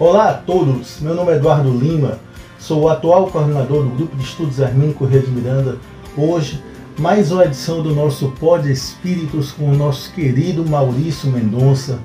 Olá 0.00 0.30
a 0.30 0.32
todos, 0.32 0.98
meu 1.02 1.14
nome 1.14 1.30
é 1.30 1.36
Eduardo 1.36 1.70
Lima, 1.70 2.18
sou 2.58 2.84
o 2.84 2.88
atual 2.88 3.26
coordenador 3.26 3.82
do 3.82 3.90
Grupo 3.90 4.16
de 4.16 4.24
Estudos 4.24 4.58
Armínio 4.58 4.94
Correia 4.94 5.20
de 5.20 5.30
Miranda. 5.30 5.76
Hoje, 6.16 6.64
mais 6.98 7.30
uma 7.30 7.44
edição 7.44 7.82
do 7.82 7.94
nosso 7.94 8.30
Pod 8.40 8.72
Espíritos 8.72 9.52
com 9.52 9.70
o 9.70 9.76
nosso 9.76 10.10
querido 10.14 10.66
Maurício 10.66 11.30
Mendonça. 11.30 11.98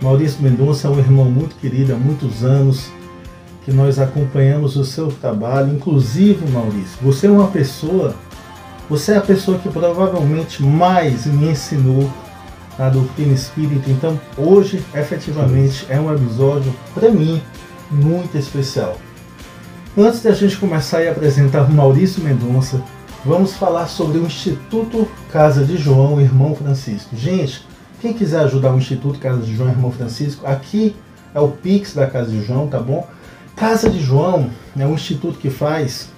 Maurício 0.00 0.40
Mendonça 0.40 0.86
é 0.86 0.90
um 0.92 0.98
irmão 1.00 1.24
muito 1.24 1.56
querido 1.56 1.92
há 1.92 1.96
muitos 1.96 2.44
anos, 2.44 2.88
que 3.64 3.72
nós 3.72 3.98
acompanhamos 3.98 4.76
o 4.76 4.84
seu 4.84 5.08
trabalho. 5.08 5.74
Inclusive, 5.74 6.48
Maurício, 6.52 6.98
você 7.02 7.26
é 7.26 7.30
uma 7.32 7.48
pessoa, 7.48 8.14
você 8.88 9.14
é 9.14 9.16
a 9.16 9.22
pessoa 9.22 9.58
que 9.58 9.68
provavelmente 9.68 10.62
mais 10.62 11.26
me 11.26 11.48
ensinou 11.48 12.08
a 12.80 12.88
doutrina 12.88 13.34
espírita. 13.34 13.90
Então, 13.90 14.18
hoje, 14.36 14.82
efetivamente, 14.94 15.86
é 15.88 16.00
um 16.00 16.12
episódio, 16.12 16.74
para 16.94 17.10
mim, 17.10 17.42
muito 17.90 18.36
especial. 18.38 18.96
Antes 19.96 20.22
de 20.22 20.28
a 20.28 20.32
gente 20.32 20.56
começar 20.56 21.02
a 21.02 21.10
apresentar 21.10 21.62
o 21.64 21.72
Maurício 21.72 22.22
Mendonça, 22.22 22.82
vamos 23.24 23.52
falar 23.52 23.86
sobre 23.86 24.18
o 24.18 24.24
Instituto 24.24 25.06
Casa 25.30 25.64
de 25.64 25.76
João 25.76 26.20
Irmão 26.20 26.54
Francisco. 26.54 27.14
Gente, 27.14 27.66
quem 28.00 28.14
quiser 28.14 28.40
ajudar 28.40 28.72
o 28.72 28.78
Instituto 28.78 29.18
Casa 29.18 29.42
de 29.42 29.54
João 29.54 29.68
Irmão 29.68 29.92
Francisco, 29.92 30.46
aqui 30.46 30.96
é 31.34 31.40
o 31.40 31.48
Pix 31.48 31.94
da 31.94 32.06
Casa 32.06 32.30
de 32.30 32.42
João, 32.42 32.66
tá 32.66 32.80
bom? 32.80 33.06
Casa 33.54 33.90
de 33.90 34.00
João 34.00 34.48
é 34.78 34.86
um 34.86 34.94
instituto 34.94 35.38
que 35.38 35.50
faz 35.50 36.08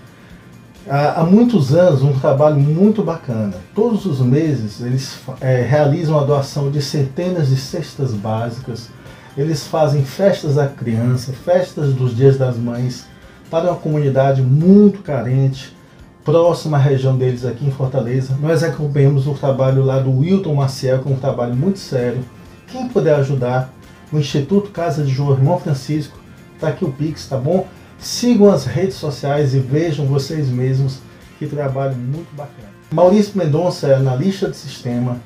há, 0.88 1.24
muitos 1.24 1.74
anos 1.74 2.02
um 2.02 2.12
trabalho 2.18 2.58
muito 2.58 3.02
bacana. 3.02 3.54
Todos 3.74 4.06
os 4.06 4.20
meses 4.20 4.80
eles 4.80 5.18
é, 5.40 5.62
realizam 5.62 6.18
a 6.18 6.24
doação 6.24 6.70
de 6.70 6.82
centenas 6.82 7.48
de 7.48 7.56
cestas 7.56 8.12
básicas, 8.12 8.88
eles 9.36 9.66
fazem 9.66 10.04
festas 10.04 10.56
da 10.56 10.66
criança, 10.66 11.32
festas 11.32 11.92
dos 11.94 12.14
dias 12.14 12.36
das 12.36 12.56
mães 12.56 13.06
para 13.50 13.70
uma 13.70 13.76
comunidade 13.76 14.42
muito 14.42 15.02
carente, 15.02 15.76
próxima 16.24 16.76
à 16.76 16.80
região 16.80 17.16
deles 17.16 17.44
aqui 17.44 17.66
em 17.66 17.70
Fortaleza. 17.70 18.36
Nós 18.40 18.62
acompanhamos 18.62 19.26
o 19.26 19.34
trabalho 19.34 19.84
lá 19.84 19.98
do 19.98 20.18
Wilton 20.18 20.54
Maciel, 20.54 21.00
que 21.00 21.08
é 21.08 21.12
um 21.12 21.18
trabalho 21.18 21.54
muito 21.54 21.78
sério. 21.78 22.24
Quem 22.68 22.88
puder 22.88 23.14
ajudar, 23.16 23.72
o 24.12 24.18
Instituto 24.18 24.70
Casa 24.70 25.02
de 25.02 25.10
João 25.10 25.32
Irmão 25.32 25.58
Francisco, 25.58 26.18
está 26.54 26.68
aqui 26.68 26.84
o 26.84 26.92
Pix, 26.92 27.26
tá 27.26 27.36
bom? 27.36 27.66
Sigam 28.02 28.50
as 28.50 28.64
redes 28.64 28.96
sociais 28.96 29.54
e 29.54 29.60
vejam 29.60 30.06
vocês 30.06 30.48
mesmos 30.48 30.98
que 31.38 31.46
trabalho 31.46 31.96
muito 31.96 32.34
bacana. 32.34 32.68
Maurício 32.90 33.38
Mendonça 33.38 33.86
é 33.86 33.94
analista 33.94 34.50
de 34.50 34.56
sistema, 34.56 35.20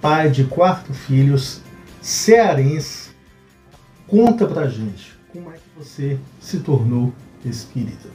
pai 0.00 0.30
de 0.30 0.44
quatro 0.44 0.94
filhos, 0.94 1.60
cearense. 2.00 3.10
Conta 4.06 4.46
pra 4.46 4.68
gente 4.68 5.18
como 5.32 5.50
é 5.50 5.54
que 5.54 5.84
você 5.84 6.16
se 6.40 6.60
tornou 6.60 7.12
espírita. 7.44 8.08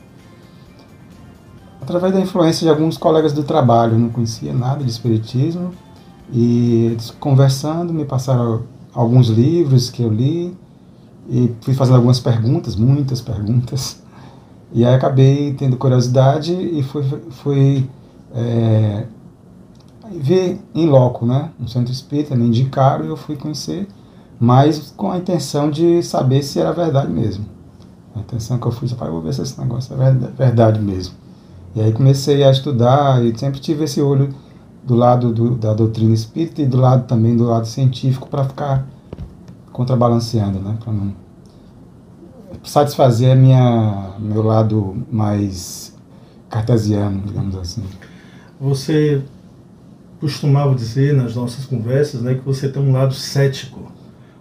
Através 1.82 2.14
da 2.14 2.22
influência 2.22 2.64
de 2.64 2.70
alguns 2.70 2.98
colegas 2.98 3.34
do 3.34 3.44
trabalho, 3.44 4.00
não 4.00 4.10
conhecia 4.10 4.54
nada 4.54 4.86
de 4.86 4.90
espiritismo 4.90 5.74
e 6.32 6.96
conversando 7.20 7.94
me 7.94 8.06
passaram 8.06 8.64
alguns 8.94 9.28
livros 9.28 9.90
que 9.90 10.02
eu 10.02 10.10
li 10.10 10.56
e 11.30 11.54
fui 11.62 11.74
fazendo 11.74 11.96
algumas 11.96 12.20
perguntas, 12.20 12.76
muitas 12.76 13.22
perguntas, 13.22 14.02
e 14.72 14.86
aí 14.86 14.94
acabei 14.94 15.54
tendo 15.54 15.78
curiosidade 15.78 16.54
e 16.54 16.84
fui, 16.84 17.04
fui 17.30 17.90
é, 18.34 19.06
ver 20.12 20.60
em 20.76 20.88
loco, 20.88 21.26
né? 21.26 21.52
No 21.60 21.68
centro 21.68 21.92
espírita, 21.92 22.36
me 22.36 22.48
indicaram 22.48 23.06
e 23.06 23.08
eu 23.08 23.18
fui 23.18 23.36
conhecer, 23.36 23.88
mas 24.40 24.94
com 24.96 25.12
a 25.12 25.18
intenção 25.18 25.70
de 25.70 26.04
saber 26.04 26.44
se 26.44 26.60
era 26.60 26.72
verdade 26.72 27.12
mesmo. 27.12 27.46
A 28.16 28.20
intenção 28.20 28.58
que 28.58 28.66
eu 28.66 28.72
fui, 28.72 28.90
eu 28.90 29.12
vou 29.12 29.22
ver 29.22 29.34
se 29.34 29.42
esse 29.42 29.60
negócio 29.60 29.96
é 30.02 30.14
verdade 30.32 30.80
mesmo. 30.80 31.16
E 31.76 31.82
aí 31.82 31.92
comecei 31.92 32.44
a 32.44 32.52
estudar 32.52 33.24
e 33.24 33.38
sempre 33.38 33.60
tive 33.60 33.84
esse 33.84 34.02
olho 34.02 34.34
do 34.84 34.96
lado 34.96 35.32
do, 35.32 35.52
da 35.56 35.74
doutrina 35.74 36.14
espírita 36.14 36.62
e 36.62 36.66
do 36.66 36.78
lado 36.78 37.06
também 37.08 37.36
do 37.36 37.44
lado 37.44 37.68
científico 37.68 38.28
para 38.28 38.44
ficar 38.46 38.88
contrabalanceando, 39.72 40.60
né? 40.60 40.78
Para 40.84 40.94
não 40.94 41.14
satisfazer 42.68 43.32
a 43.32 43.36
minha 43.36 44.12
meu 44.20 44.44
lado 44.44 45.06
mais 45.12 45.96
cartesiano, 46.50 47.22
digamos 47.26 47.56
assim. 47.56 47.84
Você 48.60 49.22
costumava 50.20 50.76
dizer 50.76 51.14
nas 51.14 51.36
nossas 51.36 51.66
conversas, 51.66 52.22
né, 52.22 52.36
que 52.36 52.44
você 52.44 52.68
tem 52.68 52.82
um 52.82 52.92
lado 52.92 53.14
cético 53.14 53.92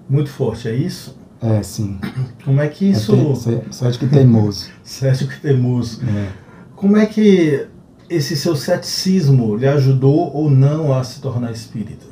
muito 0.09 0.31
forte, 0.31 0.69
é 0.69 0.75
isso? 0.75 1.17
É, 1.41 1.63
sim. 1.63 1.99
Como 2.45 2.61
é 2.61 2.69
que 2.69 2.87
isso? 2.87 3.15
É 3.15 3.73
cético 3.73 4.07
e 4.07 4.09
teimoso. 4.09 4.69
cético 4.83 5.33
e 5.33 5.41
teimoso. 5.41 6.01
É. 6.05 6.29
Como 6.75 6.97
é 6.97 7.07
que 7.07 7.67
esse 8.09 8.37
seu 8.37 8.57
ceticismo 8.57 9.57
lhe 9.57 9.67
ajudou 9.67 10.33
ou 10.35 10.51
não 10.51 10.95
a 10.95 11.03
se 11.05 11.21
tornar 11.21 11.53
espírita? 11.53 12.07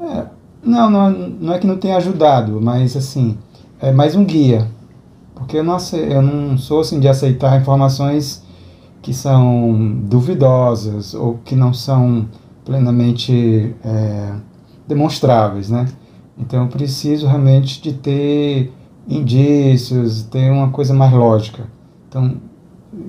É, 0.00 0.26
não, 0.62 0.90
não, 0.90 1.10
não 1.10 1.54
é 1.54 1.58
que 1.58 1.66
não 1.66 1.78
tenha 1.78 1.96
ajudado, 1.96 2.60
mas 2.60 2.96
assim, 2.96 3.38
é 3.80 3.92
mais 3.92 4.14
um 4.14 4.24
guia. 4.24 4.66
Porque 5.34 5.58
eu 5.58 5.64
não, 5.64 5.76
eu 5.92 6.22
não 6.22 6.56
sou 6.56 6.80
assim 6.80 6.98
de 6.98 7.08
aceitar 7.08 7.60
informações 7.60 8.42
que 9.02 9.12
são 9.12 10.00
duvidosas 10.02 11.14
ou 11.14 11.38
que 11.44 11.54
não 11.54 11.72
são 11.72 12.26
plenamente 12.64 13.74
é, 13.84 14.32
demonstráveis, 14.88 15.70
né? 15.70 15.86
Então 16.38 16.62
eu 16.62 16.68
preciso 16.68 17.26
realmente 17.26 17.80
de 17.80 17.92
ter 17.92 18.72
indícios, 19.08 20.22
ter 20.24 20.50
uma 20.50 20.70
coisa 20.70 20.92
mais 20.92 21.12
lógica, 21.12 21.64
então, 22.08 22.36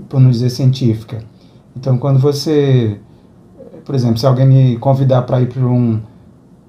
por 0.08 0.20
não 0.20 0.30
dizer 0.30 0.50
científica. 0.50 1.24
Então 1.76 1.98
quando 1.98 2.20
você, 2.20 3.00
por 3.84 3.96
exemplo, 3.96 4.18
se 4.18 4.28
alguém 4.28 4.46
me 4.46 4.78
convidar 4.78 5.24
para 5.24 5.42
ir 5.42 5.48
para 5.48 5.66
um 5.66 6.00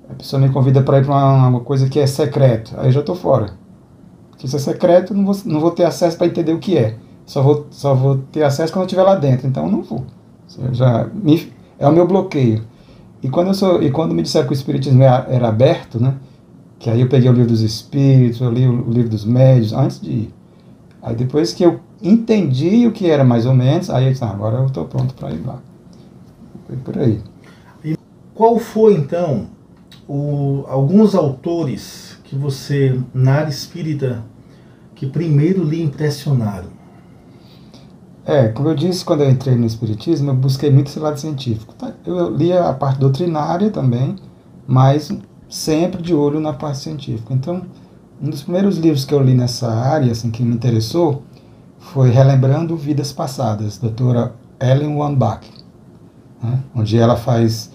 a 0.09 0.15
pessoa 0.15 0.41
me 0.41 0.49
convida 0.49 0.83
para 0.83 0.99
ir 0.99 1.05
para 1.05 1.15
uma, 1.15 1.49
uma, 1.49 1.61
coisa 1.61 1.87
que 1.87 1.99
é 1.99 2.07
secreto, 2.07 2.75
aí 2.79 2.89
eu 2.89 2.93
já 2.93 3.01
estou 3.01 3.15
fora. 3.15 3.53
Se 4.39 4.55
é 4.55 4.59
secreto, 4.59 5.13
não 5.15 5.25
vou, 5.25 5.37
não 5.45 5.61
vou 5.61 5.71
ter 5.73 5.85
acesso 5.85 6.17
para 6.17 6.27
entender 6.27 6.53
o 6.53 6.59
que 6.59 6.77
é. 6.77 6.97
Só 7.27 7.43
vou, 7.43 7.67
só 7.71 7.95
vou 7.95 8.19
ter 8.33 8.43
acesso 8.43 8.73
quando 8.73 8.85
eu 8.85 8.87
estiver 8.87 9.03
lá 9.03 9.17
dentro, 9.17 9.47
então 9.47 9.67
eu 9.67 9.73
não 9.73 9.83
vou. 9.83 10.05
Já 10.73 11.09
me, 11.13 11.53
é 11.79 11.87
o 11.87 11.93
meu 11.93 12.07
bloqueio. 12.07 12.63
E 13.23 13.29
quando, 13.29 13.49
eu 13.49 13.55
sou, 13.55 13.83
e 13.83 13.91
quando 13.91 14.15
me 14.15 14.23
disseram 14.23 14.47
que 14.47 14.53
o 14.53 14.55
Espiritismo 14.55 15.03
era, 15.03 15.27
era 15.29 15.49
aberto, 15.49 16.01
né, 16.01 16.15
que 16.79 16.89
aí 16.89 17.01
eu 17.01 17.09
peguei 17.09 17.29
o 17.29 17.33
livro 17.33 17.49
dos 17.49 17.63
Espíritos, 17.63 18.41
eu 18.41 18.51
li 18.51 18.67
o, 18.67 18.89
o 18.89 18.91
livro 18.91 19.11
dos 19.11 19.25
Médios, 19.25 19.73
antes 19.73 20.01
de 20.01 20.11
ir. 20.11 20.35
Aí 21.03 21.17
depois 21.17 21.53
que 21.53 21.65
eu 21.65 21.81
entendi 22.01 22.87
o 22.87 22.93
que 22.93 23.11
era 23.11 23.25
mais 23.25 23.45
ou 23.45 23.55
menos, 23.55 23.91
aí 23.91 24.07
eu 24.07 24.13
disse, 24.13 24.25
ah, 24.25 24.31
agora 24.31 24.59
eu 24.59 24.67
estou 24.67 24.85
pronto 24.85 25.15
para 25.15 25.31
ir 25.33 25.45
lá. 25.45 25.59
Foi 26.67 26.77
por 26.77 26.99
aí. 26.99 27.21
E 27.85 27.97
qual 28.35 28.59
foi 28.59 28.95
então 28.95 29.47
o, 30.07 30.65
alguns 30.69 31.15
autores 31.15 32.18
que 32.29 32.37
você, 32.37 33.01
na 33.15 33.37
área 33.37 33.51
espírita, 33.51 34.23
que 34.95 35.07
primeiro 35.07 35.65
lhe 35.65 35.83
impressionaram? 35.83 36.69
É, 38.27 38.49
como 38.49 38.69
eu 38.69 38.75
disse, 38.75 39.03
quando 39.03 39.23
eu 39.23 39.31
entrei 39.31 39.55
no 39.57 39.65
Espiritismo, 39.65 40.31
eu 40.31 40.35
busquei 40.35 40.71
muito 40.71 40.89
esse 40.89 40.99
lado 40.99 41.19
científico. 41.19 41.75
Tá? 41.75 41.95
Eu 42.05 42.37
lia 42.37 42.69
a 42.69 42.75
parte 42.75 43.01
doutrinária 43.01 43.71
também, 43.71 44.17
mas 44.67 45.11
sempre 45.49 46.03
de 46.03 46.13
olho 46.13 46.39
na 46.39 46.53
parte 46.53 46.81
científica. 46.81 47.33
Então, 47.33 47.63
um 48.21 48.29
dos 48.29 48.43
primeiros 48.43 48.77
livros 48.77 49.07
que 49.07 49.15
eu 49.15 49.23
li 49.23 49.33
nessa 49.33 49.73
área, 49.73 50.13
assim, 50.13 50.31
que 50.31 50.43
me 50.43 50.55
interessou, 50.55 51.23
foi 51.79 52.11
Relembrando 52.11 52.77
Vidas 52.77 53.11
Passadas, 53.11 53.79
doutora 53.79 54.35
Ellen 54.61 54.99
Wambach, 54.99 55.49
né? 56.43 56.59
onde 56.75 56.99
ela 56.99 57.17
faz 57.17 57.71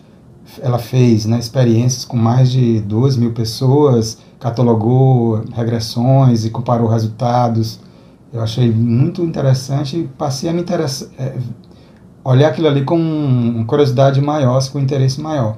ela 0.62 0.78
fez 0.78 1.26
né, 1.26 1.40
experiências 1.40 2.06
com 2.06 2.18
mais 2.18 2.52
de 2.52 2.82
duas 2.82 3.18
mil 3.18 3.32
pessoas, 3.32 4.20
catalogou 4.44 5.42
regressões 5.54 6.44
e 6.44 6.50
comparou 6.50 6.90
resultados. 6.90 7.80
Eu 8.34 8.42
achei 8.42 8.70
muito 8.70 9.24
interessante 9.24 9.98
e 9.98 10.04
passei 10.04 10.50
a 10.50 10.54
me 10.54 10.60
interessar, 10.60 11.08
é, 11.18 11.34
olhar 12.26 12.50
aquilo 12.50 12.68
ali 12.68 12.84
com 12.84 12.98
uma 12.98 13.64
curiosidade 13.64 14.20
maior, 14.20 14.62
com 14.70 14.80
um 14.80 14.82
interesse 14.82 15.22
maior. 15.22 15.56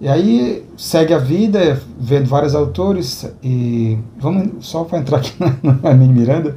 E 0.00 0.06
aí 0.06 0.64
segue 0.76 1.12
a 1.12 1.18
vida, 1.18 1.82
vendo 1.98 2.28
vários 2.28 2.54
autores, 2.54 3.28
e 3.42 3.98
vamos 4.16 4.64
só 4.64 4.84
para 4.84 5.00
entrar 5.00 5.16
aqui 5.16 5.32
na 5.82 5.90
Hermínio 5.90 6.14
Miranda, 6.14 6.56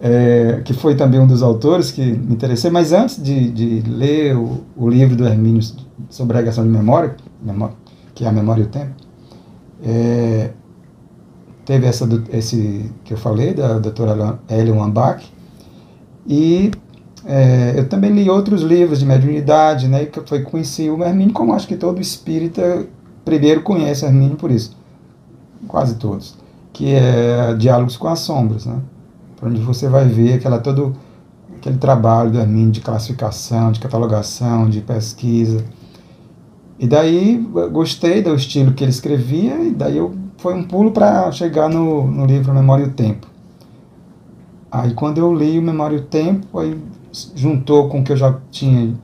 é, 0.00 0.62
que 0.64 0.72
foi 0.72 0.94
também 0.94 1.20
um 1.20 1.26
dos 1.26 1.42
autores 1.42 1.90
que 1.90 2.00
me 2.00 2.32
interessei, 2.32 2.70
mas 2.70 2.94
antes 2.94 3.22
de, 3.22 3.50
de 3.50 3.90
ler 3.90 4.34
o, 4.34 4.64
o 4.74 4.88
livro 4.88 5.14
do 5.14 5.26
Hermínio 5.26 5.60
sobre 6.08 6.36
a 6.36 6.40
regressão 6.40 6.64
de 6.64 6.70
memória, 6.70 7.14
que 8.14 8.24
é 8.24 8.28
a 8.28 8.32
memória 8.32 8.62
e 8.62 8.64
o 8.64 8.68
tempo, 8.68 9.07
é, 9.82 10.50
teve 11.64 11.86
essa 11.86 12.08
esse 12.32 12.90
que 13.04 13.14
eu 13.14 13.18
falei, 13.18 13.54
da 13.54 13.78
doutora 13.78 14.38
Ellen 14.48 14.74
Wambach, 14.74 15.24
e 16.26 16.70
é, 17.24 17.74
eu 17.76 17.88
também 17.88 18.10
li 18.10 18.28
outros 18.28 18.62
livros 18.62 19.00
de 19.00 19.06
mediunidade, 19.06 19.88
né, 19.88 20.06
que 20.06 20.20
foi 20.20 20.42
conheci 20.42 20.90
o 20.90 21.02
Hermínio, 21.02 21.32
como 21.32 21.52
acho 21.52 21.66
que 21.66 21.76
todo 21.76 22.00
espírita 22.00 22.86
primeiro 23.24 23.62
conhece 23.62 24.04
Hermínio 24.04 24.36
por 24.36 24.50
isso, 24.50 24.76
quase 25.66 25.96
todos, 25.96 26.36
que 26.72 26.94
é 26.94 27.54
Diálogos 27.54 27.96
com 27.96 28.08
as 28.08 28.20
Sombras, 28.20 28.66
né? 28.66 28.80
onde 29.42 29.60
você 29.60 29.88
vai 29.88 30.06
ver 30.06 30.34
aquela, 30.34 30.58
todo 30.58 30.94
aquele 31.56 31.78
trabalho 31.78 32.30
do 32.30 32.38
Hermínio 32.38 32.70
de 32.70 32.80
classificação, 32.80 33.72
de 33.72 33.80
catalogação, 33.80 34.68
de 34.68 34.80
pesquisa. 34.80 35.64
E 36.78 36.86
daí 36.86 37.44
gostei 37.72 38.22
do 38.22 38.34
estilo 38.34 38.72
que 38.72 38.84
ele 38.84 38.90
escrevia, 38.90 39.58
e 39.62 39.70
daí 39.70 39.96
eu, 39.96 40.14
foi 40.36 40.54
um 40.54 40.62
pulo 40.62 40.92
para 40.92 41.30
chegar 41.32 41.68
no, 41.68 42.06
no 42.06 42.24
livro 42.24 42.54
Memória 42.54 42.84
e 42.84 42.86
o 42.86 42.92
Tempo. 42.92 43.26
Aí 44.70 44.94
quando 44.94 45.18
eu 45.18 45.34
li 45.34 45.58
o 45.58 45.62
Memória 45.62 45.96
e 45.96 45.98
o 45.98 46.04
Tempo, 46.04 46.58
aí 46.58 46.78
juntou 47.34 47.88
com 47.88 48.00
o 48.00 48.04
que 48.04 48.12
eu 48.12 48.16
já 48.16 48.38
tinha 48.50 48.94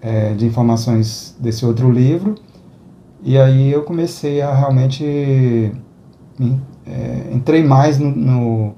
é, 0.00 0.32
de 0.34 0.46
informações 0.46 1.36
desse 1.38 1.64
outro 1.64 1.90
livro, 1.90 2.34
e 3.22 3.38
aí 3.38 3.70
eu 3.70 3.82
comecei 3.82 4.40
a 4.40 4.52
realmente 4.54 5.72
é, 6.86 7.30
entrei 7.32 7.62
mais 7.62 7.98
no, 7.98 8.10
no, 8.10 8.74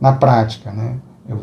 na 0.00 0.12
prática, 0.12 0.70
né? 0.70 0.96
Eu 1.28 1.40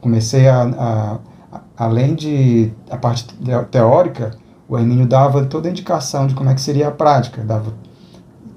comecei 0.00 0.48
a, 0.48 0.62
a, 0.62 1.18
a, 1.52 1.60
além 1.76 2.14
de 2.14 2.72
a 2.90 2.96
parte 2.96 3.26
teórica, 3.70 4.32
o 4.70 4.78
Hermínio 4.78 5.04
dava 5.04 5.44
toda 5.46 5.66
a 5.66 5.70
indicação 5.72 6.28
de 6.28 6.34
como 6.34 6.48
é 6.48 6.54
que 6.54 6.60
seria 6.60 6.88
a 6.88 6.90
prática, 6.92 7.42
dava 7.42 7.74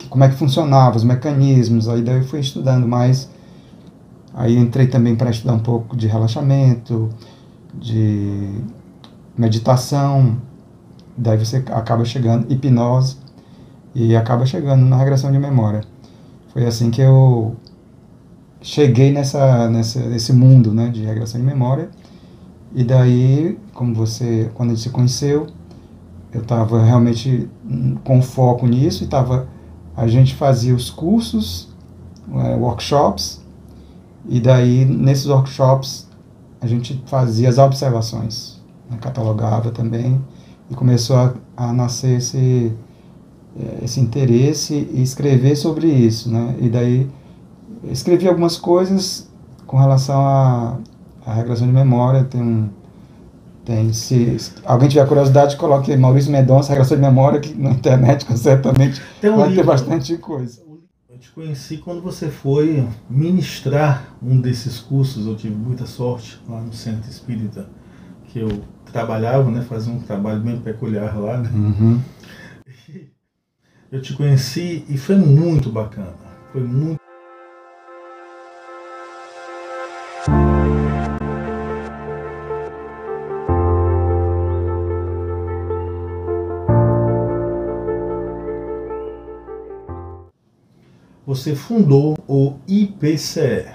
como 0.09 0.23
é 0.23 0.29
que 0.29 0.35
funcionava 0.35 0.95
os 0.95 1.03
mecanismos, 1.03 1.89
aí 1.89 2.03
daí 2.03 2.19
eu 2.19 2.23
fui 2.23 2.39
estudando 2.39 2.87
mais, 2.87 3.27
aí 4.31 4.55
entrei 4.55 4.85
também 4.85 5.15
para 5.15 5.31
estudar 5.31 5.53
um 5.53 5.59
pouco 5.59 5.97
de 5.97 6.05
relaxamento, 6.05 7.09
de 7.73 8.61
meditação, 9.35 10.37
daí 11.17 11.43
você 11.43 11.63
acaba 11.71 12.05
chegando, 12.05 12.51
hipnose, 12.53 13.17
e 13.95 14.15
acaba 14.15 14.45
chegando 14.45 14.85
na 14.85 14.95
regressão 14.97 15.31
de 15.31 15.39
memória. 15.39 15.81
Foi 16.49 16.63
assim 16.63 16.91
que 16.91 17.01
eu 17.01 17.55
cheguei 18.61 19.11
nessa, 19.11 19.67
nessa, 19.67 19.99
nesse 20.01 20.31
mundo 20.31 20.71
né, 20.71 20.89
de 20.89 21.03
regressão 21.03 21.41
de 21.41 21.45
memória. 21.45 21.89
E 22.75 22.83
daí, 22.83 23.57
como 23.73 23.95
você, 23.95 24.51
quando 24.53 24.69
a 24.69 24.73
gente 24.73 24.83
se 24.83 24.89
conheceu, 24.89 25.47
eu 26.33 26.41
estava 26.41 26.83
realmente 26.83 27.49
com 28.03 28.21
foco 28.21 28.65
nisso 28.65 29.03
e 29.03 29.07
tava, 29.07 29.47
a 29.95 30.07
gente 30.07 30.35
fazia 30.35 30.75
os 30.75 30.89
cursos, 30.89 31.69
é, 32.33 32.55
workshops, 32.55 33.41
e 34.27 34.39
daí 34.39 34.85
nesses 34.85 35.27
workshops 35.27 36.07
a 36.59 36.67
gente 36.67 37.03
fazia 37.05 37.49
as 37.49 37.57
observações, 37.57 38.61
né, 38.89 38.97
catalogava 38.99 39.69
também, 39.69 40.19
e 40.69 40.75
começou 40.75 41.17
a, 41.17 41.33
a 41.57 41.73
nascer 41.73 42.17
esse, 42.17 42.73
é, 43.59 43.83
esse 43.83 43.99
interesse 43.99 44.89
e 44.91 45.03
escrever 45.03 45.55
sobre 45.55 45.87
isso, 45.87 46.31
né? 46.31 46.55
E 46.59 46.69
daí 46.69 47.09
escrevi 47.83 48.27
algumas 48.27 48.57
coisas 48.57 49.29
com 49.67 49.77
relação 49.77 50.19
à 50.25 50.77
regressão 51.25 51.67
de 51.67 51.73
memória. 51.73 52.23
Tem 52.23 52.41
um, 52.41 52.69
tem, 53.65 53.93
se, 53.93 54.37
se 54.39 54.53
alguém 54.65 54.89
tiver 54.89 55.07
curiosidade, 55.07 55.55
coloque 55.55 55.95
Maurício 55.95 56.31
Mendonça, 56.31 56.69
regressão 56.69 56.97
de 56.97 57.03
memória, 57.03 57.39
que 57.39 57.53
na 57.53 57.71
internet 57.71 58.25
certamente 58.37 59.01
um 59.23 59.37
vai 59.37 59.49
livro, 59.49 59.63
ter 59.63 59.67
bastante 59.67 60.17
coisa. 60.17 60.61
Eu 61.09 61.17
te 61.17 61.31
conheci 61.31 61.77
quando 61.77 62.01
você 62.01 62.29
foi 62.29 62.85
ministrar 63.09 64.15
um 64.21 64.39
desses 64.39 64.79
cursos. 64.79 65.25
Eu 65.25 65.35
tive 65.35 65.55
muita 65.55 65.85
sorte 65.85 66.41
lá 66.47 66.59
no 66.59 66.73
Centro 66.73 67.09
Espírita, 67.09 67.69
que 68.27 68.39
eu 68.39 68.49
trabalhava, 68.91 69.49
né, 69.49 69.65
fazia 69.67 69.93
um 69.93 69.99
trabalho 69.99 70.41
bem 70.41 70.59
peculiar 70.59 71.17
lá, 71.17 71.37
né? 71.37 71.49
Uhum 71.53 71.99
eu 73.91 74.01
te 74.01 74.13
conheci 74.13 74.83
e 74.89 74.97
foi 74.97 75.15
muito 75.15 75.69
bacana. 75.69 76.15
Foi 76.51 76.61
muito. 76.63 77.02
Você 91.25 91.55
fundou 91.55 92.17
o 92.27 92.55
IPCE, 92.67 93.65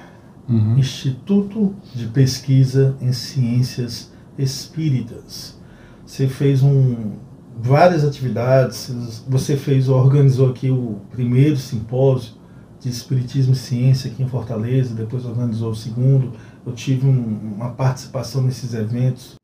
uhum. 0.49 0.79
Instituto 0.79 1.75
de 1.95 2.07
Pesquisa 2.07 2.97
em 3.01 3.13
Ciências 3.13 4.13
Espíritas. 4.39 5.59
Você 6.05 6.29
fez 6.29 6.63
um 6.63 7.13
várias 7.61 8.05
atividades. 8.05 9.23
Você 9.29 9.57
fez, 9.57 9.89
organizou 9.89 10.51
aqui 10.51 10.71
o 10.71 11.01
primeiro 11.11 11.57
simpósio 11.57 12.35
de 12.81 12.89
Espiritismo 12.89 13.55
e 13.55 13.57
Ciência 13.57 14.11
aqui 14.11 14.23
em 14.23 14.29
Fortaleza, 14.29 14.95
depois 14.95 15.25
organizou 15.25 15.73
o 15.73 15.75
segundo. 15.75 16.33
Eu 16.65 16.73
tive 16.73 17.07
um, 17.07 17.55
uma 17.57 17.71
participação 17.71 18.43
nesses 18.43 18.73
eventos. 18.73 19.35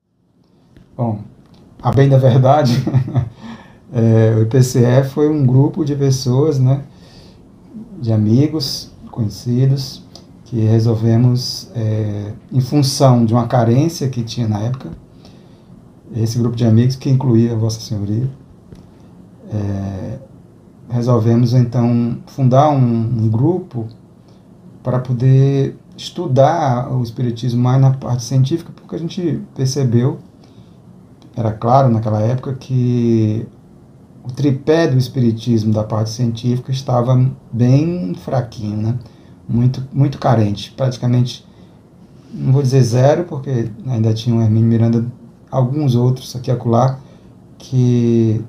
Bom, 0.97 1.23
a 1.83 1.91
bem 1.91 2.09
da 2.09 2.19
verdade, 2.19 2.73
é, 3.93 4.35
o 4.37 4.43
IPCE 4.43 5.09
foi 5.13 5.29
um 5.29 5.45
grupo 5.45 5.85
de 5.85 5.97
pessoas, 5.97 6.61
né, 6.61 6.85
de 8.01 8.13
amigos, 8.13 8.91
conhecidos, 9.11 10.03
que 10.45 10.61
resolvemos, 10.61 11.71
é, 11.75 12.33
em 12.53 12.61
função 12.61 13.25
de 13.25 13.33
uma 13.33 13.47
carência 13.47 14.09
que 14.09 14.23
tinha 14.23 14.47
na 14.47 14.61
época, 14.61 14.91
esse 16.15 16.39
grupo 16.39 16.55
de 16.55 16.65
amigos, 16.65 16.97
que 16.97 17.11
incluía 17.11 17.57
Vossa 17.57 17.81
Senhoria, 17.81 18.29
é, 19.51 20.19
resolvemos 20.89 21.55
então 21.55 22.19
fundar 22.27 22.71
um, 22.71 22.77
um, 22.77 23.29
grupo 23.29 23.87
para 24.83 24.99
poder 24.99 25.77
estudar 25.97 26.93
o 26.93 27.03
Espiritismo 27.03 27.63
mais 27.63 27.81
na 27.81 27.91
parte 27.91 28.23
científica, 28.23 28.73
porque 28.75 28.95
a 28.95 28.99
gente 28.99 29.41
percebeu, 29.55 30.19
era 31.37 31.53
claro 31.53 31.89
naquela 31.89 32.21
época, 32.21 32.55
que 32.55 33.47
o 34.25 34.33
tripé 34.33 34.89
do 34.89 34.97
Espiritismo 34.97 35.73
da 35.73 35.85
parte 35.85 36.11
científica 36.11 36.73
estava 36.73 37.31
bem 37.53 38.15
fraquinho, 38.15 38.77
né? 38.79 38.99
muito, 39.49 39.87
muito 39.93 40.19
carente, 40.19 40.73
praticamente, 40.77 41.45
não 42.33 42.53
vou 42.53 42.63
dizer 42.63 42.83
zero, 42.83 43.25
porque 43.25 43.71
ainda 43.87 44.13
tinha 44.15 44.35
o 44.35 44.41
Hermínio 44.41 44.69
Miranda 44.69 45.07
alguns 45.51 45.95
outros 45.95 46.35
aqui 46.35 46.51
e 46.51 46.53
acolá 46.53 46.99
que 47.59 48.43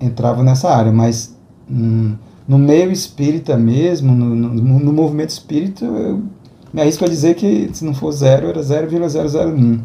entravam 0.00 0.42
nessa 0.42 0.68
área, 0.68 0.92
mas 0.92 1.36
hum, 1.70 2.16
no 2.46 2.58
meio 2.58 2.90
espírita 2.90 3.56
mesmo, 3.56 4.12
no, 4.14 4.34
no, 4.34 4.78
no, 4.80 4.92
movimento 4.92 5.30
espírita, 5.30 5.84
eu 5.84 6.22
me 6.72 6.82
arrisco 6.82 7.04
a 7.04 7.08
dizer 7.08 7.34
que 7.34 7.70
se 7.72 7.84
não 7.84 7.94
for 7.94 8.10
zero, 8.12 8.48
era 8.48 8.62
0,001. 8.62 9.80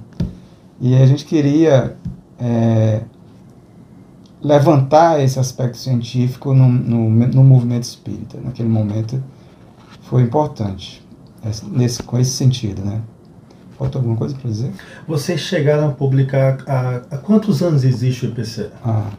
E 0.82 0.96
a 0.96 1.06
gente 1.06 1.26
queria 1.26 1.96
é, 2.40 3.02
levantar 4.46 5.20
esse 5.20 5.40
aspecto 5.40 5.76
científico 5.76 6.54
no, 6.54 6.70
no, 6.70 7.10
no 7.10 7.44
movimento 7.44 7.84
espírita. 7.84 8.38
Naquele 8.40 8.70
momento 8.70 9.22
foi 10.04 10.22
importante, 10.22 11.04
nesse, 11.72 12.04
com 12.04 12.20
esse 12.20 12.30
sentido, 12.30 12.84
né? 12.84 13.02
Falta 13.76 13.98
alguma 13.98 14.16
coisa 14.16 14.36
para 14.36 14.50
dizer? 14.50 14.72
Vocês 15.08 15.42
chegaram 15.42 15.90
a 15.90 15.92
publicar 15.92 16.60
há, 16.68 17.02
há 17.10 17.18
quantos 17.18 17.64
anos 17.64 17.84
existe 17.84 18.28
o 18.28 18.30
IPCE? 18.30 18.70
Ah, 18.86 19.10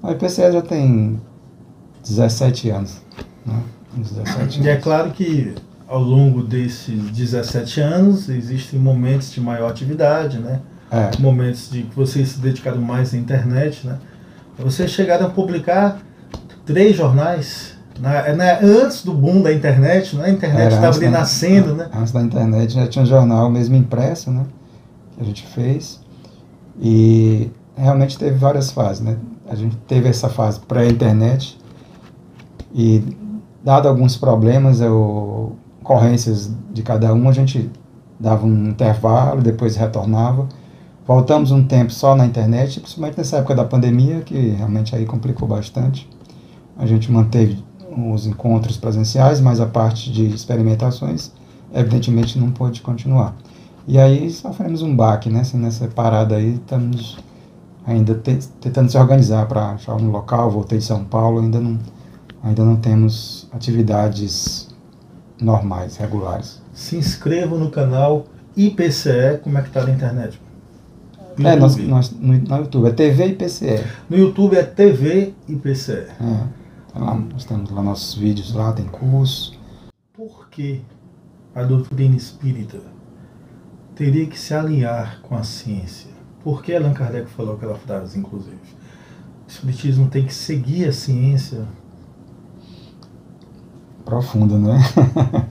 o 0.00 0.10
IPCE 0.12 0.52
já 0.52 0.62
tem 0.62 1.20
17 2.06 2.70
anos. 2.70 3.02
Né? 3.44 3.60
17 3.96 4.40
anos. 4.40 4.56
E 4.58 4.68
é 4.68 4.76
claro 4.76 5.10
que 5.10 5.54
ao 5.88 6.00
longo 6.00 6.42
desses 6.42 7.10
17 7.10 7.80
anos 7.80 8.28
existem 8.28 8.78
momentos 8.78 9.32
de 9.32 9.40
maior 9.40 9.70
atividade, 9.70 10.38
né? 10.38 10.60
É. 10.90 11.10
Momentos 11.18 11.68
de 11.68 11.82
que 11.82 11.94
vocês 11.96 12.28
se 12.28 12.38
dedicaram 12.38 12.80
mais 12.80 13.12
à 13.12 13.16
internet, 13.16 13.86
né? 13.86 13.98
Vocês 14.58 14.90
chegaram 14.90 15.26
a 15.26 15.30
publicar 15.30 15.98
três 16.66 16.96
jornais 16.96 17.76
na, 18.00 18.34
na, 18.34 18.58
antes 18.60 19.04
do 19.04 19.12
boom 19.12 19.42
da 19.42 19.52
internet, 19.52 20.16
né? 20.16 20.26
a 20.26 20.30
internet 20.30 20.74
estava 20.74 20.96
ali 20.96 21.08
nascendo. 21.08 21.74
Né? 21.74 21.88
Antes 21.94 22.12
da 22.12 22.22
internet 22.22 22.74
já 22.74 22.86
tinha 22.86 23.02
um 23.02 23.06
jornal 23.06 23.50
mesmo 23.50 23.76
impresso, 23.76 24.30
né? 24.30 24.44
que 25.14 25.22
a 25.22 25.24
gente 25.24 25.46
fez. 25.46 26.00
E 26.80 27.50
realmente 27.76 28.18
teve 28.18 28.36
várias 28.36 28.70
fases. 28.70 29.02
Né? 29.02 29.16
A 29.48 29.54
gente 29.54 29.76
teve 29.88 30.08
essa 30.08 30.28
fase 30.28 30.60
pré-internet 30.60 31.58
e, 32.74 33.02
dado 33.64 33.88
alguns 33.88 34.16
problemas, 34.16 34.80
ou 34.80 35.56
ocorrências 35.80 36.50
de 36.72 36.82
cada 36.82 37.12
um, 37.14 37.28
a 37.28 37.32
gente 37.32 37.70
dava 38.20 38.46
um 38.46 38.68
intervalo, 38.68 39.40
depois 39.40 39.76
retornava. 39.76 40.48
Voltamos 41.08 41.50
um 41.50 41.64
tempo 41.64 41.90
só 41.90 42.14
na 42.14 42.26
internet, 42.26 42.80
principalmente 42.80 43.16
nessa 43.16 43.38
época 43.38 43.54
da 43.54 43.64
pandemia, 43.64 44.20
que 44.20 44.50
realmente 44.50 44.94
aí 44.94 45.06
complicou 45.06 45.48
bastante. 45.48 46.06
A 46.76 46.84
gente 46.84 47.10
manteve 47.10 47.64
os 48.12 48.26
encontros 48.26 48.76
presenciais, 48.76 49.40
mas 49.40 49.58
a 49.58 49.64
parte 49.64 50.12
de 50.12 50.26
experimentações, 50.26 51.32
evidentemente, 51.72 52.38
não 52.38 52.50
pôde 52.50 52.82
continuar. 52.82 53.34
E 53.86 53.98
aí 53.98 54.30
sofremos 54.30 54.82
um 54.82 54.94
baque 54.94 55.30
nessa, 55.30 55.56
nessa 55.56 55.88
parada 55.88 56.36
aí, 56.36 56.56
estamos 56.56 57.16
ainda 57.86 58.14
te, 58.14 58.36
tentando 58.60 58.90
se 58.90 58.98
organizar 58.98 59.46
para 59.46 59.70
achar 59.70 59.94
um 59.94 60.10
local, 60.10 60.50
voltei 60.50 60.76
de 60.76 60.84
São 60.84 61.04
Paulo, 61.04 61.40
ainda 61.40 61.58
não, 61.58 61.78
ainda 62.42 62.62
não 62.62 62.76
temos 62.76 63.48
atividades 63.50 64.68
normais, 65.40 65.96
regulares. 65.96 66.60
Se 66.74 66.98
inscreva 66.98 67.56
no 67.56 67.70
canal 67.70 68.26
IPCE, 68.54 69.38
como 69.42 69.56
é 69.56 69.62
que 69.62 69.70
tá 69.70 69.82
na 69.84 69.90
internet? 69.90 70.38
No 71.38 71.48
é, 71.48 71.56
nós, 71.56 71.76
nós, 71.76 72.10
no, 72.10 72.36
no, 72.36 72.56
YouTube, 72.56 72.88
é 72.88 72.92
TV 72.92 73.26
IPCE. 73.28 73.84
No 74.10 74.16
YouTube 74.16 74.56
é 74.56 74.62
TV 74.64 75.34
IPCE. 75.48 75.92
É, 75.92 76.46
tá 76.92 76.98
lá, 76.98 77.14
nós 77.14 77.44
temos 77.44 77.70
lá 77.70 77.80
nossos 77.80 78.14
vídeos 78.14 78.52
lá, 78.52 78.72
tem 78.72 78.86
curso. 78.86 79.56
Por 80.12 80.48
que 80.50 80.82
a 81.54 81.62
doutrina 81.62 82.16
espírita 82.16 82.80
teria 83.94 84.26
que 84.26 84.38
se 84.38 84.52
alinhar 84.52 85.20
com 85.22 85.36
a 85.36 85.44
ciência? 85.44 86.10
Por 86.42 86.62
que 86.62 86.74
Allan 86.74 86.92
Kardec 86.92 87.30
falou 87.30 87.54
aquela 87.54 87.76
frase, 87.76 88.18
inclusive? 88.18 88.56
O 89.46 89.50
Espiritismo 89.50 90.08
tem 90.08 90.26
que 90.26 90.34
seguir 90.34 90.88
a 90.88 90.92
ciência? 90.92 91.64
Profundo, 94.04 94.58
né? 94.58 94.78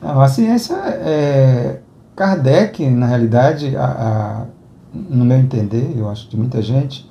Não, 0.00 0.20
a 0.20 0.28
ciência 0.28 0.74
é. 0.74 1.80
Kardec, 2.20 2.86
na 2.90 3.06
realidade, 3.06 3.74
a, 3.74 3.86
a, 3.86 4.46
no 4.92 5.24
meu 5.24 5.38
entender, 5.38 5.94
eu 5.96 6.06
acho 6.06 6.28
de 6.28 6.36
muita 6.36 6.60
gente, 6.60 7.08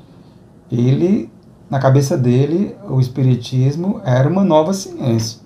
ele, 0.71 1.31
na 1.67 1.79
cabeça 1.79 2.15
dele, 2.15 2.75
o 2.87 2.99
Espiritismo 2.99 3.99
era 4.05 4.29
uma 4.29 4.43
nova 4.43 4.71
ciência. 4.71 5.39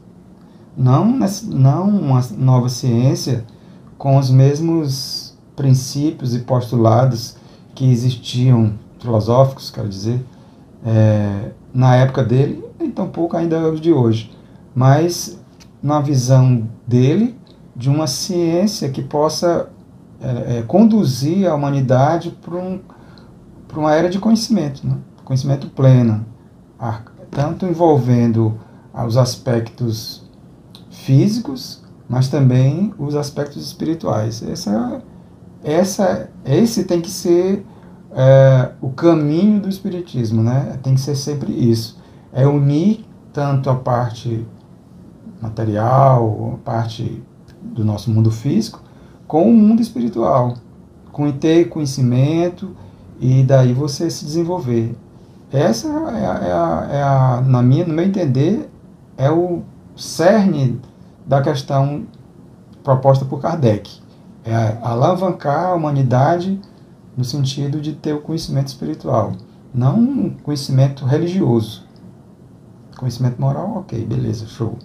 Não, 0.76 1.18
não 1.46 1.88
uma 1.88 2.22
nova 2.38 2.68
ciência 2.68 3.46
com 3.98 4.18
os 4.18 4.30
mesmos 4.30 5.34
princípios 5.56 6.36
e 6.36 6.40
postulados 6.40 7.38
que 7.74 7.90
existiam, 7.90 8.74
filosóficos, 9.00 9.72
quero 9.72 9.88
dizer, 9.88 10.20
é, 10.86 11.52
na 11.74 11.96
época 11.96 12.22
dele, 12.22 12.66
e 12.82 12.90
tampouco 12.90 13.38
ainda 13.38 13.72
os 13.72 13.80
de 13.80 13.94
hoje. 13.94 14.30
Mas 14.76 15.40
na 15.82 16.02
visão 16.02 16.68
dele 16.86 17.38
de 17.76 17.90
uma 17.90 18.08
ciência 18.08 18.90
que 18.90 19.02
possa 19.02 19.70
é, 20.22 20.60
é, 20.60 20.62
conduzir 20.64 21.48
a 21.48 21.56
humanidade 21.56 22.32
para 22.42 22.56
um, 22.56 22.80
uma 23.76 23.94
era 23.94 24.10
de 24.10 24.20
conhecimento, 24.20 24.88
né? 24.88 24.98
conhecimento 25.26 25.68
pleno, 25.68 26.26
tanto 27.32 27.66
envolvendo 27.66 28.60
os 29.06 29.18
aspectos 29.18 30.24
físicos, 30.92 31.82
mas 32.08 32.28
também 32.28 32.94
os 32.98 33.16
aspectos 33.16 33.66
espirituais. 33.66 34.44
Essa, 34.44 35.02
essa, 35.64 36.30
esse 36.46 36.84
tem 36.84 37.02
que 37.02 37.10
ser 37.10 37.66
é, 38.12 38.72
o 38.82 38.90
caminho 38.90 39.60
do 39.60 39.70
espiritismo, 39.70 40.44
né? 40.44 40.78
Tem 40.84 40.94
que 40.94 41.02
ser 41.02 41.16
sempre 41.16 41.52
isso. 41.52 42.00
É 42.32 42.46
unir 42.46 43.06
tanto 43.32 43.70
a 43.70 43.76
parte 43.76 44.46
material, 45.42 46.60
parte 46.64 47.24
do 47.64 47.84
nosso 47.84 48.12
mundo 48.12 48.30
físico, 48.30 48.82
com 49.28 49.50
o 49.50 49.54
mundo 49.54 49.82
espiritual, 49.82 50.56
com 51.12 51.32
ter 51.32 51.70
conhecimento 51.70 52.76
e 53.20 53.44
daí 53.44 53.74
você 53.74 54.10
se 54.10 54.26
desenvolver. 54.26 54.96
Essa 55.52 55.88
é 55.88 56.26
a, 56.26 56.34
é 56.34 56.52
a, 56.52 56.90
é 56.92 57.04
a 57.04 57.42
na 57.46 57.62
minha, 57.62 57.86
no 57.86 57.94
meu 57.94 58.06
entender, 58.06 58.70
é 59.18 59.30
o 59.30 59.62
cerne 59.96 60.82
da 61.26 61.42
questão 61.42 62.06
proposta 62.84 63.26
por 63.26 63.40
Kardec. 63.40 64.02
É 64.44 64.78
alavancar 64.82 65.68
a 65.68 65.74
humanidade 65.74 66.60
no 67.16 67.24
sentido 67.24 67.80
de 67.80 67.94
ter 67.94 68.14
o 68.14 68.22
conhecimento 68.22 68.68
espiritual, 68.68 69.34
não 69.74 69.98
um 69.98 70.30
conhecimento 70.44 71.06
religioso. 71.06 71.86
Conhecimento 72.98 73.40
moral, 73.40 73.78
ok, 73.78 74.04
beleza, 74.06 74.48
show 74.48 74.78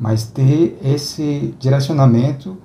mas 0.00 0.24
ter 0.24 0.78
esse 0.82 1.54
direcionamento 1.60 2.56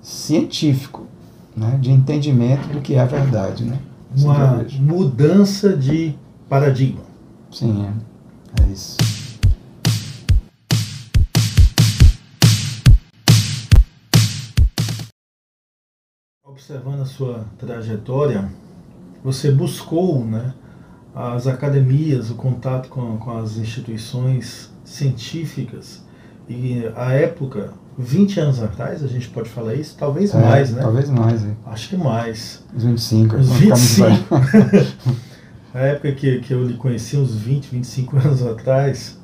científico, 0.00 1.06
né, 1.54 1.78
de 1.78 1.90
entendimento 1.90 2.66
do 2.68 2.80
que 2.80 2.94
é 2.94 3.00
a 3.00 3.04
verdade. 3.04 3.64
Né? 3.64 3.78
Uma 4.16 4.64
mudança 4.80 5.76
de 5.76 6.14
paradigma. 6.48 7.02
Sim, 7.50 7.84
é, 7.84 8.62
é 8.62 8.72
isso. 8.72 8.96
Observando 16.42 17.02
a 17.02 17.06
sua 17.06 17.44
trajetória, 17.58 18.50
você 19.22 19.50
buscou 19.50 20.24
né, 20.24 20.54
as 21.14 21.46
academias, 21.46 22.30
o 22.30 22.34
contato 22.34 22.88
com, 22.88 23.18
com 23.18 23.36
as 23.36 23.58
instituições 23.58 24.72
científicas 24.84 26.02
e 26.52 26.92
a 26.94 27.12
época, 27.12 27.70
20 27.98 28.40
anos 28.40 28.62
atrás, 28.62 29.02
a 29.02 29.06
gente 29.06 29.28
pode 29.28 29.48
falar 29.48 29.74
isso? 29.74 29.96
Talvez 29.98 30.34
é, 30.34 30.38
mais, 30.38 30.72
né? 30.72 30.82
Talvez 30.82 31.08
mais. 31.10 31.44
É. 31.44 31.48
Acho 31.66 31.88
que 31.88 31.96
mais. 31.96 32.62
Os 32.74 32.84
25. 32.84 33.36
Os 33.36 33.48
25. 33.52 34.28
a 35.74 35.80
época 35.80 36.12
que, 36.12 36.40
que 36.40 36.52
eu 36.52 36.64
lhe 36.64 36.74
conheci, 36.74 37.16
uns 37.16 37.34
20, 37.34 37.68
25 37.68 38.16
anos 38.22 38.46
atrás, 38.46 39.18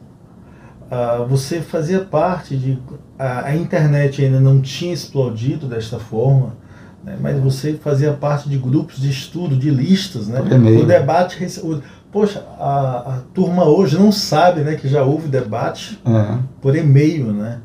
uh, 0.90 1.26
você 1.26 1.60
fazia 1.60 2.00
parte 2.00 2.56
de. 2.56 2.78
A, 3.18 3.46
a, 3.46 3.56
internet 3.56 4.24
ainda 4.24 4.40
não 4.40 4.60
tinha 4.60 4.92
explodido 4.92 5.66
desta 5.66 5.98
forma, 5.98 6.56
né, 7.04 7.16
mas 7.20 7.38
você 7.38 7.74
fazia 7.74 8.12
parte 8.12 8.48
de 8.48 8.56
grupos 8.56 9.00
de 9.00 9.10
estudo, 9.10 9.56
de 9.56 9.70
listas. 9.70 10.28
Né? 10.28 10.40
O 10.40 10.86
debate. 10.86 11.44
O, 11.60 11.82
Poxa, 12.10 12.44
a, 12.58 13.16
a 13.16 13.20
turma 13.34 13.64
hoje 13.64 13.98
não 13.98 14.10
sabe 14.10 14.62
né, 14.62 14.76
que 14.76 14.88
já 14.88 15.02
houve 15.02 15.28
debate 15.28 16.00
é. 16.06 16.38
por 16.60 16.74
e-mail, 16.74 17.32
né? 17.32 17.60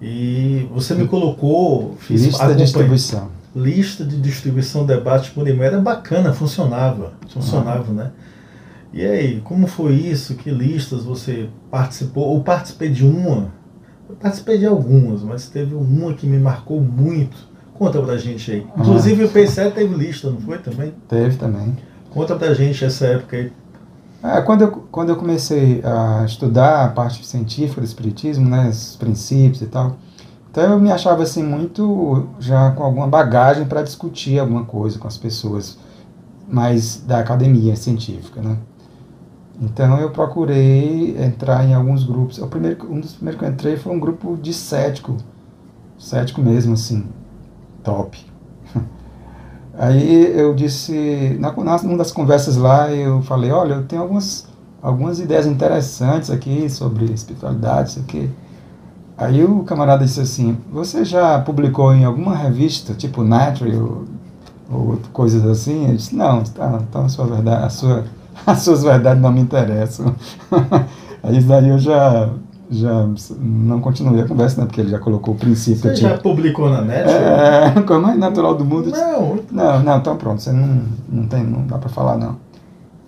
E 0.00 0.68
você 0.72 0.94
me 0.94 1.06
colocou. 1.06 1.96
Fiz, 1.98 2.24
lista 2.24 2.48
de 2.48 2.56
distribuição. 2.56 3.28
Lista 3.54 4.04
de 4.04 4.20
distribuição 4.20 4.86
debate 4.86 5.30
por 5.30 5.46
e-mail. 5.46 5.74
Era 5.74 5.80
bacana, 5.80 6.32
funcionava. 6.32 7.12
Funcionava, 7.28 7.90
uhum. 7.90 7.96
né? 7.96 8.10
E 8.92 9.04
aí, 9.06 9.40
como 9.42 9.66
foi 9.66 9.94
isso? 9.94 10.34
Que 10.34 10.50
listas 10.50 11.04
você 11.04 11.48
participou? 11.70 12.28
Ou 12.28 12.42
participei 12.42 12.90
de 12.90 13.04
uma? 13.04 13.52
Eu 14.08 14.16
participei 14.16 14.58
de 14.58 14.66
algumas, 14.66 15.22
mas 15.22 15.48
teve 15.48 15.74
uma 15.74 16.12
que 16.14 16.26
me 16.26 16.38
marcou 16.38 16.80
muito. 16.80 17.36
Conta 17.74 18.00
pra 18.02 18.16
gente 18.16 18.50
aí. 18.50 18.66
Inclusive 18.76 19.24
o 19.24 19.28
P7 19.30 19.72
teve 19.72 19.94
lista, 19.94 20.30
não 20.30 20.40
foi 20.40 20.58
também? 20.58 20.92
Teve 21.08 21.36
também. 21.36 21.76
Conta 22.10 22.36
pra 22.36 22.52
gente 22.52 22.84
essa 22.84 23.06
época 23.06 23.36
aí. 23.36 23.52
É, 24.22 24.40
quando, 24.40 24.62
eu, 24.62 24.70
quando 24.70 25.08
eu 25.08 25.16
comecei 25.16 25.82
a 25.84 26.24
estudar 26.24 26.84
a 26.84 26.88
parte 26.88 27.26
científica 27.26 27.80
do 27.80 27.84
espiritismo, 27.84 28.48
né, 28.48 28.68
os 28.68 28.94
princípios 28.94 29.62
e 29.62 29.66
tal, 29.66 29.96
então 30.50 30.62
eu 30.64 30.78
me 30.78 30.92
achava 30.92 31.24
assim 31.24 31.42
muito 31.42 32.28
já 32.38 32.70
com 32.70 32.84
alguma 32.84 33.08
bagagem 33.08 33.64
para 33.64 33.82
discutir 33.82 34.38
alguma 34.38 34.64
coisa 34.64 34.98
com 34.98 35.08
as 35.08 35.16
pessoas 35.16 35.76
mais 36.48 36.98
da 36.98 37.18
academia 37.18 37.74
científica, 37.74 38.40
né? 38.40 38.58
Então 39.60 39.98
eu 39.98 40.10
procurei 40.10 41.16
entrar 41.18 41.64
em 41.64 41.74
alguns 41.74 42.04
grupos. 42.04 42.38
O 42.38 42.46
primeiro, 42.46 42.92
um 42.92 43.00
dos 43.00 43.14
primeiros 43.14 43.40
que 43.40 43.46
eu 43.46 43.50
entrei 43.50 43.76
foi 43.76 43.92
um 43.92 43.98
grupo 43.98 44.36
de 44.36 44.52
cético, 44.52 45.16
cético 45.98 46.40
mesmo 46.40 46.74
assim, 46.74 47.06
top. 47.82 48.31
Aí 49.78 50.38
eu 50.38 50.54
disse, 50.54 51.36
na, 51.40 51.52
numa 51.52 51.96
das 51.96 52.12
conversas 52.12 52.56
lá, 52.56 52.92
eu 52.92 53.22
falei, 53.22 53.50
olha, 53.50 53.74
eu 53.74 53.84
tenho 53.84 54.02
algumas, 54.02 54.46
algumas 54.82 55.18
ideias 55.18 55.46
interessantes 55.46 56.30
aqui 56.30 56.68
sobre 56.68 57.06
espiritualidade, 57.06 57.90
isso 57.90 58.00
aqui. 58.00 58.30
Aí 59.16 59.44
o 59.44 59.62
camarada 59.64 60.04
disse 60.04 60.20
assim, 60.20 60.58
você 60.70 61.04
já 61.04 61.40
publicou 61.40 61.94
em 61.94 62.04
alguma 62.04 62.34
revista, 62.34 62.92
tipo 62.92 63.22
Nature 63.22 63.76
ou, 63.76 64.04
ou 64.70 64.98
coisas 65.12 65.44
assim? 65.46 65.88
Eu 65.88 65.96
disse, 65.96 66.14
não, 66.14 66.42
tá, 66.42 66.80
então 66.88 67.04
a 67.04 67.08
sua 67.08 67.26
verdade, 67.26 67.64
a 67.64 67.70
sua, 67.70 68.04
as 68.46 68.58
suas 68.60 68.82
verdades 68.82 69.22
não 69.22 69.32
me 69.32 69.40
interessam. 69.40 70.14
Aí 71.22 71.40
daí 71.40 71.68
eu 71.68 71.78
já 71.78 72.28
já 72.72 73.06
não 73.38 73.80
continuei 73.80 74.22
a 74.22 74.26
conversa, 74.26 74.60
né? 74.60 74.66
Porque 74.66 74.80
ele 74.80 74.90
já 74.90 74.98
colocou 74.98 75.34
o 75.34 75.36
princípio. 75.36 75.82
Você 75.82 75.96
já 75.96 76.16
publicou 76.16 76.70
na 76.70 76.80
net? 76.80 77.08
É, 77.08 77.66
a 77.66 77.82
coisa 77.82 78.02
mais 78.02 78.18
natural 78.18 78.54
do 78.54 78.64
mundo. 78.64 78.90
Não. 78.90 79.38
Não, 79.50 79.82
não, 79.82 79.98
então 79.98 80.16
pronto, 80.16 80.40
você 80.40 80.52
não, 80.52 80.82
não 81.08 81.26
tem, 81.26 81.44
não 81.44 81.66
dá 81.66 81.78
para 81.78 81.90
falar 81.90 82.16
não. 82.16 82.36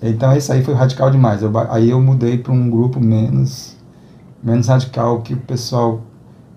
Então 0.02 0.36
isso 0.36 0.52
aí 0.52 0.62
foi 0.62 0.74
radical 0.74 1.10
demais. 1.10 1.42
Eu, 1.42 1.50
aí 1.70 1.90
eu 1.90 2.00
mudei 2.00 2.36
para 2.36 2.52
um 2.52 2.68
grupo 2.68 3.00
menos, 3.00 3.76
menos 4.42 4.68
radical, 4.68 5.22
que 5.22 5.32
o 5.32 5.38
pessoal, 5.38 6.02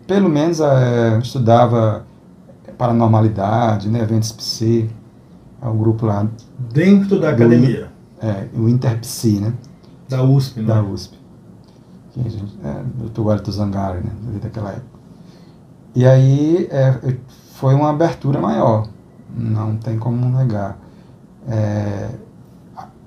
pelo 0.05 0.29
menos, 0.29 0.59
é, 0.59 1.19
estudava 1.19 2.05
paranormalidade, 2.77 3.89
né, 3.89 4.01
eventos 4.01 4.31
psi, 4.31 4.87
é 5.61 5.67
o 5.67 5.73
grupo 5.73 6.05
lá. 6.05 6.27
Dentro 6.71 7.19
da 7.19 7.29
academia? 7.29 7.87
É, 8.21 8.45
o 8.53 8.67
Interpsi, 8.67 9.39
né? 9.39 9.53
Da 10.09 10.23
USP, 10.23 10.59
né? 10.59 10.67
Da 10.67 10.83
USP 10.83 11.16
é, 12.63 12.83
do 13.09 13.25
Wellington 13.25 13.51
Zangari, 13.51 13.99
né, 13.99 14.11
daquela 14.41 14.71
época. 14.71 14.97
E 15.95 16.05
aí 16.05 16.67
é, 16.71 17.17
foi 17.53 17.73
uma 17.73 17.89
abertura 17.89 18.39
maior, 18.39 18.87
não 19.35 19.77
tem 19.77 19.97
como 19.97 20.29
negar. 20.29 20.77
É, 21.47 22.09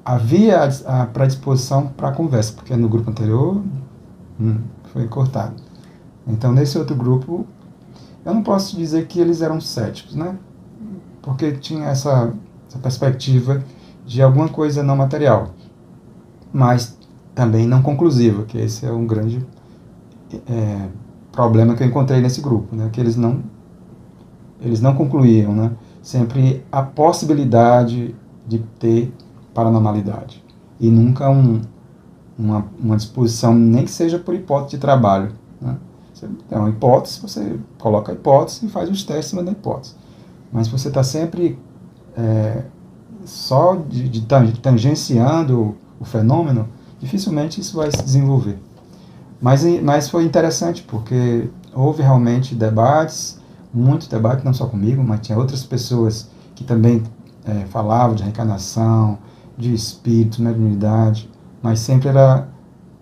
havia 0.05 0.61
a, 0.87 1.03
a 1.03 1.07
predisposição 1.07 1.87
para 1.87 2.13
conversa, 2.13 2.53
porque 2.53 2.75
no 2.75 2.89
grupo 2.89 3.11
anterior 3.11 3.63
hum, 4.41 4.59
foi 4.93 5.07
cortado. 5.07 5.55
Então, 6.27 6.53
nesse 6.53 6.79
outro 6.79 6.97
grupo, 6.97 7.47
eu 8.25 8.35
não 8.35 8.43
posso 8.43 8.77
dizer 8.77 9.07
que 9.07 9.21
eles 9.21 9.41
eram 9.41 9.61
céticos, 9.61 10.15
né? 10.15 10.37
Porque 11.23 11.53
tinha 11.53 11.87
essa, 11.87 12.33
essa 12.69 12.79
perspectiva 12.79 13.63
de 14.07 14.23
alguma 14.23 14.49
coisa 14.49 14.83
não 14.83 14.97
material, 14.97 15.51
mas 16.53 16.99
também 17.35 17.67
não 17.67 17.83
conclusiva, 17.83 18.45
que 18.45 18.59
esse 18.59 18.85
é 18.87 18.93
um 18.93 19.07
grande 19.07 19.45
é, 20.49 20.89
problema 21.33 21.75
que 21.75 21.83
eu 21.83 21.87
encontrei 21.87 22.21
nesse 22.21 22.41
grupo, 22.41 22.75
né? 22.75 22.89
Que 22.93 23.01
eles 23.01 23.17
não 23.17 23.43
eles 24.61 24.81
não 24.81 24.95
concluíam, 24.95 25.55
né? 25.55 25.73
Sempre 26.03 26.65
a 26.71 26.83
possibilidade 26.83 28.15
de 28.47 28.59
ter 28.79 29.13
paranormalidade 29.55 30.43
e 30.81 30.91
nunca 30.91 31.29
um, 31.29 31.61
uma, 32.39 32.67
uma 32.79 32.97
disposição, 32.97 33.55
nem 33.55 33.85
que 33.85 33.91
seja 33.91 34.19
por 34.19 34.35
hipótese 34.35 34.77
de 34.77 34.79
trabalho. 34.79 35.33
Né? 35.61 35.77
Você 36.13 36.27
tem 36.49 36.59
uma 36.59 36.71
hipótese, 36.71 37.21
você 37.21 37.59
coloca 37.79 38.11
a 38.11 38.15
hipótese 38.15 38.65
e 38.65 38.69
faz 38.69 38.89
os 38.89 39.05
testes 39.05 39.45
da 39.45 39.53
hipótese. 39.53 39.95
Mas 40.51 40.67
você 40.67 40.89
está 40.89 41.03
sempre 41.03 41.59
é, 42.17 42.65
só 43.25 43.77
de, 43.77 44.09
de 44.09 44.23
tangenciando 44.23 45.77
o 46.01 46.05
fenômeno, 46.05 46.67
dificilmente 47.01 47.61
isso 47.61 47.77
vai 47.77 47.91
se 47.91 48.03
desenvolver. 48.03 48.59
Mas, 49.41 49.65
mas 49.83 50.09
foi 50.09 50.25
interessante 50.25 50.83
porque 50.83 51.49
houve 51.75 52.03
realmente 52.03 52.55
debates, 52.55 53.41
muito 53.73 54.09
debate, 54.09 54.45
não 54.45 54.53
só 54.53 54.67
comigo, 54.67 55.03
mas 55.03 55.21
tinha 55.21 55.39
outras 55.39 55.65
pessoas 55.65 56.29
que 56.55 56.63
também 56.63 57.03
é, 57.45 57.65
falavam 57.67 58.15
de 58.15 58.23
reencarnação, 58.23 59.19
de 59.57 59.73
espírito, 59.73 60.43
mediunidade, 60.43 61.31
mas 61.63 61.81
sempre 61.81 62.09
era, 62.09 62.49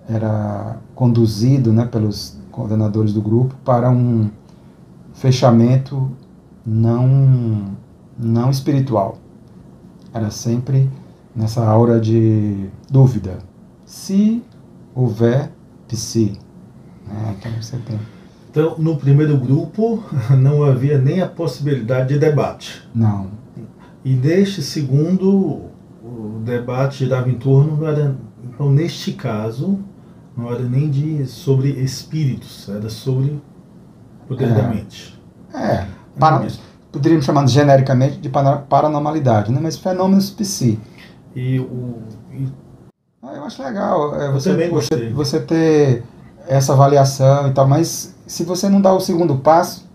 era 0.08 0.76
conduzido 0.94 1.72
né, 1.72 1.84
pelos 1.84 2.36
coordenadores 2.52 3.12
do 3.12 3.22
grupo 3.22 3.54
para 3.64 3.90
um 3.90 4.30
fechamento 5.14 6.10
não, 6.64 7.74
não 8.18 8.50
espiritual. 8.50 9.18
Era 10.12 10.30
sempre 10.30 10.90
nessa 11.34 11.64
aura 11.64 12.00
de 12.00 12.68
dúvida. 12.90 13.38
Se 13.88 14.44
houver 14.94 15.50
psi. 15.88 16.38
Né? 17.06 17.36
Então 17.38 17.52
você 17.58 17.78
tem. 17.78 17.98
Então, 18.50 18.76
no 18.76 18.96
primeiro 18.98 19.38
grupo, 19.38 20.04
não 20.36 20.62
havia 20.62 20.98
nem 20.98 21.22
a 21.22 21.26
possibilidade 21.26 22.08
de 22.12 22.18
debate. 22.18 22.86
Não. 22.94 23.30
E 24.04 24.12
neste 24.12 24.60
segundo, 24.60 25.70
o 26.04 26.42
debate 26.44 26.98
girava 26.98 27.30
em 27.30 27.38
torno, 27.38 27.78
não 27.78 27.88
era, 27.88 28.14
então 28.44 28.70
neste 28.70 29.12
caso, 29.12 29.78
não 30.36 30.52
era 30.52 30.62
nem 30.62 30.90
de, 30.90 31.26
sobre 31.26 31.70
espíritos, 31.70 32.68
era 32.68 32.90
sobre 32.90 33.40
poder 34.28 34.50
é. 34.50 34.54
da 34.54 34.68
mente. 34.68 35.18
É, 35.54 35.86
para, 36.18 36.46
poderíamos 36.92 37.24
chamar 37.24 37.46
genericamente 37.46 38.18
de 38.18 38.28
paranormalidade, 38.28 39.50
né? 39.50 39.60
mas 39.62 39.78
fenômenos 39.78 40.28
psi. 40.28 40.78
E 41.34 41.58
o. 41.58 42.02
E... 42.34 42.67
Ah, 43.22 43.34
eu 43.34 43.44
acho 43.44 43.62
legal 43.62 44.14
é, 44.14 44.30
você, 44.30 44.68
você, 44.68 45.08
você 45.10 45.40
ter 45.40 46.04
essa 46.46 46.72
avaliação 46.72 47.48
e 47.48 47.52
tal, 47.52 47.66
mas 47.66 48.14
se 48.26 48.44
você 48.44 48.68
não 48.68 48.80
dá 48.80 48.92
o 48.94 49.00
segundo 49.00 49.36
passo, 49.36 49.88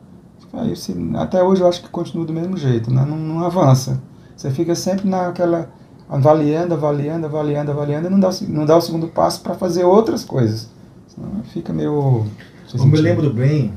aí, 0.51 0.75
se, 0.75 0.93
até 1.15 1.41
hoje 1.41 1.61
eu 1.61 1.67
acho 1.67 1.81
que 1.81 1.89
continua 1.89 2.25
do 2.25 2.33
mesmo 2.33 2.57
jeito, 2.57 2.91
né? 2.91 3.05
não, 3.07 3.17
não 3.17 3.45
avança. 3.45 4.01
Você 4.35 4.51
fica 4.51 4.75
sempre 4.75 5.07
naquela 5.07 5.69
avaliando, 6.09 6.73
avaliando, 6.73 7.25
avaliando, 7.25 7.71
avaliando, 7.71 8.07
e 8.07 8.09
não 8.09 8.19
dá, 8.19 8.29
não 8.49 8.65
dá 8.65 8.77
o 8.77 8.81
segundo 8.81 9.07
passo 9.07 9.41
para 9.41 9.55
fazer 9.55 9.85
outras 9.85 10.23
coisas. 10.25 10.69
Senão 11.07 11.43
fica 11.45 11.71
meio. 11.71 12.25
Eu 12.73 12.85
me 12.85 12.99
lembro 12.99 13.33
bem, 13.33 13.73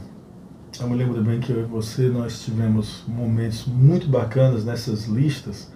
eu 0.81 0.89
me 0.89 0.97
lembro 0.97 1.23
bem 1.23 1.39
que 1.39 1.53
eu 1.53 1.61
e 1.61 1.65
você 1.65 2.09
nós 2.09 2.43
tivemos 2.43 3.05
momentos 3.07 3.65
muito 3.67 4.09
bacanas 4.09 4.65
nessas 4.65 5.05
listas, 5.05 5.71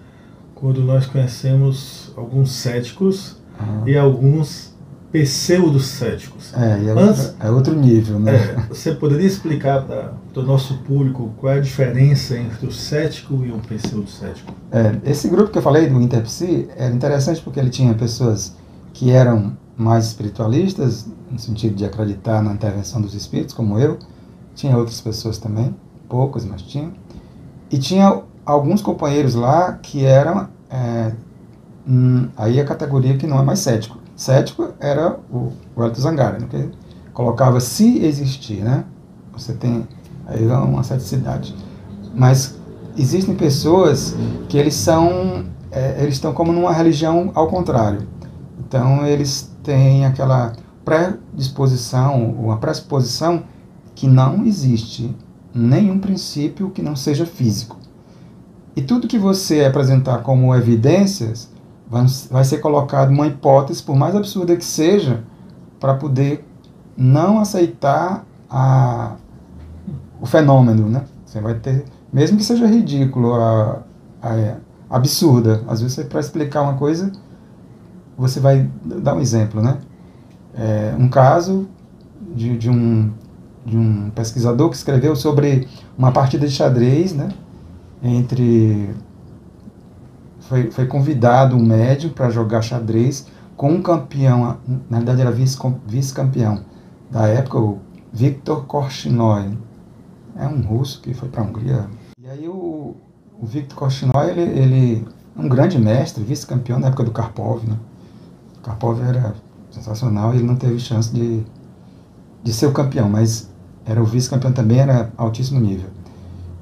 quando 0.53 0.81
nós 0.81 1.05
conhecemos 1.05 2.11
alguns 2.17 2.51
céticos. 2.51 3.40
E 3.85 3.97
alguns 3.97 4.71
pseudo-céticos. 5.11 6.53
É, 6.53 6.85
é, 6.85 6.91
Antes, 6.91 7.25
outro, 7.25 7.35
é 7.39 7.51
outro 7.51 7.75
nível, 7.75 8.19
né? 8.19 8.35
É, 8.35 8.55
você 8.69 8.93
poderia 8.93 9.27
explicar 9.27 9.83
para 9.83 10.13
o 10.35 10.41
nosso 10.41 10.77
público 10.79 11.33
qual 11.37 11.53
é 11.53 11.57
a 11.57 11.61
diferença 11.61 12.37
entre 12.37 12.65
o 12.65 12.71
cético 12.71 13.43
e 13.45 13.51
o 13.51 13.57
pseudo-cético? 13.57 14.53
É, 14.71 14.95
esse 15.03 15.27
grupo 15.27 15.51
que 15.51 15.57
eu 15.57 15.61
falei, 15.61 15.89
do 15.89 16.01
Interpsi, 16.01 16.69
era 16.77 16.93
interessante 16.93 17.41
porque 17.41 17.59
ele 17.59 17.69
tinha 17.69 17.93
pessoas 17.93 18.55
que 18.93 19.11
eram 19.11 19.57
mais 19.75 20.07
espiritualistas, 20.07 21.07
no 21.29 21.39
sentido 21.39 21.75
de 21.75 21.83
acreditar 21.83 22.41
na 22.41 22.53
intervenção 22.53 23.01
dos 23.01 23.13
espíritos, 23.13 23.53
como 23.53 23.79
eu. 23.79 23.97
Tinha 24.55 24.77
outras 24.77 25.01
pessoas 25.01 25.37
também, 25.37 25.75
poucas, 26.07 26.45
mas 26.45 26.61
tinha. 26.61 26.91
E 27.69 27.77
tinha 27.77 28.21
alguns 28.45 28.81
companheiros 28.81 29.33
lá 29.33 29.73
que 29.73 30.05
eram, 30.05 30.49
é, 30.69 31.13
hum, 31.87 32.27
aí 32.37 32.59
a 32.59 32.65
categoria 32.65 33.17
que 33.17 33.27
não 33.27 33.39
é 33.39 33.43
mais 33.43 33.59
cético, 33.59 34.01
Cético 34.21 34.69
era 34.79 35.17
o, 35.31 35.51
o 35.75 35.83
Hélio 35.83 35.95
Zangara, 35.95 36.37
né, 36.37 36.45
que 36.47 36.69
colocava 37.11 37.59
se 37.59 38.05
existir, 38.05 38.63
né? 38.63 38.83
Você 39.33 39.53
tem 39.53 39.87
aí 40.27 40.45
uma 40.45 40.83
ceticidade. 40.83 41.55
Mas 42.13 42.55
existem 42.95 43.33
pessoas 43.33 44.15
que 44.47 44.59
eles 44.59 44.75
são, 44.75 45.45
é, 45.71 46.03
eles 46.03 46.15
estão 46.15 46.33
como 46.33 46.51
numa 46.53 46.71
religião 46.71 47.31
ao 47.33 47.47
contrário. 47.47 48.07
Então 48.59 49.05
eles 49.07 49.51
têm 49.63 50.05
aquela 50.05 50.53
predisposição, 50.85 52.23
uma 52.31 52.57
pressuposição 52.57 53.41
que 53.95 54.07
não 54.07 54.45
existe 54.45 55.15
nenhum 55.51 55.97
princípio 55.97 56.69
que 56.69 56.83
não 56.83 56.95
seja 56.95 57.25
físico. 57.25 57.75
E 58.75 58.83
tudo 58.83 59.07
que 59.07 59.17
você 59.17 59.65
apresentar 59.65 60.19
como 60.19 60.55
evidências 60.55 61.50
vai, 62.29 62.43
ser 62.45 62.59
colocado 62.59 63.09
uma 63.09 63.27
hipótese, 63.27 63.83
por 63.83 63.97
mais 63.97 64.15
absurda 64.15 64.55
que 64.55 64.63
seja, 64.63 65.23
para 65.77 65.95
poder 65.95 66.47
não 66.95 67.39
aceitar 67.39 68.25
a, 68.49 69.15
o 70.21 70.25
fenômeno, 70.25 70.87
né? 70.87 71.03
Você 71.25 71.41
vai 71.41 71.55
ter, 71.55 71.83
mesmo 72.11 72.37
que 72.37 72.43
seja 72.45 72.65
ridículo, 72.65 73.33
a, 73.33 73.81
a, 74.21 74.55
absurda. 74.89 75.63
Às 75.67 75.81
vezes, 75.81 76.01
para 76.05 76.21
explicar 76.21 76.61
uma 76.61 76.75
coisa, 76.75 77.11
você 78.17 78.39
vai 78.39 78.69
dar 78.83 79.15
um 79.15 79.19
exemplo, 79.19 79.61
né? 79.61 79.77
É, 80.53 80.95
um 80.97 81.09
caso 81.09 81.67
de, 82.33 82.57
de, 82.57 82.69
um, 82.69 83.11
de 83.65 83.77
um 83.77 84.09
pesquisador 84.11 84.69
que 84.69 84.75
escreveu 84.75 85.15
sobre 85.15 85.67
uma 85.97 86.11
partida 86.11 86.47
de 86.47 86.53
xadrez, 86.53 87.13
né? 87.13 87.29
Entre 88.01 88.93
foi, 90.51 90.69
foi 90.69 90.85
convidado 90.85 91.55
um 91.55 91.63
médium 91.63 92.11
para 92.11 92.29
jogar 92.29 92.61
xadrez 92.61 93.25
com 93.55 93.71
um 93.71 93.81
campeão, 93.81 94.57
na 94.89 94.97
verdade 94.97 95.21
era 95.21 95.31
vice-campeão 95.31 96.65
da 97.09 97.25
época, 97.27 97.57
o 97.57 97.79
Viktor 98.11 98.65
Korchnoi. 98.65 99.57
É 100.35 100.45
um 100.45 100.61
russo 100.61 101.01
que 101.01 101.13
foi 101.13 101.29
para 101.29 101.41
a 101.41 101.45
Hungria. 101.45 101.87
E 102.21 102.27
aí 102.27 102.49
o, 102.49 102.97
o 103.39 103.45
Viktor 103.45 103.77
Korchnoi, 103.77 104.29
ele, 104.29 104.41
ele 104.41 105.07
um 105.37 105.47
grande 105.47 105.79
mestre, 105.79 106.21
vice-campeão 106.21 106.79
na 106.79 106.87
época 106.87 107.05
do 107.05 107.11
Karpov. 107.11 107.65
Né? 107.65 107.77
O 108.57 108.61
Karpov 108.61 109.01
era 109.01 109.33
sensacional 109.69 110.33
e 110.33 110.37
ele 110.37 110.45
não 110.45 110.57
teve 110.57 110.79
chance 110.79 111.13
de, 111.13 111.45
de 112.43 112.51
ser 112.51 112.65
o 112.65 112.73
campeão, 112.73 113.07
mas 113.07 113.49
era 113.85 114.01
o 114.01 114.05
vice-campeão 114.05 114.51
também, 114.51 114.79
era 114.79 115.13
altíssimo 115.15 115.61
nível. 115.61 115.89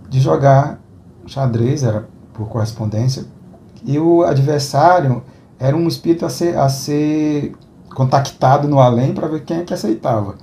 De 0.08 0.20
jogar 0.20 0.80
xadrez, 1.26 1.82
era 1.82 2.08
por 2.34 2.48
correspondência, 2.50 3.26
e 3.86 3.98
o 3.98 4.24
adversário 4.24 5.24
era 5.58 5.76
um 5.76 5.88
espírito 5.88 6.26
a 6.26 6.30
ser, 6.30 6.58
a 6.58 6.70
ser 6.70 7.54
contactado 7.94 8.68
no 8.68 8.80
além 8.80 9.14
para 9.14 9.28
ver 9.28 9.44
quem 9.44 9.58
é 9.58 9.64
que 9.64 9.74
aceitava. 9.74 10.36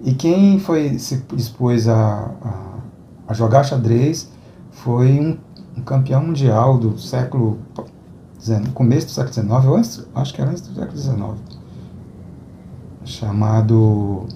E 0.00 0.14
quem 0.14 0.58
foi 0.58 0.98
se 0.98 1.24
dispôs 1.34 1.88
a, 1.88 2.30
a, 2.42 2.78
a 3.28 3.34
jogar 3.34 3.64
xadrez 3.64 4.30
foi 4.70 5.20
um, 5.20 5.38
um, 5.78 5.82
campeão 5.82 6.22
mundial 6.22 6.76
do 6.76 6.98
século 6.98 7.58
começo 8.74 9.06
do 9.06 9.12
século 9.12 9.32
XIX, 9.32 9.66
ou 9.66 9.76
antes, 9.76 10.06
acho 10.14 10.34
que 10.34 10.40
era 10.42 10.50
antes 10.50 10.62
do 10.62 10.74
século 10.74 10.98
XIX, 10.98 11.22
chamado 13.04 14.26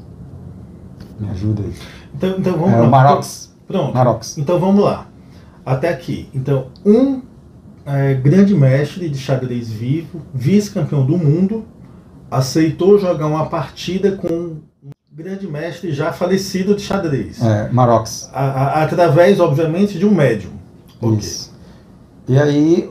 me 1.18 1.28
ajuda 1.30 1.62
aí. 1.62 1.74
Então, 2.14 2.30
então 2.38 2.52
vamos 2.52 2.72
é, 2.72 2.80
lá. 2.80 2.88
Marox. 2.88 3.54
Pronto. 3.66 3.94
Marox. 3.94 4.38
Então 4.38 4.60
vamos 4.60 4.84
lá. 4.84 5.06
Até 5.64 5.88
aqui. 5.88 6.28
Então, 6.32 6.68
um 6.84 7.20
é, 7.86 8.14
grande 8.14 8.54
mestre 8.54 9.08
de 9.08 9.18
xadrez 9.18 9.70
vivo, 9.70 10.22
vice-campeão 10.34 11.06
do 11.06 11.16
mundo, 11.16 11.64
aceitou 12.30 12.98
jogar 12.98 13.26
uma 13.26 13.46
partida 13.46 14.12
com 14.12 14.28
um 14.28 14.60
grande 15.12 15.46
mestre 15.46 15.92
já 15.92 16.12
falecido 16.12 16.74
de 16.74 16.82
xadrez. 16.82 17.40
É, 17.40 17.70
Marox. 17.70 18.28
A, 18.32 18.44
a, 18.44 18.82
através, 18.82 19.38
obviamente, 19.40 19.98
de 19.98 20.04
um 20.04 20.14
médium. 20.14 20.50
Isso. 21.18 21.54
Okay. 22.24 22.36
E 22.36 22.38
aí, 22.40 22.88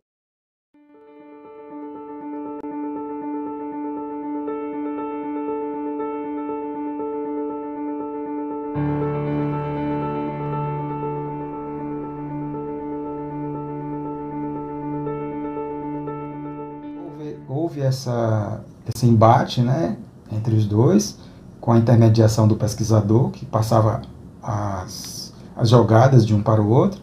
essa, 17.95 18.61
esse 18.93 19.05
embate 19.05 19.61
né, 19.61 19.97
entre 20.31 20.55
os 20.55 20.65
dois, 20.65 21.17
com 21.61 21.71
a 21.71 21.77
intermediação 21.79 22.47
do 22.47 22.55
pesquisador, 22.55 23.31
que 23.31 23.45
passava 23.45 24.01
as, 24.43 25.33
as 25.55 25.69
jogadas 25.69 26.25
de 26.25 26.35
um 26.35 26.43
para 26.43 26.61
o 26.61 26.69
outro, 26.69 27.01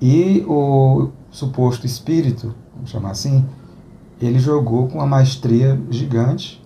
e 0.00 0.44
o 0.48 1.10
suposto 1.30 1.86
espírito, 1.86 2.54
vamos 2.74 2.90
chamar 2.90 3.10
assim, 3.10 3.44
ele 4.20 4.38
jogou 4.38 4.88
com 4.88 4.98
uma 4.98 5.06
maestria 5.06 5.80
gigante 5.90 6.62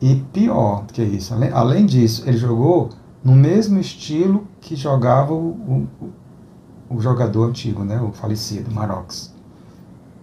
e 0.00 0.16
pior 0.32 0.84
do 0.84 0.92
que 0.92 1.02
isso. 1.02 1.32
Além, 1.34 1.50
além 1.52 1.86
disso, 1.86 2.22
ele 2.26 2.36
jogou 2.36 2.90
no 3.24 3.32
mesmo 3.32 3.78
estilo 3.78 4.46
que 4.60 4.76
jogava 4.76 5.32
o, 5.32 5.86
o, 6.00 6.96
o 6.96 7.00
jogador 7.00 7.48
antigo, 7.48 7.84
né, 7.84 8.00
o 8.00 8.12
falecido 8.12 8.70
Marox. 8.70 9.34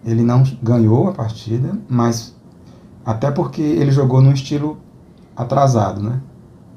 Ele 0.05 0.23
não 0.23 0.43
ganhou 0.61 1.09
a 1.09 1.11
partida, 1.11 1.77
mas 1.89 2.36
até 3.07 3.31
porque 3.31 3.61
ele 3.61 3.89
jogou 3.89 4.21
num 4.21 4.33
estilo 4.33 4.77
atrasado, 5.33 6.03
né, 6.03 6.19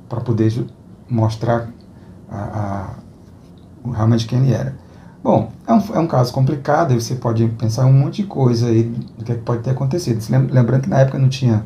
para 0.09 0.21
poder 0.21 0.65
mostrar 1.09 1.69
a, 2.31 2.95
a, 3.85 3.91
realmente 3.93 4.29
quem 4.29 4.39
ele 4.39 4.53
era. 4.53 4.77
Bom, 5.25 5.51
é 5.67 5.73
um, 5.73 5.83
é 5.97 5.99
um 5.99 6.07
caso 6.07 6.33
complicado, 6.33 6.95
você 6.95 7.17
pode 7.17 7.49
pensar 7.49 7.85
um 7.85 7.93
monte 7.93 8.23
de 8.23 8.29
coisa 8.29 8.69
aí 8.69 8.85
do 8.85 9.25
que 9.25 9.35
pode 9.35 9.65
ter 9.65 9.71
acontecido. 9.71 10.25
Lembrando 10.31 10.83
que 10.83 10.89
na 10.89 11.01
época 11.01 11.19
não 11.19 11.29
tinha 11.29 11.65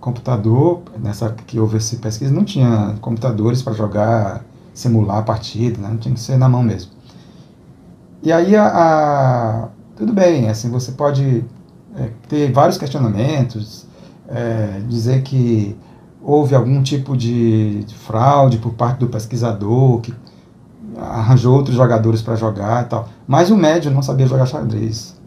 computador, 0.00 0.80
nessa 0.98 1.28
que 1.46 1.60
houve 1.60 1.76
essa 1.76 1.94
pesquisa, 1.96 2.32
não 2.32 2.42
tinha 2.42 2.96
computadores 3.02 3.62
para 3.62 3.74
jogar, 3.74 4.42
simular 4.72 5.18
a 5.18 5.22
partida, 5.22 5.78
né? 5.78 5.88
não 5.90 5.98
tinha 5.98 6.14
que 6.14 6.20
ser 6.20 6.38
na 6.38 6.48
mão 6.48 6.62
mesmo. 6.62 6.90
E 8.22 8.32
aí, 8.32 8.56
a, 8.56 8.66
a 8.66 9.68
tudo 9.94 10.14
bem, 10.14 10.48
assim, 10.48 10.70
você 10.70 10.92
pode 10.92 11.44
é, 11.96 12.08
ter 12.28 12.50
vários 12.50 12.78
questionamentos, 12.78 13.89
é, 14.30 14.80
dizer 14.88 15.22
que 15.22 15.76
houve 16.22 16.54
algum 16.54 16.82
tipo 16.82 17.16
de, 17.16 17.84
de, 17.84 17.94
fraude 17.94 18.58
por 18.58 18.72
parte 18.74 18.98
do 18.98 19.08
pesquisador, 19.08 20.00
que 20.00 20.14
arranjou 20.96 21.56
outros 21.56 21.76
jogadores 21.76 22.22
para 22.22 22.36
jogar 22.36 22.84
e 22.84 22.88
tal, 22.88 23.08
mas 23.26 23.50
o 23.50 23.56
médio 23.56 23.90
não 23.90 24.02
sabia 24.02 24.26
jogar 24.26 24.46
xadrez. 24.46 25.18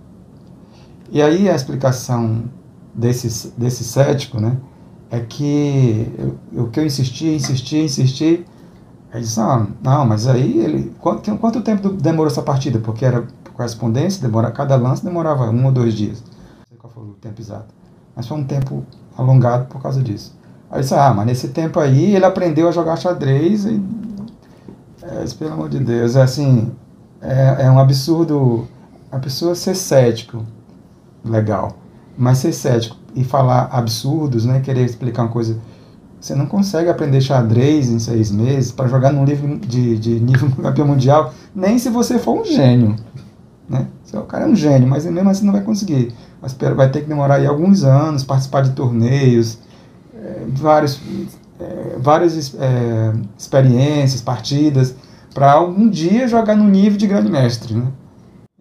E 1.12 1.22
aí 1.22 1.50
a 1.50 1.56
explicação 1.56 2.46
desse, 2.94 3.54
desse 3.58 3.84
cético, 3.84 4.40
né, 4.40 4.58
é 5.12 5.20
que 5.20 6.08
o 6.52 6.68
que 6.68 6.80
eu 6.80 6.86
insisti, 6.86 7.36
insisti, 7.36 7.78
insisti, 7.78 8.46
aí 9.12 9.22
disse, 9.22 9.40
ah, 9.40 9.68
não, 9.82 10.06
mas 10.06 10.28
aí 10.28 10.60
ele, 10.60 10.94
quanto, 11.00 11.36
quanto 11.38 11.62
tempo 11.62 11.90
demorou 11.90 12.32
essa 12.32 12.42
partida? 12.42 12.80
Porque 12.80 13.06
era 13.06 13.28
correspondência, 13.54 14.22
demora, 14.22 14.52
cada 14.52 14.76
lance 14.76 15.04
demorava 15.04 15.50
um 15.50 15.66
ou 15.66 15.72
dois 15.72 15.94
dias. 15.94 16.24
Não 16.24 16.66
sei 16.68 16.78
qual 16.78 16.92
foi 16.92 17.04
o 17.04 17.14
tempo 17.14 17.40
exato, 17.40 17.74
mas 18.16 18.28
foi 18.28 18.38
um 18.38 18.44
tempo 18.44 18.86
alongado 19.18 19.66
por 19.66 19.82
causa 19.82 20.02
disso. 20.02 20.36
Aí 20.70 20.82
disse, 20.82 20.94
ah, 20.96 21.14
mas 21.14 21.26
nesse 21.26 21.50
tempo 21.50 21.80
aí 21.80 22.16
ele 22.16 22.26
aprendeu 22.26 22.68
a 22.68 22.72
jogar 22.72 22.96
xadrez 22.96 23.66
e, 23.66 23.82
é, 25.04 25.26
pelo 25.38 25.54
amor 25.54 25.70
de 25.70 25.80
Deus, 25.80 26.16
é 26.16 26.22
assim, 26.22 26.72
é, 27.22 27.66
é 27.66 27.72
um 27.72 27.80
absurdo 27.80 28.68
a 29.12 29.20
pessoa 29.20 29.54
ser 29.54 29.76
cético, 29.76 30.44
legal. 31.24 31.78
Mas 32.18 32.40
ser 32.40 32.52
cético 32.52 32.98
e 33.16 33.24
falar 33.24 33.70
absurdos, 33.72 34.46
né, 34.46 34.60
querer 34.60 34.84
explicar 34.84 35.24
uma 35.24 35.32
coisa. 35.32 35.60
Você 36.20 36.34
não 36.34 36.48
consegue 36.48 36.90
aprender 36.90 37.22
xadrez 37.22 37.90
em 37.90 38.00
seis 38.00 38.32
meses 38.32 38.72
para 38.72 38.88
jogar 38.88 39.12
num 39.12 39.26
livro 39.26 39.60
de, 39.60 39.98
de 40.00 40.20
nível 40.20 40.50
campeão 40.62 40.88
mundial, 40.88 41.34
nem 41.54 41.78
se 41.78 41.90
você 41.90 42.18
for 42.18 42.42
um 42.42 42.46
gênio. 42.46 42.96
Né? 43.68 43.88
O 44.14 44.22
cara 44.22 44.46
é 44.46 44.48
um 44.48 44.56
gênio, 44.56 44.88
mas 44.88 45.06
mesmo 45.06 45.30
assim 45.30 45.46
não 45.46 45.54
vai 45.54 45.62
conseguir. 45.62 46.14
Mas 46.42 46.54
vai 46.54 46.90
ter 46.90 47.02
que 47.02 47.08
demorar 47.08 47.36
aí 47.36 47.46
alguns 47.46 47.84
anos, 47.84 48.24
participar 48.24 48.62
de 48.62 48.72
torneios, 48.72 49.60
é, 50.16 50.46
vários, 50.50 51.00
é, 51.60 51.98
várias 52.00 52.56
é, 52.56 53.14
experiências, 53.38 54.22
partidas, 54.22 54.96
para 55.34 55.52
algum 55.54 55.90
dia 55.90 56.28
jogar 56.28 56.56
no 56.56 56.66
nível 56.66 56.98
de 56.98 57.08
grande 57.08 57.32
mestre. 57.32 57.74
Né? 57.74 57.88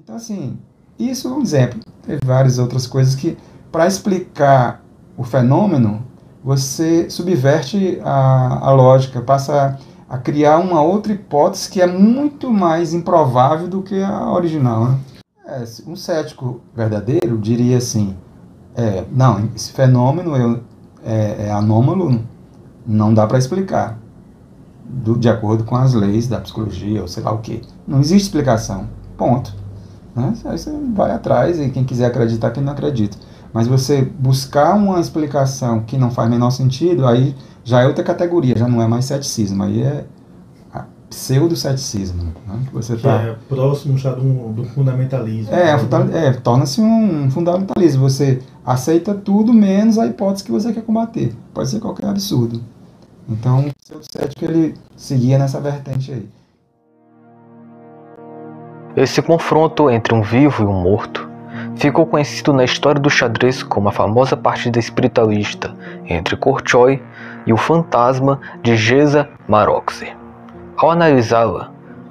Então, 0.03 0.17
assim, 0.17 0.57
isso 0.99 1.29
é 1.29 1.31
um 1.33 1.43
exemplo. 1.43 1.81
Teve 2.07 2.21
várias 2.25 2.59
outras 2.59 2.87
coisas 2.87 3.15
que, 3.15 3.37
para 3.71 3.87
explicar 3.87 4.83
o 5.17 5.25
fenômeno, 5.25 6.03
você 6.43 7.09
subverte 7.11 8.01
a, 8.03 8.69
a 8.69 8.73
lógica, 8.73 9.21
passa 9.21 9.79
a, 9.79 9.91
a 10.12 10.18
criar 10.18 10.59
uma 10.59 10.83
outra 10.83 11.14
hipótese 11.14 11.70
que 11.70 11.81
é 11.81 11.87
muito 11.87 12.53
mais 12.53 12.92
improvável 12.92 13.66
do 13.66 13.81
que 13.81 14.03
a 14.03 14.31
original. 14.31 14.88
Né? 14.88 14.98
É, 15.46 15.64
um 15.87 15.96
cético 15.96 16.61
verdadeiro 16.77 17.38
diria 17.38 17.79
assim: 17.79 18.14
é, 18.77 19.05
não, 19.11 19.48
esse 19.57 19.72
fenômeno 19.72 20.37
eu, 20.37 20.61
é, 21.03 21.46
é 21.46 21.51
anômalo, 21.51 22.20
não 22.87 23.14
dá 23.14 23.27
para 23.27 23.38
explicar, 23.38 23.98
do, 24.85 25.16
de 25.16 25.31
acordo 25.31 25.64
com 25.64 25.77
as 25.77 25.94
leis 25.94 26.29
da 26.29 26.38
psicologia 26.38 27.01
ou 27.01 27.09
sei 27.09 27.22
lá 27.22 27.33
o 27.33 27.38
que. 27.38 27.62
Não 27.88 27.98
existe 27.98 28.27
explicação. 28.27 28.88
Ponto. 29.16 29.55
Né? 30.14 30.35
Aí 30.44 30.59
você 30.59 30.70
vai 30.94 31.12
atrás 31.12 31.59
e 31.59 31.70
quem 31.70 31.85
quiser 31.85 32.05
acreditar, 32.05 32.51
quem 32.51 32.62
não 32.62 32.75
acredita. 32.75 33.16
Mas 33.51 33.66
você 33.66 34.03
buscar 34.03 34.75
uma 34.75 35.01
explicação 35.01 35.81
que 35.81 35.96
não 35.96 36.11
faz 36.11 36.29
menor 36.29 36.51
sentido, 36.51 37.07
aí 37.07 37.35
já 37.64 37.83
é 37.83 37.87
outra 37.87 38.05
categoria, 38.05 38.57
já 38.57 38.68
não 38.68 38.83
é 38.83 38.87
mais 38.87 39.05
ceticismo, 39.05 39.62
aí 39.62 39.83
é 39.83 40.05
pseudo-ceticismo. 41.12 42.33
Né? 42.46 42.61
Que 42.66 42.75
você 42.75 42.96
que 42.96 43.03
tá... 43.03 43.22
é 43.22 43.37
próximo 43.48 43.96
já 43.98 44.12
do, 44.12 44.53
do 44.53 44.64
fundamentalismo. 44.64 45.55
É, 45.55 45.77
né? 45.77 46.27
é 46.29 46.33
torna-se 46.33 46.81
um 46.81 47.31
fundamentalismo. 47.31 48.09
Você 48.09 48.40
aceita 48.64 49.14
tudo 49.14 49.53
menos 49.53 49.98
a 49.98 50.07
hipótese 50.07 50.44
que 50.44 50.51
você 50.51 50.72
quer 50.72 50.83
combater. 50.83 51.35
Pode 51.53 51.68
ser 51.68 51.81
qualquer 51.81 52.07
absurdo. 52.07 52.61
Então, 53.29 53.66
o 53.66 53.72
pseudo-cético 53.85 54.44
ele 54.44 54.75
seguia 54.96 55.38
nessa 55.38 55.61
vertente 55.61 56.12
aí. 56.12 56.29
Esse 58.96 59.22
confronto 59.22 59.90
entre 59.90 60.14
um 60.14 60.22
vivo 60.22 60.64
e 60.64 60.66
um 60.66 60.83
morto 60.83 61.31
ficou 61.77 62.07
conhecido 62.07 62.53
na 62.53 62.64
história 62.64 63.01
do 63.01 63.09
xadrez 63.09 63.62
como 63.62 63.88
a 63.88 63.92
famosa 63.92 64.37
partida 64.37 64.79
espiritualista 64.79 65.75
entre 66.07 66.37
Korchoy 66.37 67.03
e 67.46 67.52
o 67.52 67.57
fantasma 67.57 68.40
de 68.62 68.76
Geza 68.76 69.28
Maroczy. 69.48 70.14
Ao 70.76 70.90
analisá-la, 70.90 71.70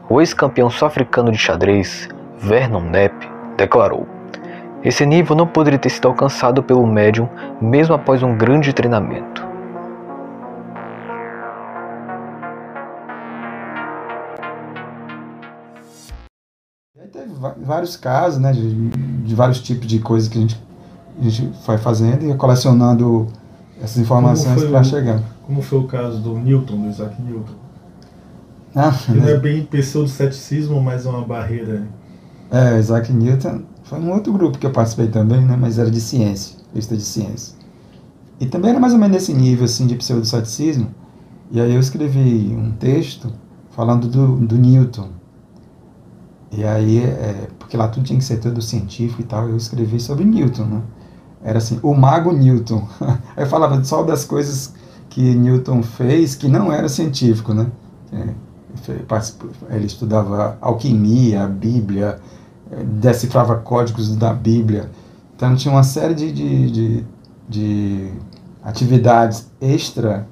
o 0.09 0.19
ex-campeão 0.19 0.69
sul-africano 0.69 1.31
de 1.31 1.37
xadrez, 1.37 2.09
Vernon 2.37 2.81
Knapp, 2.81 3.29
declarou: 3.57 4.07
Esse 4.83 5.05
nível 5.05 5.35
não 5.35 5.47
poderia 5.47 5.79
ter 5.79 5.89
sido 5.89 6.07
alcançado 6.07 6.61
pelo 6.61 6.85
médium 6.85 7.29
mesmo 7.61 7.95
após 7.95 8.23
um 8.23 8.37
grande 8.37 8.73
treinamento. 8.73 9.51
vários 17.57 17.95
casos, 17.97 18.39
né, 18.39 18.51
de, 18.51 18.89
de, 19.23 19.35
vários 19.35 19.61
tipos 19.61 19.87
de 19.87 19.99
coisas 19.99 20.29
que 20.29 20.37
a 20.37 20.41
gente, 20.41 20.61
a 21.19 21.23
gente 21.23 21.51
vai 21.65 21.77
fazendo 21.77 22.29
e 22.29 22.35
colecionando 22.35 23.27
essas 23.81 23.97
informações 23.97 24.63
para 24.63 24.83
chegar. 24.83 25.21
Como 25.45 25.61
foi 25.61 25.79
o 25.79 25.87
caso 25.87 26.19
do 26.19 26.37
Newton, 26.37 26.81
do 26.81 26.89
Isaac 26.89 27.21
Newton? 27.21 27.53
Ah, 28.75 28.93
Ele 29.09 29.19
não 29.19 29.27
é 29.27 29.37
bem 29.37 29.65
pseudo-ceticismo, 29.65 30.81
mas 30.81 31.05
é 31.05 31.09
uma 31.09 31.25
barreira. 31.25 31.87
É, 32.49 32.79
Isaac 32.79 33.11
Newton 33.11 33.63
foi 33.83 33.99
um 33.99 34.11
outro 34.11 34.31
grupo 34.31 34.57
que 34.57 34.65
eu 34.65 34.71
participei 34.71 35.07
também, 35.07 35.41
né, 35.41 35.57
mas 35.59 35.77
era 35.77 35.89
de 35.91 35.99
ciência, 35.99 36.57
lista 36.73 36.95
de 36.95 37.03
ciência. 37.03 37.55
E 38.39 38.45
também 38.45 38.71
era 38.71 38.79
mais 38.79 38.93
ou 38.93 38.99
menos 38.99 39.15
nesse 39.15 39.33
nível 39.33 39.65
assim, 39.65 39.87
de 39.87 39.95
pseudo-ceticismo. 39.95 40.87
E 41.51 41.59
aí 41.59 41.73
eu 41.73 41.79
escrevi 41.79 42.55
um 42.55 42.71
texto 42.71 43.31
falando 43.71 44.07
do, 44.07 44.37
do 44.37 44.57
Newton, 44.57 45.09
e 46.51 46.65
aí, 46.65 46.99
é, 46.99 47.47
porque 47.57 47.77
lá 47.77 47.87
tudo 47.87 48.05
tinha 48.05 48.19
que 48.19 48.25
ser 48.25 48.37
todo 48.37 48.61
científico 48.61 49.21
e 49.21 49.25
tal, 49.25 49.47
eu 49.47 49.55
escrevi 49.55 49.99
sobre 49.99 50.25
Newton, 50.25 50.65
né? 50.65 50.81
Era 51.43 51.57
assim, 51.57 51.79
o 51.81 51.93
mago 51.93 52.31
Newton. 52.31 52.87
Aí 53.35 53.45
falava 53.45 53.83
só 53.83 54.03
das 54.03 54.25
coisas 54.25 54.73
que 55.09 55.35
Newton 55.35 55.83
fez 55.83 56.35
que 56.35 56.47
não 56.47 56.71
era 56.71 56.87
científico, 56.87 57.53
né? 57.53 57.67
É, 58.13 58.29
ele 59.69 59.85
estudava 59.85 60.57
alquimia, 60.61 61.43
a 61.43 61.47
Bíblia, 61.47 62.19
é, 62.71 62.83
decifrava 62.83 63.57
códigos 63.57 64.15
da 64.15 64.33
Bíblia. 64.33 64.89
Então 65.35 65.55
tinha 65.55 65.73
uma 65.73 65.83
série 65.83 66.13
de, 66.13 66.31
de, 66.31 66.71
de, 66.71 67.05
de 67.49 68.11
atividades 68.63 69.49
extra 69.59 70.27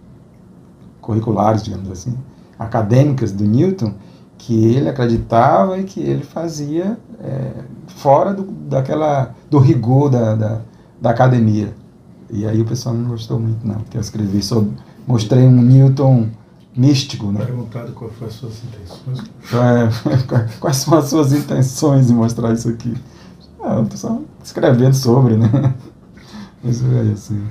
curriculares, 1.02 1.64
digamos 1.64 1.90
assim, 1.90 2.16
acadêmicas 2.58 3.32
do 3.32 3.44
Newton, 3.44 3.94
que 4.38 4.74
ele 4.74 4.88
acreditava 4.88 5.78
e 5.80 5.84
que 5.84 6.00
ele 6.00 6.24
fazia 6.24 6.98
é, 7.20 7.52
fora 7.88 8.34
do, 8.34 8.44
daquela, 8.44 9.36
do 9.50 9.60
rigor 9.60 10.10
da, 10.10 10.36
da, 10.36 10.62
da, 11.02 11.10
academia. 11.12 11.74
E 12.30 12.46
aí 12.46 12.62
o 12.62 12.66
pessoal 12.66 12.96
não 12.96 13.10
gostou 13.10 13.40
muito, 13.40 13.66
não, 13.66 13.76
porque 13.76 13.98
eu 13.98 14.02
escrevi 14.02 14.42
sobre. 14.42 14.72
Mostrei 15.08 15.44
um 15.44 15.62
Newton 15.62 16.30
místico, 16.76 17.32
né? 17.32 17.44
Perguntado 17.44 17.92
quais 17.94 18.14
foram 18.14 18.28
as 18.28 18.34
suas 18.36 18.64
intenções. 18.64 19.32
É, 19.54 20.58
quais 20.60 20.78
são 20.78 20.98
as 20.98 21.06
suas 21.06 21.34
intenções 21.34 22.12
em 22.12 22.14
mostrar 22.14 22.54
isso 22.54 22.70
aqui? 22.70 22.94
Ah, 23.62 23.80
o 23.80 23.86
pessoal 23.86 24.22
escrevendo 24.44 24.94
sobre, 24.94 25.36
né? 25.36 25.74
Isso 26.64 26.86
é 26.86 27.12
assim. 27.12 27.42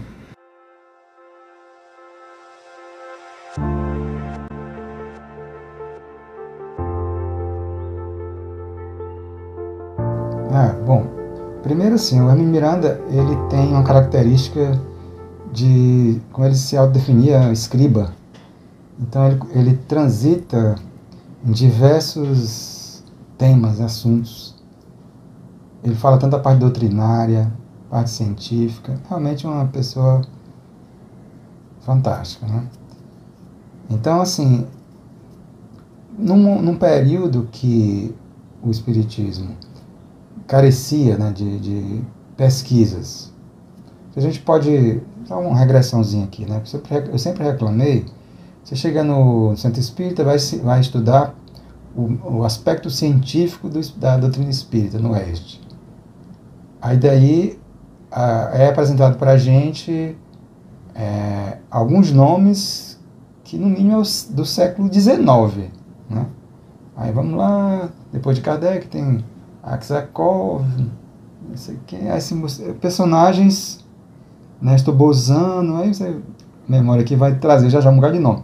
Primeiro 11.78 11.94
assim, 11.94 12.20
o 12.20 12.28
Hermínio 12.28 12.50
Miranda, 12.50 13.00
ele 13.08 13.36
tem 13.48 13.68
uma 13.68 13.84
característica 13.84 14.82
de, 15.52 16.20
como 16.32 16.44
ele 16.44 16.56
se 16.56 16.76
autodefinia, 16.76 17.52
escriba. 17.52 18.12
Então 18.98 19.28
ele, 19.28 19.40
ele 19.52 19.76
transita 19.86 20.74
em 21.46 21.52
diversos 21.52 23.04
temas, 23.38 23.80
assuntos. 23.80 24.56
Ele 25.84 25.94
fala 25.94 26.18
tanto 26.18 26.34
a 26.34 26.40
parte 26.40 26.58
doutrinária, 26.58 27.48
parte 27.88 28.10
científica. 28.10 29.00
Realmente 29.08 29.46
uma 29.46 29.66
pessoa 29.66 30.22
fantástica, 31.82 32.44
né? 32.44 32.66
Então, 33.88 34.20
assim, 34.20 34.66
num, 36.18 36.60
num 36.60 36.76
período 36.76 37.48
que 37.52 38.12
o 38.60 38.68
Espiritismo 38.68 39.54
carecia 40.48 41.16
né, 41.16 41.30
de, 41.30 41.60
de 41.60 42.02
pesquisas, 42.36 43.32
a 44.18 44.20
gente 44.20 44.40
pode 44.40 45.00
dar 45.28 45.38
uma 45.38 45.56
regressãozinha 45.56 46.24
aqui, 46.24 46.44
né? 46.44 46.60
Eu 47.12 47.18
sempre 47.18 47.44
reclamei, 47.44 48.04
você 48.64 48.74
chega 48.74 49.04
no 49.04 49.56
centro 49.56 49.78
espírita, 49.78 50.24
vai, 50.24 50.36
vai 50.62 50.80
estudar 50.80 51.34
o, 51.96 52.38
o 52.38 52.44
aspecto 52.44 52.90
científico 52.90 53.68
do, 53.68 53.80
da 53.96 54.16
doutrina 54.16 54.50
espírita, 54.50 54.98
no 54.98 55.12
Oeste. 55.12 55.60
Aí 56.82 56.96
daí 56.96 57.60
a, 58.10 58.50
é 58.54 58.68
apresentado 58.68 59.18
para 59.18 59.32
a 59.32 59.38
gente 59.38 60.16
é, 60.96 61.58
alguns 61.70 62.10
nomes 62.10 62.98
que 63.44 63.56
no 63.56 63.68
mínimo 63.68 64.02
é 64.02 64.34
do 64.34 64.44
século 64.44 64.92
XIX. 64.92 65.70
Né? 66.10 66.26
Aí 66.96 67.12
vamos 67.12 67.36
lá, 67.36 67.88
depois 68.12 68.36
de 68.36 68.42
Kardec 68.42 68.88
tem 68.88 69.24
Aksakov, 69.62 70.64
não 71.48 71.56
sei 71.56 71.78
quem, 71.86 72.10
assim, 72.10 72.40
personagens, 72.80 73.84
Nestor 74.60 74.94
Bozano, 74.94 75.76
aí 75.76 75.92
você, 75.94 76.20
memória 76.68 77.02
aqui 77.02 77.16
vai 77.16 77.36
trazer 77.36 77.70
já 77.70 77.80
já 77.80 77.90
um 77.90 77.96
lugar 77.96 78.12
de 78.12 78.18
nome. 78.18 78.42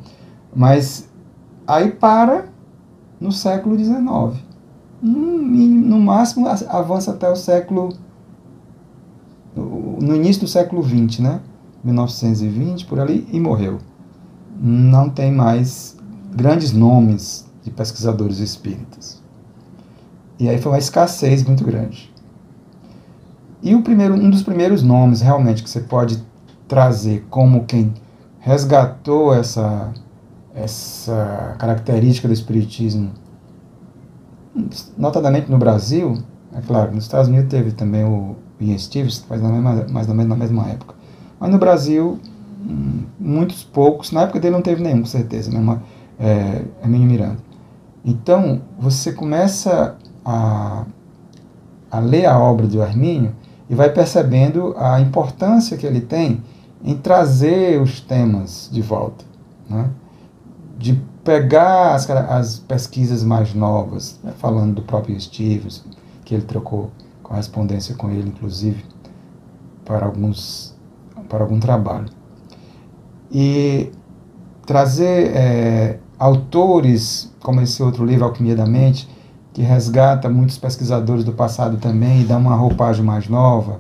Mas 0.55 1.09
aí 1.67 1.91
para 1.91 2.47
no 3.21 3.33
século 3.33 3.77
XIX. 3.77 4.43
No, 5.03 5.13
no 5.13 6.01
máximo 6.01 6.47
avança 6.49 7.11
até 7.11 7.29
o 7.29 7.37
século. 7.37 7.91
no 9.55 10.15
início 10.15 10.43
do 10.43 10.49
século 10.49 10.83
XX, 10.83 11.21
né? 11.21 11.41
1920, 11.83 12.87
por 12.87 12.99
ali, 12.99 13.29
e 13.31 13.39
morreu. 13.39 13.79
Não 14.59 15.11
tem 15.11 15.31
mais 15.31 15.97
grandes 16.35 16.73
nomes 16.73 17.47
de 17.63 17.71
pesquisadores 17.71 18.39
espíritas. 18.39 19.23
E 20.39 20.49
aí 20.49 20.59
foi 20.59 20.73
uma 20.73 20.79
escassez 20.79 21.43
muito 21.45 21.65
grande. 21.65 22.13
E 23.63 23.75
o 23.75 23.83
primeiro, 23.83 24.15
um 24.15 24.31
dos 24.31 24.43
primeiros 24.43 24.83
nomes 24.83 25.21
realmente 25.21 25.63
que 25.63 25.71
você 25.71 25.81
pode 25.81 26.23
trazer 26.69 27.25
como 27.31 27.65
quem 27.65 27.95
resgatou 28.41 29.35
essa 29.35 29.93
essa 30.55 31.57
característica 31.59 32.29
do 32.29 32.35
espiritismo, 32.35 33.11
notadamente 34.97 35.51
no 35.51 35.59
Brasil, 35.59 36.23
é 36.55 36.61
claro, 36.61 36.95
nos 36.95 37.05
Estados 37.05 37.29
Unidos 37.29 37.49
teve 37.49 37.73
também 37.73 38.05
o 38.05 38.37
Ian 38.61 38.79
Stevens, 38.79 39.27
menos, 39.29 39.91
mais 39.91 40.09
ou 40.09 40.15
menos 40.15 40.29
na 40.29 40.37
mesma 40.37 40.69
época. 40.69 40.95
Mas 41.41 41.51
no 41.51 41.59
Brasil, 41.59 42.21
hum, 42.65 43.03
muitos 43.19 43.65
poucos, 43.65 44.13
na 44.13 44.23
época 44.23 44.39
dele 44.39 44.55
não 44.55 44.63
teve 44.63 44.81
nenhum, 44.81 45.01
com 45.01 45.07
certeza, 45.07 45.51
mesmo, 45.51 45.83
é, 46.21 46.63
Emílio 46.85 47.07
Miranda. 47.07 47.39
Então, 48.05 48.63
você 48.79 49.13
começa 49.13 49.97
a, 50.25 50.85
a 51.91 51.99
ler 51.99 52.27
a 52.27 52.39
obra 52.39 52.67
do 52.67 52.83
Armínio 52.83 53.35
e 53.69 53.75
vai 53.75 53.91
percebendo 53.91 54.75
a 54.79 55.01
importância 55.01 55.77
que 55.77 55.87
ele 55.87 56.01
tem 56.01 56.43
em 56.83 56.97
trazer 56.97 57.81
os 57.81 58.01
temas 58.01 58.69
de 58.73 58.83
volta. 58.83 59.25
Né? 59.69 59.89
de 60.79 61.01
pegar 61.23 61.95
as, 61.95 62.09
as 62.11 62.59
pesquisas 62.59 63.23
mais 63.23 63.55
novas, 63.55 64.19
né, 64.23 64.33
falando 64.39 64.75
do 64.75 64.83
próprio 64.83 65.19
Stevens, 65.19 65.85
que 66.25 66.35
ele 66.35 66.45
trocou 66.45 66.91
correspondência 67.23 67.95
com 67.95 68.11
ele, 68.11 68.29
inclusive, 68.29 68.85
para, 69.85 70.05
alguns, 70.05 70.75
para 71.29 71.43
algum 71.43 71.59
trabalho. 71.59 72.07
E 73.31 73.91
trazer 74.67 75.35
é, 75.35 75.99
autores, 76.19 77.33
como 77.41 77.61
esse 77.61 77.83
outro 77.83 78.05
livro, 78.05 78.25
Alquimia 78.25 78.55
da 78.55 78.67
Mente, 78.67 79.09
que 79.55 79.63
resgata 79.63 80.29
muitos 80.29 80.59
pesquisadores 80.59 81.25
do 81.25 81.33
passado 81.33 81.77
também 81.77 82.23
e 82.23 82.25
dá 82.25 82.37
uma 82.37 82.57
roupagem 82.57 83.05
mais 83.05 83.29
nova. 83.29 83.79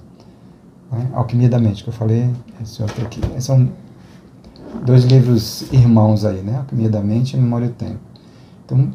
Né? 0.90 1.08
Alquimia 1.12 1.48
da 1.48 1.58
Mente, 1.58 1.82
que 1.82 1.90
eu 1.90 1.92
falei, 1.92 2.30
esse 2.62 2.80
outro 2.80 3.04
aqui. 3.04 3.20
São 3.40 3.68
dois 4.84 5.04
livros 5.04 5.70
irmãos 5.72 6.24
aí, 6.24 6.40
né? 6.42 6.58
Alquimia 6.58 6.88
da 6.88 7.00
Mente 7.00 7.36
e 7.36 7.40
Memória 7.40 7.66
do 7.66 7.74
Tempo. 7.74 7.98
Então, 8.64 8.88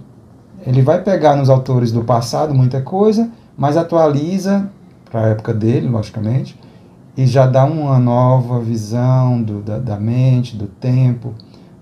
ele 0.65 0.81
vai 0.81 1.03
pegar 1.03 1.35
nos 1.35 1.49
autores 1.49 1.91
do 1.91 2.01
passado 2.01 2.55
muita 2.55 2.81
coisa, 2.81 3.29
mas 3.57 3.75
atualiza 3.75 4.69
para 5.11 5.25
a 5.25 5.27
época 5.27 5.53
dele, 5.53 5.89
logicamente, 5.89 6.57
e 7.17 7.27
já 7.27 7.45
dá 7.45 7.65
uma 7.65 7.99
nova 7.99 8.61
visão 8.61 9.43
do, 9.43 9.61
da, 9.61 9.79
da 9.79 9.99
mente, 9.99 10.55
do 10.55 10.67
tempo, 10.67 11.33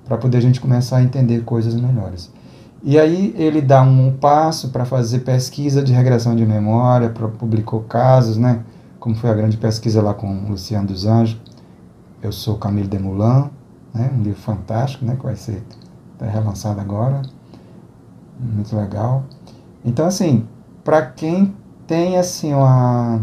para 0.05 0.17
poder 0.17 0.37
a 0.37 0.41
gente 0.41 0.59
começar 0.59 0.97
a 0.97 1.03
entender 1.03 1.43
coisas 1.43 1.75
melhores. 1.75 2.31
E 2.83 2.99
aí 2.99 3.33
ele 3.37 3.61
dá 3.61 3.81
um 3.81 4.15
passo 4.15 4.69
para 4.69 4.85
fazer 4.85 5.19
pesquisa 5.19 5.81
de 5.81 5.91
regressão 5.91 6.35
de 6.35 6.45
memória, 6.45 7.09
publicou 7.09 7.81
casos, 7.81 8.37
né? 8.37 8.63
Como 8.99 9.15
foi 9.15 9.29
a 9.29 9.33
grande 9.33 9.57
pesquisa 9.57 10.01
lá 10.01 10.13
com 10.13 10.27
o 10.29 10.49
Luciano 10.49 10.87
dos 10.87 11.05
Anjos. 11.05 11.39
Eu 12.21 12.31
sou 12.31 12.57
Camille 12.57 12.87
Demoulin, 12.87 13.49
né? 13.93 14.11
um 14.15 14.21
livro 14.21 14.39
fantástico, 14.39 15.05
né? 15.05 15.15
que 15.15 15.23
vai 15.23 15.35
ser 15.35 15.63
relançado 16.19 16.79
agora, 16.79 17.21
muito 18.39 18.75
legal. 18.75 19.23
Então, 19.85 20.05
assim, 20.05 20.45
para 20.83 21.05
quem 21.05 21.53
tem 21.85 22.17
assim 22.17 22.53
uma, 22.53 23.21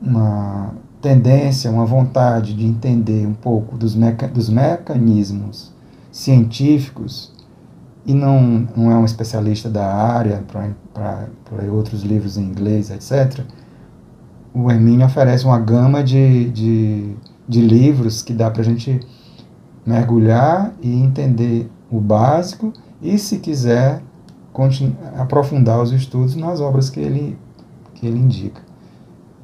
uma 0.00 0.74
tendência, 1.00 1.70
uma 1.70 1.86
vontade 1.86 2.54
de 2.54 2.66
entender 2.66 3.26
um 3.26 3.34
pouco 3.34 3.76
dos, 3.76 3.94
meca 3.94 4.28
dos 4.28 4.48
mecanismos 4.48 5.72
científicos 6.12 7.32
e 8.06 8.14
não, 8.14 8.66
não 8.76 8.90
é 8.90 8.96
um 8.96 9.04
especialista 9.04 9.68
da 9.68 9.86
área 9.86 10.42
para 10.92 11.28
ler 11.52 11.70
outros 11.70 12.02
livros 12.02 12.36
em 12.36 12.44
inglês, 12.44 12.90
etc., 12.90 13.44
o 14.52 14.70
Hermínio 14.70 15.06
oferece 15.06 15.44
uma 15.44 15.60
gama 15.60 16.02
de, 16.02 16.50
de, 16.50 17.14
de 17.46 17.60
livros 17.60 18.20
que 18.20 18.32
dá 18.32 18.50
para 18.50 18.62
a 18.62 18.64
gente 18.64 19.00
mergulhar 19.86 20.74
e 20.82 20.92
entender 20.92 21.70
o 21.90 22.00
básico 22.00 22.72
e, 23.00 23.16
se 23.16 23.38
quiser, 23.38 24.02
aprofundar 25.16 25.80
os 25.80 25.92
estudos 25.92 26.34
nas 26.34 26.60
obras 26.60 26.90
que 26.90 27.00
ele, 27.00 27.38
que 27.94 28.06
ele 28.06 28.18
indica. 28.18 28.60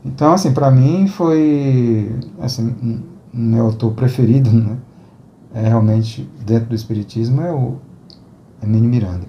Então, 0.05 0.33
assim, 0.33 0.53
para 0.53 0.71
mim 0.71 1.07
foi 1.07 2.14
assim, 2.40 3.03
meu 3.33 3.66
autor 3.66 3.92
preferido, 3.92 4.51
né? 4.51 4.77
É 5.55 5.69
realmente 5.69 6.29
dentro 6.45 6.69
do 6.69 6.75
espiritismo 6.75 7.40
é 7.40 7.51
o 7.51 7.77
Emílio 8.66 8.88
Miranda. 8.88 9.26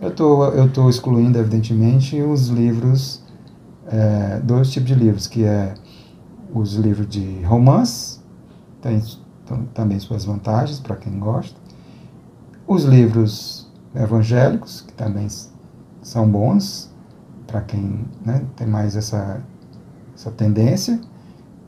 Eu 0.00 0.14
tô, 0.14 0.44
eu 0.46 0.72
tô 0.72 0.88
excluindo 0.88 1.38
evidentemente 1.38 2.20
os 2.22 2.48
livros, 2.48 3.22
é, 3.86 4.40
dois 4.40 4.70
tipos 4.70 4.88
de 4.88 4.94
livros, 4.94 5.26
que 5.26 5.44
é 5.44 5.74
os 6.54 6.74
livros 6.74 7.08
de 7.08 7.42
romance, 7.42 8.20
tem 8.80 9.02
também 9.74 9.98
suas 9.98 10.24
vantagens 10.24 10.80
para 10.80 10.96
quem 10.96 11.18
gosta. 11.18 11.58
Os 12.66 12.84
livros 12.84 13.68
evangélicos, 13.94 14.82
que 14.82 14.92
também 14.92 15.26
são 16.02 16.28
bons 16.28 16.90
para 17.46 17.62
quem 17.62 18.06
né, 18.24 18.44
tem 18.56 18.66
mais 18.66 18.94
essa, 18.94 19.42
essa 20.14 20.30
tendência. 20.30 21.00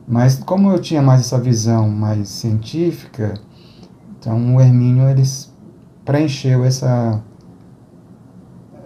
Mas 0.07 0.39
como 0.39 0.71
eu 0.71 0.81
tinha 0.81 1.03
mais 1.03 1.21
essa 1.23 1.39
visão 1.39 1.89
mais 1.89 2.29
científica, 2.29 3.35
então 4.19 4.57
o 4.57 4.61
Hermínio 4.61 5.09
eles 5.09 5.50
preencheu 6.11 6.65
essa, 6.65 7.21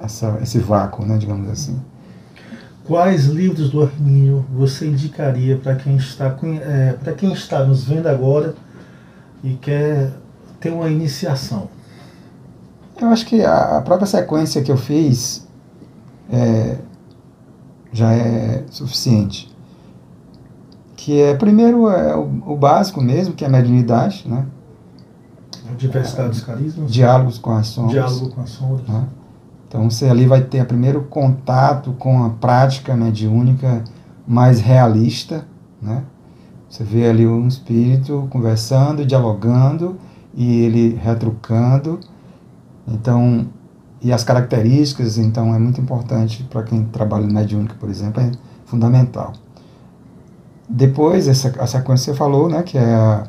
essa, 0.02 0.38
esse 0.42 0.58
vácuo, 0.58 1.06
né, 1.06 1.16
digamos 1.16 1.48
assim. 1.48 1.80
Quais 2.84 3.24
livros 3.24 3.70
do 3.70 3.82
Hermínio 3.82 4.44
você 4.52 4.87
indicaria 4.87 5.56
para 5.56 5.74
quem 5.74 5.96
está 5.96 6.37
é, 6.60 6.92
para 7.02 7.14
quem 7.14 7.32
está 7.32 7.64
nos 7.64 7.82
vendo 7.84 8.08
agora 8.08 8.54
e 9.42 9.54
quer 9.54 10.12
ter 10.60 10.70
uma 10.70 10.90
iniciação? 10.90 11.70
Eu 13.00 13.08
acho 13.08 13.24
que 13.24 13.42
a 13.42 13.80
própria 13.82 14.06
sequência 14.06 14.62
que 14.62 14.70
eu 14.70 14.76
fiz 14.76 15.48
é, 16.30 16.76
já 17.90 18.12
é 18.12 18.64
suficiente. 18.68 19.50
que 20.94 21.22
é, 21.22 21.34
primeiro, 21.34 21.88
é 21.88 22.14
o, 22.14 22.52
o 22.52 22.56
básico 22.56 23.00
mesmo, 23.00 23.32
que 23.32 23.44
é 23.44 23.46
a 23.46 23.50
mediunidade, 23.50 24.28
né? 24.28 24.44
Diversidade 25.76 26.30
dos 26.30 26.40
carismas. 26.40 26.92
Diálogos 26.92 27.38
com 27.38 27.52
as 27.52 27.66
sombras. 27.66 27.92
Diálogo 27.92 28.30
com 28.30 28.40
as 28.40 28.50
sombras. 28.50 28.88
Né? 28.88 29.06
Então 29.68 29.90
você 29.90 30.06
ali 30.06 30.26
vai 30.26 30.42
ter 30.42 30.62
o 30.62 30.66
primeiro 30.66 31.02
contato 31.02 31.92
com 31.98 32.24
a 32.24 32.30
prática 32.30 32.94
mediúnica 32.96 33.82
mais 34.26 34.60
realista, 34.60 35.44
né? 35.82 36.04
Você 36.68 36.82
vê 36.82 37.08
ali 37.08 37.26
um 37.26 37.46
espírito 37.46 38.26
conversando, 38.30 39.04
dialogando 39.04 39.96
e 40.34 40.62
ele 40.62 40.94
retrucando. 40.94 42.00
Então, 42.87 43.46
e 44.02 44.12
as 44.12 44.24
características, 44.24 45.16
então 45.16 45.54
é 45.54 45.58
muito 45.58 45.80
importante 45.80 46.42
para 46.44 46.62
quem 46.64 46.84
trabalha 46.87 47.26
no 47.26 47.32
mediúnica, 47.32 47.76
por 47.78 47.88
exemplo, 47.88 48.20
é 48.20 48.30
fundamental. 48.66 49.32
Depois, 50.68 51.28
essa, 51.28 51.48
a 51.60 51.66
sequência 51.66 52.12
que 52.12 52.12
você 52.12 52.14
falou, 52.14 52.48
né, 52.48 52.62
que 52.62 52.76
é 52.76 52.94
a 52.94 53.26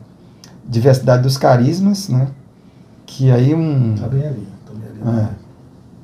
diversidade 0.68 1.24
dos 1.24 1.38
carismas, 1.38 2.10
né, 2.10 2.28
que 3.06 3.32
aí 3.32 3.54
um... 3.54 3.96
Tá 3.96 4.08
bem 4.08 4.28
ali, 4.28 4.48
tá 4.66 4.74
bem 4.74 5.12
ali. 5.12 5.20
É, 5.20 5.30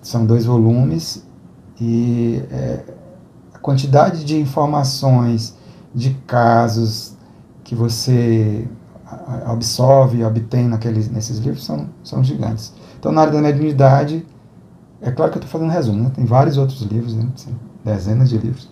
são 0.02 0.26
dois 0.26 0.46
volumes 0.46 1.24
e 1.80 2.44
é, 2.52 2.84
a 3.54 3.60
quantidade 3.60 4.24
de 4.24 4.40
informações, 4.40 5.56
de 5.94 6.14
casos 6.26 7.16
que 7.64 7.76
você 7.76 8.68
absorve 9.46 10.20
e 10.20 10.24
obtém 10.24 10.68
naqueles, 10.68 11.10
nesses 11.10 11.38
livros 11.40 11.66
são, 11.66 11.88
são 12.04 12.24
gigantes. 12.24 12.74
Então, 13.00 13.12
na 13.12 13.22
área 13.22 13.34
da 13.34 13.42
mediunidade, 13.42 14.26
é 15.02 15.12
claro 15.12 15.32
que 15.32 15.38
eu 15.38 15.42
estou 15.42 15.52
fazendo 15.52 15.70
um 15.70 15.74
resumo, 15.74 16.04
né? 16.04 16.12
tem 16.14 16.24
vários 16.24 16.58
outros 16.58 16.82
livros, 16.84 17.16
né? 17.16 17.28
dezenas 17.84 18.30
de 18.30 18.38
livros, 18.38 18.70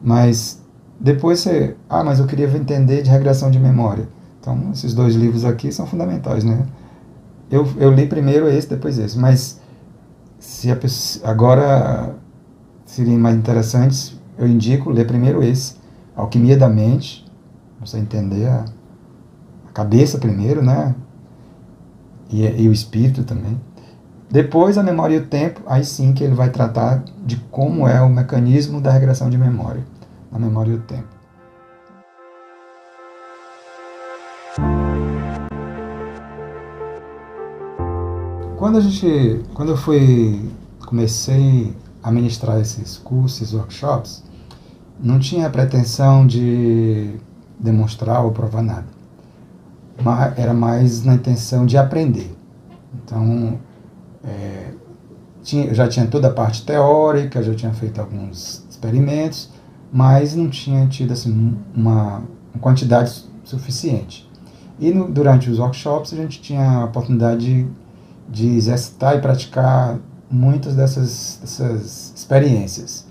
mas 0.00 0.62
depois 0.98 1.40
você. 1.40 1.76
Ah, 1.90 2.04
mas 2.04 2.20
eu 2.20 2.26
queria 2.26 2.46
entender 2.46 3.02
de 3.02 3.10
regressão 3.10 3.50
de 3.50 3.58
memória. 3.58 4.08
Então, 4.42 4.72
esses 4.72 4.92
dois 4.92 5.14
livros 5.14 5.44
aqui 5.44 5.70
são 5.70 5.86
fundamentais, 5.86 6.42
né? 6.42 6.66
Eu, 7.48 7.64
eu 7.76 7.92
li 7.92 8.08
primeiro 8.08 8.48
esse, 8.48 8.68
depois 8.68 8.98
esse, 8.98 9.16
mas 9.16 9.60
se 10.40 10.68
a 10.68 10.74
pessoa, 10.74 11.30
agora 11.30 12.16
mais 13.20 13.36
interessante, 13.36 14.20
eu 14.36 14.48
indico 14.48 14.90
ler 14.90 15.06
primeiro 15.06 15.44
esse, 15.44 15.76
Alquimia 16.16 16.56
da 16.56 16.68
Mente, 16.68 17.24
você 17.80 17.98
entender 17.98 18.48
a, 18.48 18.64
a 19.68 19.72
cabeça 19.72 20.18
primeiro, 20.18 20.60
né? 20.60 20.92
E, 22.28 22.44
e, 22.44 22.68
o 22.68 22.72
espírito 22.72 23.22
também. 23.22 23.60
Depois 24.28 24.76
a 24.76 24.82
memória 24.82 25.14
e 25.14 25.18
o 25.18 25.26
tempo, 25.26 25.60
aí 25.66 25.84
sim 25.84 26.12
que 26.12 26.24
ele 26.24 26.34
vai 26.34 26.50
tratar 26.50 27.04
de 27.24 27.36
como 27.50 27.86
é 27.86 28.00
o 28.02 28.08
mecanismo 28.08 28.80
da 28.80 28.90
regressão 28.90 29.30
de 29.30 29.38
memória, 29.38 29.84
na 30.32 30.38
memória 30.38 30.72
e 30.72 30.74
o 30.74 30.80
tempo. 30.80 31.21
Quando 38.62 38.78
a 38.78 38.80
gente, 38.80 39.40
quando 39.54 39.70
eu 39.70 39.76
fui, 39.76 40.40
comecei 40.86 41.74
a 42.00 42.12
ministrar 42.12 42.60
esses 42.60 42.96
cursos, 42.96 43.52
workshops, 43.52 44.22
não 45.02 45.18
tinha 45.18 45.48
a 45.48 45.50
pretensão 45.50 46.24
de 46.24 47.16
demonstrar 47.58 48.24
ou 48.24 48.30
provar 48.30 48.62
nada. 48.62 48.86
Mas 50.00 50.38
era 50.38 50.54
mais 50.54 51.04
na 51.04 51.14
intenção 51.16 51.66
de 51.66 51.76
aprender. 51.76 52.32
Então, 52.94 53.58
é, 54.22 54.70
tinha, 55.42 55.64
eu 55.64 55.74
já 55.74 55.88
tinha 55.88 56.06
toda 56.06 56.28
a 56.28 56.32
parte 56.32 56.64
teórica, 56.64 57.42
já 57.42 57.56
tinha 57.56 57.72
feito 57.72 58.00
alguns 58.00 58.64
experimentos, 58.70 59.50
mas 59.92 60.36
não 60.36 60.48
tinha 60.48 60.86
tido 60.86 61.12
assim, 61.12 61.58
uma, 61.74 62.22
uma 62.54 62.60
quantidade 62.60 63.24
suficiente. 63.42 64.30
E 64.78 64.92
no, 64.92 65.10
durante 65.10 65.50
os 65.50 65.58
workshops 65.58 66.12
a 66.12 66.16
gente 66.16 66.40
tinha 66.40 66.64
a 66.64 66.84
oportunidade 66.84 67.44
de 67.44 67.81
de 68.28 68.48
exercitar 68.48 69.16
e 69.16 69.20
praticar 69.20 69.98
muitas 70.30 70.74
dessas, 70.74 71.38
dessas 71.40 72.12
experiências. 72.16 73.06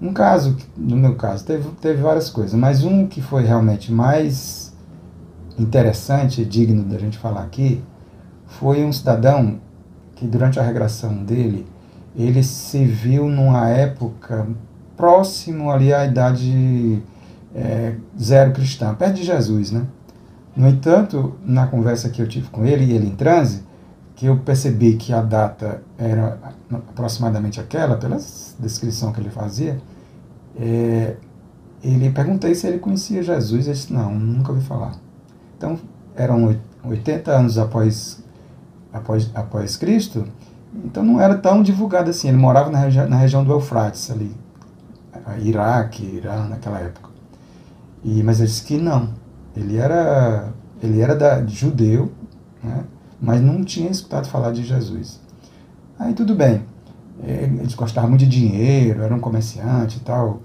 Um 0.00 0.12
caso, 0.12 0.56
no 0.76 0.96
meu 0.96 1.14
caso, 1.16 1.44
teve, 1.44 1.68
teve 1.80 2.00
várias 2.00 2.30
coisas, 2.30 2.54
mas 2.54 2.82
um 2.84 3.06
que 3.06 3.20
foi 3.20 3.44
realmente 3.44 3.92
mais 3.92 4.72
interessante 5.58 6.40
e 6.40 6.44
digno 6.44 6.84
da 6.84 6.98
gente 6.98 7.18
falar 7.18 7.42
aqui 7.42 7.82
foi 8.46 8.82
um 8.82 8.92
cidadão 8.92 9.60
que 10.16 10.26
durante 10.26 10.58
a 10.58 10.62
regressão 10.62 11.22
dele, 11.24 11.66
ele 12.16 12.42
se 12.42 12.84
viu 12.84 13.28
numa 13.28 13.68
época 13.68 14.46
próximo 14.96 15.70
ali 15.70 15.92
à 15.92 16.04
idade 16.04 17.02
é, 17.54 17.94
zero 18.20 18.52
cristã, 18.52 18.94
perto 18.94 19.16
de 19.16 19.24
Jesus, 19.24 19.70
né? 19.70 19.86
No 20.56 20.68
entanto, 20.68 21.34
na 21.44 21.66
conversa 21.66 22.10
que 22.10 22.20
eu 22.20 22.28
tive 22.28 22.48
com 22.48 22.66
ele, 22.66 22.84
e 22.84 22.92
ele 22.92 23.06
em 23.06 23.14
transe, 23.14 23.62
que 24.20 24.26
eu 24.26 24.36
percebi 24.36 24.96
que 24.96 25.14
a 25.14 25.22
data 25.22 25.82
era 25.96 26.38
aproximadamente 26.90 27.58
aquela, 27.58 27.96
pela 27.96 28.18
descrição 28.58 29.12
que 29.12 29.18
ele 29.18 29.30
fazia, 29.30 29.80
é, 30.58 31.16
ele 31.82 32.10
perguntei 32.10 32.54
se 32.54 32.66
ele 32.66 32.78
conhecia 32.78 33.22
Jesus, 33.22 33.66
ele 33.66 33.74
disse, 33.74 33.90
não, 33.90 34.14
nunca 34.14 34.52
ouvi 34.52 34.62
falar. 34.62 34.92
Então, 35.56 35.78
eram 36.14 36.54
80 36.84 37.30
anos 37.30 37.56
após, 37.56 38.22
após, 38.92 39.30
após 39.34 39.78
Cristo, 39.78 40.26
então 40.84 41.02
não 41.02 41.18
era 41.18 41.38
tão 41.38 41.62
divulgado 41.62 42.10
assim, 42.10 42.28
ele 42.28 42.36
morava 42.36 42.68
na, 42.68 42.78
regi 42.78 43.00
na 43.00 43.16
região 43.16 43.42
do 43.42 43.52
Eufrates, 43.52 44.10
ali, 44.10 44.36
Iraque, 45.40 46.04
Irã, 46.04 46.46
naquela 46.46 46.78
época. 46.78 47.08
E, 48.04 48.22
mas 48.22 48.38
ele 48.38 48.48
disse 48.48 48.64
que 48.64 48.76
não, 48.76 49.14
ele 49.56 49.78
era, 49.78 50.52
ele 50.82 51.00
era 51.00 51.16
da, 51.16 51.42
judeu, 51.46 52.12
né? 52.62 52.84
Mas 53.20 53.40
não 53.40 53.62
tinha 53.62 53.90
escutado 53.90 54.28
falar 54.28 54.52
de 54.52 54.62
Jesus. 54.62 55.20
Aí 55.98 56.14
tudo 56.14 56.34
bem, 56.34 56.62
eles 57.22 57.74
gostavam 57.74 58.10
muito 58.10 58.24
de 58.24 58.30
dinheiro, 58.30 59.02
eram 59.02 59.20
comerciantes 59.20 59.98
e 59.98 60.00
tal. 60.00 60.40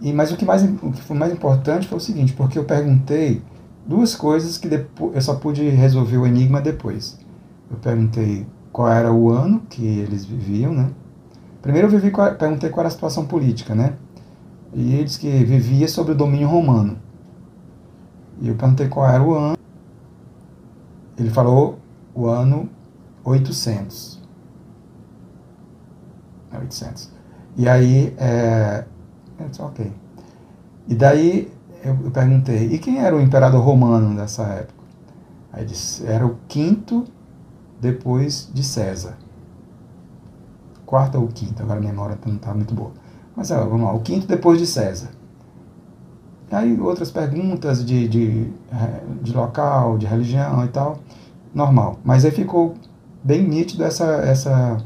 E, 0.00 0.12
mas 0.12 0.32
o 0.32 0.36
que, 0.36 0.44
mais, 0.44 0.64
o 0.64 0.90
que 0.90 1.02
foi 1.02 1.16
mais 1.16 1.32
importante 1.32 1.86
foi 1.86 1.98
o 1.98 2.00
seguinte, 2.00 2.32
porque 2.32 2.58
eu 2.58 2.64
perguntei 2.64 3.42
duas 3.86 4.14
coisas 4.14 4.56
que 4.58 4.66
depois, 4.66 5.14
eu 5.14 5.20
só 5.20 5.34
pude 5.34 5.68
resolver 5.68 6.16
o 6.16 6.26
enigma 6.26 6.60
depois. 6.60 7.18
Eu 7.70 7.76
perguntei 7.76 8.46
qual 8.72 8.88
era 8.88 9.12
o 9.12 9.30
ano 9.30 9.60
que 9.68 9.84
eles 9.84 10.24
viviam, 10.24 10.72
né? 10.72 10.90
Primeiro 11.62 11.88
eu 11.88 11.90
vivi, 11.90 12.10
perguntei 12.38 12.70
qual 12.70 12.80
era 12.80 12.88
a 12.88 12.90
situação 12.90 13.26
política, 13.26 13.74
né? 13.74 13.94
E 14.72 14.94
eles 14.94 15.16
que 15.16 15.28
vivia 15.44 15.86
sob 15.86 16.12
o 16.12 16.14
domínio 16.14 16.48
romano. 16.48 16.96
E 18.40 18.48
eu 18.48 18.54
perguntei 18.54 18.88
qual 18.88 19.06
era 19.06 19.22
o 19.22 19.34
ano 19.34 19.56
ele 21.22 21.30
falou 21.30 21.78
o 22.14 22.26
ano 22.26 22.68
800. 23.24 24.20
800. 26.52 27.10
E 27.56 27.68
aí, 27.68 28.14
é, 28.18 28.84
disse, 29.48 29.62
ok. 29.62 29.92
E 30.88 30.94
daí 30.94 31.52
eu, 31.84 31.96
eu 32.04 32.10
perguntei, 32.10 32.68
e 32.68 32.78
quem 32.78 32.98
era 32.98 33.14
o 33.14 33.20
imperador 33.20 33.62
romano 33.62 34.08
nessa 34.14 34.44
época? 34.44 34.80
Aí 35.52 35.64
disse, 35.64 36.06
era 36.06 36.26
o 36.26 36.38
quinto 36.48 37.04
depois 37.80 38.50
de 38.52 38.62
César. 38.62 39.16
Quarto 40.86 41.18
ou 41.18 41.28
quinto, 41.28 41.62
agora 41.62 41.78
a 41.78 41.82
memória 41.82 42.18
não 42.26 42.36
está 42.36 42.54
muito 42.54 42.74
boa. 42.74 42.92
Mas 43.36 43.50
vamos 43.50 43.82
lá, 43.82 43.92
o 43.92 44.00
quinto 44.00 44.26
depois 44.26 44.58
de 44.58 44.66
César. 44.66 45.10
Aí 46.50 46.78
outras 46.80 47.10
perguntas 47.10 47.84
de, 47.84 48.08
de, 48.08 48.48
eh, 48.72 49.00
de 49.22 49.32
local, 49.32 49.96
de 49.96 50.06
religião 50.06 50.64
e 50.64 50.68
tal, 50.68 50.98
normal. 51.54 51.98
Mas 52.04 52.24
aí 52.24 52.30
ficou 52.30 52.74
bem 53.22 53.46
nítido 53.46 53.84
essa, 53.84 54.04
essa, 54.04 54.78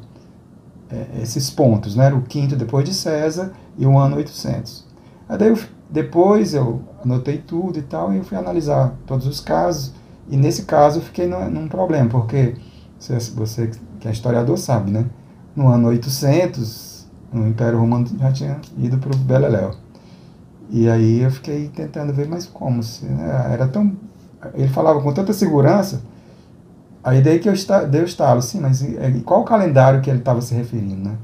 é, 0.90 1.22
esses 1.22 1.48
pontos, 1.50 1.96
né? 1.96 2.12
O 2.12 2.22
quinto 2.22 2.54
depois 2.56 2.84
de 2.84 2.94
César 2.94 3.52
e 3.78 3.86
o 3.86 3.98
ano 3.98 4.16
800. 4.16 4.84
Aí 5.28 5.38
daí 5.38 5.48
eu, 5.48 5.58
depois 5.88 6.54
eu 6.54 6.82
anotei 7.02 7.38
tudo 7.38 7.78
e 7.78 7.82
tal, 7.82 8.12
e 8.12 8.18
eu 8.18 8.24
fui 8.24 8.36
analisar 8.36 8.94
todos 9.06 9.26
os 9.26 9.40
casos, 9.40 9.94
e 10.28 10.36
nesse 10.36 10.64
caso 10.64 10.98
eu 10.98 11.02
fiquei 11.02 11.26
num, 11.26 11.50
num 11.50 11.68
problema, 11.68 12.08
porque 12.10 12.56
você, 12.98 13.18
você 13.34 13.70
que 14.00 14.08
é 14.08 14.10
historiador 14.10 14.58
sabe, 14.58 14.90
né? 14.90 15.06
No 15.56 15.68
ano 15.68 15.88
800, 15.88 17.06
o 17.32 17.38
Império 17.38 17.78
Romano 17.78 18.06
já 18.18 18.32
tinha 18.32 18.60
ido 18.78 18.98
para 18.98 19.14
o 19.14 19.18
Beleléu. 19.18 19.84
E 20.70 20.88
aí 20.88 21.20
eu 21.20 21.30
fiquei 21.30 21.68
tentando 21.68 22.12
ver, 22.12 22.28
mas 22.28 22.46
como? 22.46 22.82
Se, 22.82 23.04
né, 23.04 23.50
era 23.52 23.68
tão. 23.68 23.96
Ele 24.54 24.68
falava 24.68 25.00
com 25.00 25.12
tanta 25.12 25.32
segurança. 25.32 26.02
Aí 27.02 27.22
daí 27.22 27.38
que 27.38 27.48
eu 27.48 27.52
está, 27.52 27.84
dei 27.84 28.00
o 28.00 28.04
estalo, 28.04 28.40
sim, 28.40 28.60
mas 28.60 28.82
qual 29.24 29.42
o 29.42 29.44
calendário 29.44 30.00
que 30.00 30.08
ele 30.08 30.20
estava 30.20 30.40
se 30.40 30.54
referindo, 30.54 30.96
né? 30.96 31.16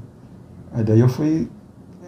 Aí 0.71 0.83
daí 0.83 0.99
eu 0.99 1.09
fui, 1.09 1.49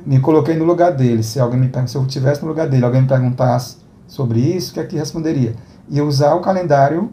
me 0.05 0.19
coloquei 0.19 0.55
no 0.55 0.63
lugar 0.63 0.91
dele. 0.91 1.23
Se 1.23 1.39
alguém 1.39 1.59
me 1.59 1.71
se 1.87 1.95
eu 1.95 2.03
estivesse 2.03 2.41
no 2.43 2.47
lugar 2.47 2.69
dele, 2.69 2.85
alguém 2.85 3.01
me 3.01 3.07
perguntasse 3.07 3.77
sobre 4.07 4.39
isso, 4.39 4.71
o 4.71 4.73
que 4.75 4.79
é 4.79 4.85
que 4.85 4.95
responderia? 4.95 5.55
E 5.89 5.99
usar 6.01 6.35
o 6.35 6.41
calendário 6.41 7.11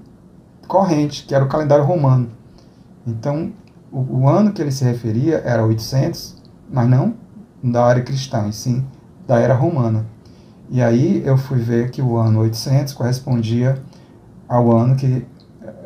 corrente, 0.68 1.24
que 1.24 1.34
era 1.34 1.44
o 1.44 1.48
calendário 1.48 1.84
romano. 1.84 2.28
Então, 3.06 3.52
o, 3.90 4.20
o 4.20 4.28
ano 4.28 4.52
que 4.52 4.60
ele 4.60 4.70
se 4.70 4.84
referia 4.84 5.42
era 5.44 5.64
800, 5.64 6.36
mas 6.70 6.88
não 6.88 7.14
da 7.62 7.84
área 7.84 8.02
cristã, 8.02 8.46
e 8.48 8.52
sim 8.52 8.84
da 9.30 9.38
era 9.38 9.54
romana. 9.54 10.04
E 10.68 10.82
aí 10.82 11.22
eu 11.24 11.36
fui 11.36 11.60
ver 11.60 11.92
que 11.92 12.02
o 12.02 12.16
ano 12.16 12.40
800 12.40 12.92
correspondia 12.94 13.80
ao 14.48 14.76
ano 14.76 14.96
que 14.96 15.24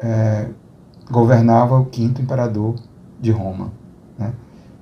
é, 0.02 0.48
governava 1.10 1.78
o 1.78 1.84
quinto 1.84 2.22
imperador 2.22 2.76
de 3.20 3.30
Roma. 3.30 3.70
Né? 4.18 4.32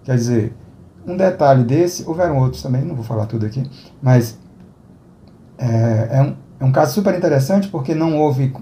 Quer 0.04 0.14
dizer, 0.14 0.56
um 1.04 1.16
detalhe 1.16 1.64
desse, 1.64 2.08
houveram 2.08 2.38
outros 2.38 2.62
também, 2.62 2.82
não 2.84 2.94
vou 2.94 3.04
falar 3.04 3.26
tudo 3.26 3.46
aqui, 3.46 3.68
mas 4.00 4.38
é, 5.58 6.08
é, 6.12 6.22
um, 6.22 6.36
é 6.60 6.64
um 6.64 6.70
caso 6.70 6.94
super 6.94 7.16
interessante 7.16 7.66
porque 7.66 7.96
não 7.96 8.16
houve 8.16 8.54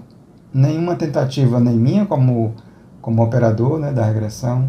nenhuma 0.51 0.95
tentativa, 0.95 1.59
nem 1.59 1.77
minha 1.77 2.07
como, 2.07 2.55
como 2.99 3.21
operador 3.21 3.77
né, 3.77 3.91
da 3.91 4.03
regressão, 4.03 4.67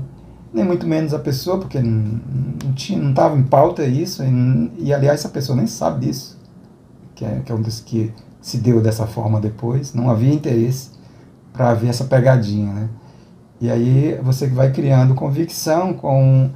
nem 0.53 0.64
muito 0.64 0.86
menos 0.86 1.14
a 1.14 1.18
pessoa, 1.18 1.59
porque 1.59 1.80
não, 1.80 2.20
estava 3.11 3.36
em 3.36 3.42
pauta 3.42 3.84
isso, 3.84 4.22
e, 4.22 4.72
e, 4.78 4.94
aliás 4.94 5.20
essa 5.20 5.28
pessoa 5.28 5.57
nem 5.57 5.66
sabe 5.66 6.07
disso, 6.07 6.38
que 7.14 7.24
é, 7.24 7.40
que 7.44 7.50
é 7.50 7.55
um 7.55 7.62
dos 7.62 7.80
que 7.80 8.12
se 8.40 8.59
deu 8.59 8.80
dessa 8.80 9.07
forma 9.07 9.40
depois, 9.40 9.94
não 9.94 10.11
havia 10.11 10.34
interesse 10.34 10.90
para 11.53 11.70
haver 11.70 11.90
essa 11.90 12.05
pegadinha, 12.05 12.72
né? 12.72 12.88
E 13.61 13.70
aí 13.70 14.18
você 14.22 14.48
vai 14.48 14.72
criando 14.72 15.14
convicção 15.14 15.94
com, 15.94 16.50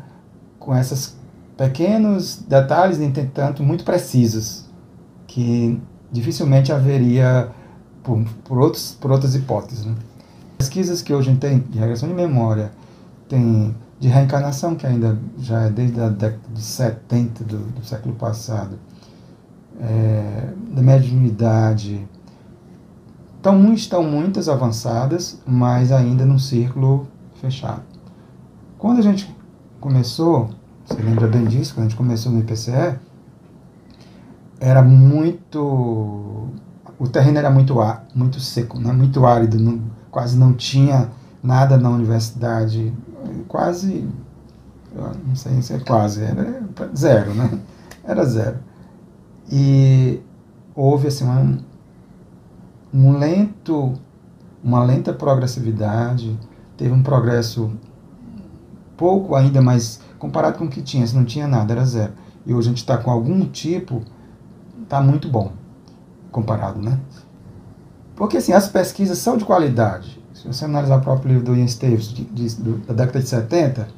com 0.58 0.76
esses 0.76 1.16
pequenos 1.56 2.42
detalhes, 2.48 2.98
entretanto, 2.98 3.62
muito 3.62 3.84
precisos, 3.84 4.64
que 5.26 5.80
dificilmente 6.10 6.72
haveria 6.72 7.48
por, 8.02 8.24
por, 8.42 8.58
outros, 8.58 8.96
por 9.00 9.12
outras 9.12 9.36
hipóteses. 9.36 9.84
Né? 9.84 9.94
Pesquisas 10.58 11.00
que 11.00 11.14
hoje 11.14 11.32
tem 11.36 11.60
de 11.60 11.78
regressão 11.78 12.08
de 12.08 12.14
memória, 12.14 12.72
tem 13.28 13.72
de 13.98 14.08
reencarnação, 14.08 14.74
que 14.74 14.86
ainda 14.86 15.18
já 15.38 15.62
é 15.62 15.70
desde 15.70 16.00
a 16.00 16.08
década 16.08 16.42
de 16.52 16.60
70 16.60 17.44
do, 17.44 17.58
do 17.58 17.84
século 17.84 18.14
passado, 18.14 18.78
é, 19.80 20.50
da 20.70 20.82
mediunidade. 20.82 22.06
Então, 23.40 23.72
estão 23.72 24.02
muitas 24.02 24.48
avançadas, 24.48 25.40
mas 25.46 25.92
ainda 25.92 26.26
num 26.26 26.38
círculo 26.38 27.06
fechado. 27.40 27.82
Quando 28.78 28.98
a 28.98 29.02
gente 29.02 29.34
começou, 29.80 30.50
você 30.84 31.00
lembra 31.00 31.26
bem 31.26 31.44
disso, 31.44 31.74
quando 31.74 31.86
a 31.86 31.88
gente 31.88 31.96
começou 31.96 32.32
no 32.32 32.40
IPCE, 32.40 32.98
era 34.60 34.82
muito. 34.82 36.48
O 36.98 37.08
terreno 37.10 37.38
era 37.38 37.50
muito, 37.50 37.76
muito 38.14 38.40
seco, 38.40 38.78
né? 38.78 38.92
muito 38.92 39.24
árido, 39.26 39.58
não, 39.58 39.80
quase 40.10 40.36
não 40.36 40.52
tinha 40.52 41.10
nada 41.42 41.76
na 41.76 41.90
universidade 41.90 42.92
quase, 43.48 44.08
não 45.26 45.34
sei 45.34 45.60
se 45.62 45.74
é 45.74 45.78
quase, 45.78 46.22
era 46.22 46.62
zero, 46.94 47.34
né? 47.34 47.58
Era 48.04 48.24
zero. 48.24 48.58
E 49.50 50.20
houve 50.74 51.08
assim 51.08 51.24
um, 51.24 51.58
um 52.92 53.18
lento, 53.18 53.94
uma 54.62 54.84
lenta 54.84 55.12
progressividade, 55.12 56.38
teve 56.76 56.92
um 56.92 57.02
progresso 57.02 57.72
pouco 58.96 59.34
ainda, 59.34 59.60
mas 59.60 60.00
comparado 60.18 60.58
com 60.58 60.64
o 60.64 60.68
que 60.68 60.82
tinha, 60.82 61.06
se 61.06 61.14
não 61.14 61.24
tinha 61.24 61.46
nada, 61.46 61.72
era 61.72 61.84
zero. 61.84 62.12
E 62.44 62.54
hoje 62.54 62.68
a 62.68 62.70
gente 62.70 62.78
está 62.78 62.96
com 62.96 63.10
algum 63.10 63.44
tipo, 63.46 64.02
está 64.82 65.00
muito 65.00 65.28
bom, 65.28 65.52
comparado, 66.30 66.80
né? 66.80 66.98
Porque 68.14 68.38
assim, 68.38 68.52
as 68.52 68.68
pesquisas 68.68 69.18
são 69.18 69.36
de 69.36 69.44
qualidade. 69.44 70.15
Se 70.36 70.46
você 70.46 70.66
analisar 70.66 70.98
o 70.98 71.00
próprio 71.00 71.32
livro 71.32 71.46
do 71.46 71.56
Ian 71.56 71.66
Stevens, 71.66 72.08
de, 72.12 72.24
de, 72.24 72.54
da 72.86 72.92
década 72.92 73.20
de 73.20 73.28
70, 73.28 73.88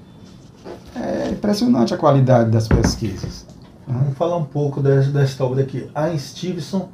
é 0.95 1.31
impressionante 1.31 1.93
a 1.93 1.97
qualidade 1.97 2.51
das 2.51 2.69
pesquisas. 2.69 3.45
Né? 3.87 3.97
Vamos 3.99 4.17
falar 4.17 4.37
um 4.37 4.45
pouco 4.45 4.81
desta, 4.81 5.11
desta 5.11 5.45
obra 5.45 5.63
aqui. 5.63 5.91
A 5.93 6.17
Stevenson, 6.17 6.91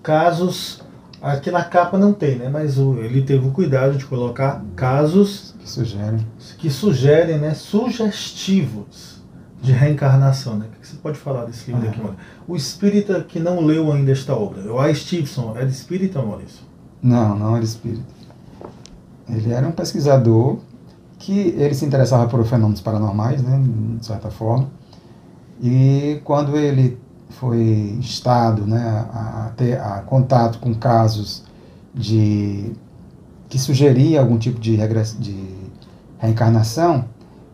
casos, 0.00 0.80
aqui 1.20 1.50
na 1.50 1.64
capa 1.64 1.98
não 1.98 2.12
tem, 2.12 2.36
né? 2.36 2.48
mas 2.48 2.78
o, 2.78 2.94
ele 2.98 3.22
teve 3.22 3.48
o 3.48 3.50
cuidado 3.50 3.98
de 3.98 4.04
colocar 4.04 4.62
casos 4.76 5.56
que 5.58 5.68
sugerem, 5.68 6.24
que 6.58 6.70
sugerem 6.70 7.38
né? 7.38 7.52
sugestivos 7.52 9.24
de 9.60 9.72
reencarnação. 9.72 10.56
Né? 10.56 10.66
O 10.66 10.80
que 10.80 10.86
você 10.86 10.96
pode 10.98 11.18
falar 11.18 11.46
desse 11.46 11.72
livro 11.72 11.88
ah. 11.88 11.90
aqui, 11.90 11.98
Maurício? 11.98 12.24
O 12.46 12.54
espírita 12.54 13.24
que 13.24 13.40
não 13.40 13.60
leu 13.60 13.92
ainda 13.92 14.12
esta 14.12 14.34
obra, 14.36 14.72
o 14.72 14.78
A. 14.78 14.94
Stevenson, 14.94 15.54
era 15.56 15.66
espírita, 15.66 16.22
Maurício? 16.22 16.60
Não, 17.02 17.36
não 17.36 17.56
era 17.56 17.64
espírita. 17.64 18.23
Ele 19.28 19.52
era 19.52 19.66
um 19.66 19.72
pesquisador 19.72 20.58
que 21.18 21.54
ele 21.56 21.74
se 21.74 21.84
interessava 21.84 22.28
por 22.28 22.44
fenômenos 22.44 22.80
paranormais, 22.80 23.42
né, 23.42 23.60
de 23.98 24.04
certa 24.04 24.30
forma. 24.30 24.68
E 25.62 26.20
quando 26.24 26.56
ele 26.56 26.98
foi 27.30 27.96
instado 27.98 28.66
né, 28.66 29.06
a 29.12 29.50
ter 29.56 29.80
a 29.80 30.00
contato 30.00 30.58
com 30.58 30.74
casos 30.74 31.44
de 31.94 32.72
que 33.48 33.58
sugeria 33.58 34.20
algum 34.20 34.36
tipo 34.36 34.60
de, 34.60 34.74
regress, 34.76 35.16
de 35.18 35.48
reencarnação, 36.18 37.04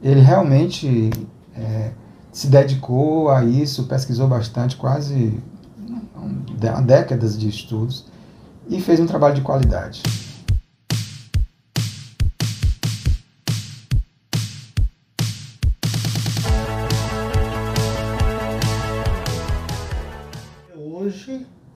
ele 0.03 0.21
realmente 0.21 1.11
é, 1.55 1.91
se 2.33 2.47
dedicou 2.47 3.31
a 3.31 3.45
isso, 3.45 3.85
pesquisou 3.85 4.27
bastante, 4.27 4.77
quase 4.77 5.39
décadas 6.85 7.39
de 7.39 7.49
estudos, 7.49 8.07
e 8.69 8.81
fez 8.81 9.01
um 9.01 9.07
trabalho 9.07 9.35
de 9.35 9.41
qualidade. 9.41 10.03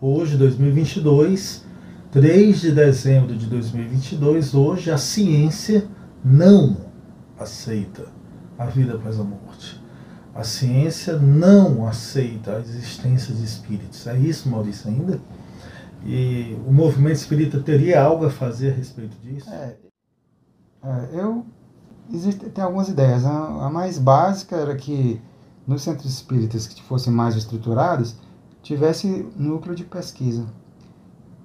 Hoje, 0.04 0.36
2022, 0.36 1.64
3 2.10 2.60
de 2.60 2.72
dezembro 2.72 3.34
de 3.34 3.46
2022, 3.46 4.54
hoje 4.54 4.90
a 4.90 4.98
ciência 4.98 5.88
não 6.22 6.76
aceita 7.38 8.08
a 8.58 8.66
vida 8.66 8.96
após 8.96 9.18
a 9.18 9.24
morte. 9.24 9.82
A 10.34 10.44
ciência 10.44 11.16
não 11.16 11.86
aceita 11.86 12.56
a 12.56 12.60
existência 12.60 13.34
de 13.34 13.44
espíritos. 13.44 14.06
É 14.06 14.18
isso, 14.18 14.46
Maurício, 14.48 14.90
ainda? 14.90 15.18
E 16.04 16.54
o 16.66 16.72
movimento 16.72 17.16
espírita 17.16 17.58
teria 17.60 18.02
algo 18.02 18.26
a 18.26 18.30
fazer 18.30 18.72
a 18.72 18.74
respeito 18.74 19.16
disso? 19.22 19.48
É, 19.48 19.76
é, 20.84 21.08
eu 21.14 21.46
existe, 22.12 22.44
tem 22.50 22.62
algumas 22.62 22.90
ideias. 22.90 23.24
A, 23.24 23.66
a 23.66 23.70
mais 23.70 23.98
básica 23.98 24.56
era 24.56 24.76
que 24.76 25.18
nos 25.66 25.80
centros 25.80 26.12
espíritas 26.12 26.66
que 26.66 26.82
fossem 26.82 27.10
mais 27.10 27.36
estruturados, 27.36 28.16
tivesse 28.64 29.28
núcleo 29.36 29.76
de 29.76 29.84
pesquisa, 29.84 30.46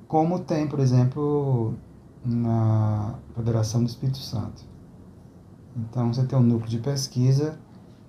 como 0.07 0.39
tem, 0.39 0.67
por 0.67 0.79
exemplo, 0.79 1.75
na 2.25 3.15
Federação 3.35 3.83
do 3.83 3.89
Espírito 3.89 4.17
Santo. 4.17 4.63
Então, 5.75 6.11
você 6.11 6.23
tem 6.23 6.39
um 6.39 6.41
núcleo 6.41 6.69
de 6.69 6.79
pesquisa 6.79 7.59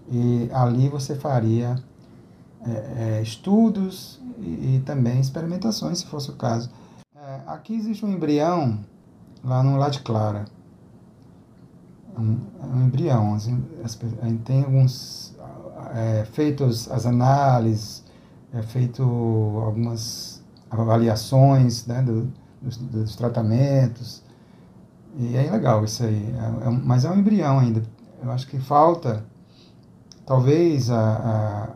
e 0.08 0.48
ali 0.52 0.88
você 0.88 1.14
faria 1.14 1.76
é, 2.64 3.18
é, 3.18 3.22
estudos 3.22 4.20
e, 4.38 4.76
e, 4.76 4.82
também 4.86 5.20
experimentações, 5.20 5.98
se 5.98 6.06
fosse 6.06 6.30
o 6.30 6.34
caso. 6.34 6.70
É, 7.14 7.40
aqui 7.48 7.74
existe 7.74 8.04
um 8.04 8.12
embrião 8.12 8.78
lá 9.44 9.62
no 9.62 9.76
Lade 9.76 10.00
Clara. 10.00 10.44
Um, 12.16 12.38
um 12.64 12.86
embrião. 12.86 13.34
Assim, 13.34 13.60
tem 14.44 14.62
alguns 14.62 15.36
é, 15.94 16.24
feitos 16.32 16.90
as 16.90 17.06
análises, 17.06 18.04
é 18.52 18.62
feito 18.62 19.02
algumas 19.02 20.42
avaliações 20.70 21.86
né, 21.86 22.02
do, 22.02 22.32
dos, 22.60 22.76
dos, 22.76 23.16
tratamentos. 23.16 24.22
E 25.18 25.36
é 25.36 25.50
legal 25.50 25.84
isso 25.84 26.04
aí. 26.04 26.34
É, 26.36 26.68
é, 26.68 26.70
mas 26.70 27.04
é 27.04 27.10
um 27.10 27.18
embrião 27.18 27.58
ainda. 27.58 27.82
Eu 28.22 28.30
acho 28.30 28.46
que 28.46 28.58
falta, 28.58 29.24
talvez, 30.26 30.90
a, 30.90 31.00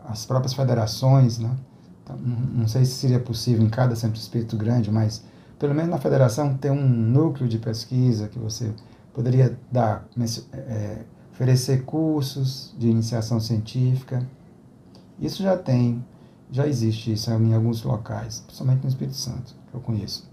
a, 0.07 0.13
as 0.13 0.27
próprias 0.27 0.55
federações, 0.55 1.39
né? 1.39 1.51
Então, 2.03 2.17
não 2.19 2.69
sei 2.69 2.85
se 2.85 2.93
seria 2.93 3.19
possível 3.19 3.65
em 3.65 3.71
cada 3.71 3.97
centro 3.97 4.21
espírito 4.21 4.57
grande, 4.57 4.91
mas 4.91 5.25
pelo 5.59 5.75
menos 5.75 5.91
na 5.91 5.99
federação 5.99 6.55
ter 6.55 6.71
um 6.71 6.87
núcleo 6.87 7.49
de 7.49 7.59
pesquisa 7.59 8.29
que 8.29 8.39
você 8.39 8.71
poderia 9.15 9.59
dar, 9.73 10.07
é, 10.53 10.99
oferecer 11.33 11.85
cursos 11.85 12.75
de 12.79 12.89
iniciação 12.89 13.41
científica. 13.41 14.27
Isso 15.19 15.43
já 15.43 15.57
tem 15.57 16.05
já 16.55 16.69
existe 16.69 17.13
isso 17.13 17.33
em 17.33 17.53
alguns 17.53 17.83
locais, 17.83 18.45
principalmente 18.47 18.85
no 18.85 18.89
Espírito 18.89 19.17
Santo, 19.17 19.57
que 19.69 19.77
eu 19.77 19.81
conheço. 19.81 20.31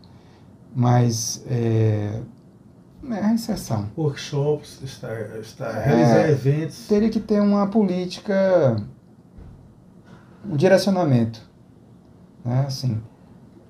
Mas 0.75 1.43
é, 1.47 2.21
é 3.09 3.25
a 3.25 3.33
exceção. 3.33 3.89
Workshops, 3.97 4.83
está, 4.83 5.11
está, 5.39 5.67
é, 5.69 5.83
realizar 5.83 6.29
eventos. 6.29 6.87
Teria 6.87 7.09
que 7.09 7.19
ter 7.19 7.41
uma 7.41 7.65
política, 7.65 8.77
um 10.45 10.55
direcionamento. 10.55 11.41
Né? 12.45 12.65
Assim, 12.67 13.01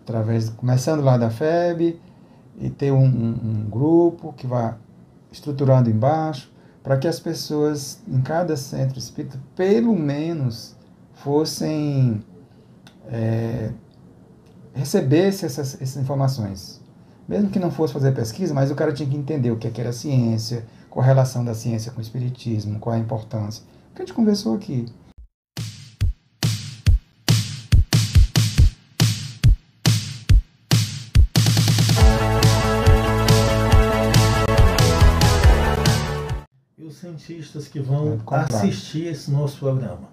através, 0.02 0.50
começando 0.50 1.02
lá 1.02 1.18
da 1.18 1.30
FEB, 1.30 2.02
e 2.60 2.70
ter 2.70 2.92
um, 2.92 3.06
um, 3.06 3.30
um 3.44 3.70
grupo 3.70 4.34
que 4.34 4.46
vá 4.46 4.78
estruturando 5.32 5.90
embaixo, 5.90 6.52
para 6.84 6.98
que 6.98 7.08
as 7.08 7.18
pessoas 7.18 8.04
em 8.06 8.22
cada 8.22 8.58
centro 8.58 9.00
espírita, 9.00 9.40
pelo 9.56 9.96
menos, 9.96 10.76
fossem 11.14 12.22
é, 13.08 13.72
recebesse 14.74 15.46
essas, 15.46 15.82
essas 15.82 15.98
informações. 15.98 16.82
Mesmo 17.28 17.50
que 17.50 17.60
não 17.60 17.72
fosse 17.72 17.94
fazer 17.94 18.12
pesquisa, 18.14 18.54
mas 18.54 18.72
o 18.72 18.76
cara 18.76 18.94
tinha 18.94 19.08
que 19.08 19.16
entender 19.16 19.52
o 19.52 19.58
que, 19.58 19.68
é 19.68 19.72
que 19.72 19.80
era 19.80 19.94
ciência, 19.94 20.66
qual 20.90 21.04
a 21.04 21.08
relação 21.08 21.46
da 21.46 21.54
ciência 21.54 21.92
com 21.92 22.00
o 22.00 22.02
espiritismo, 22.02 22.80
qual 22.80 22.96
a 22.96 23.00
importância. 23.00 23.64
O 23.92 23.96
que 23.96 24.02
a 24.02 24.06
gente 24.06 24.14
conversou 24.14 24.56
aqui. 24.56 24.86
E 36.78 36.84
os 36.84 36.98
cientistas 36.98 37.68
que 37.68 37.80
vão 37.80 38.20
assistir 38.28 39.06
esse 39.06 39.32
nosso 39.32 39.60
programa, 39.60 40.10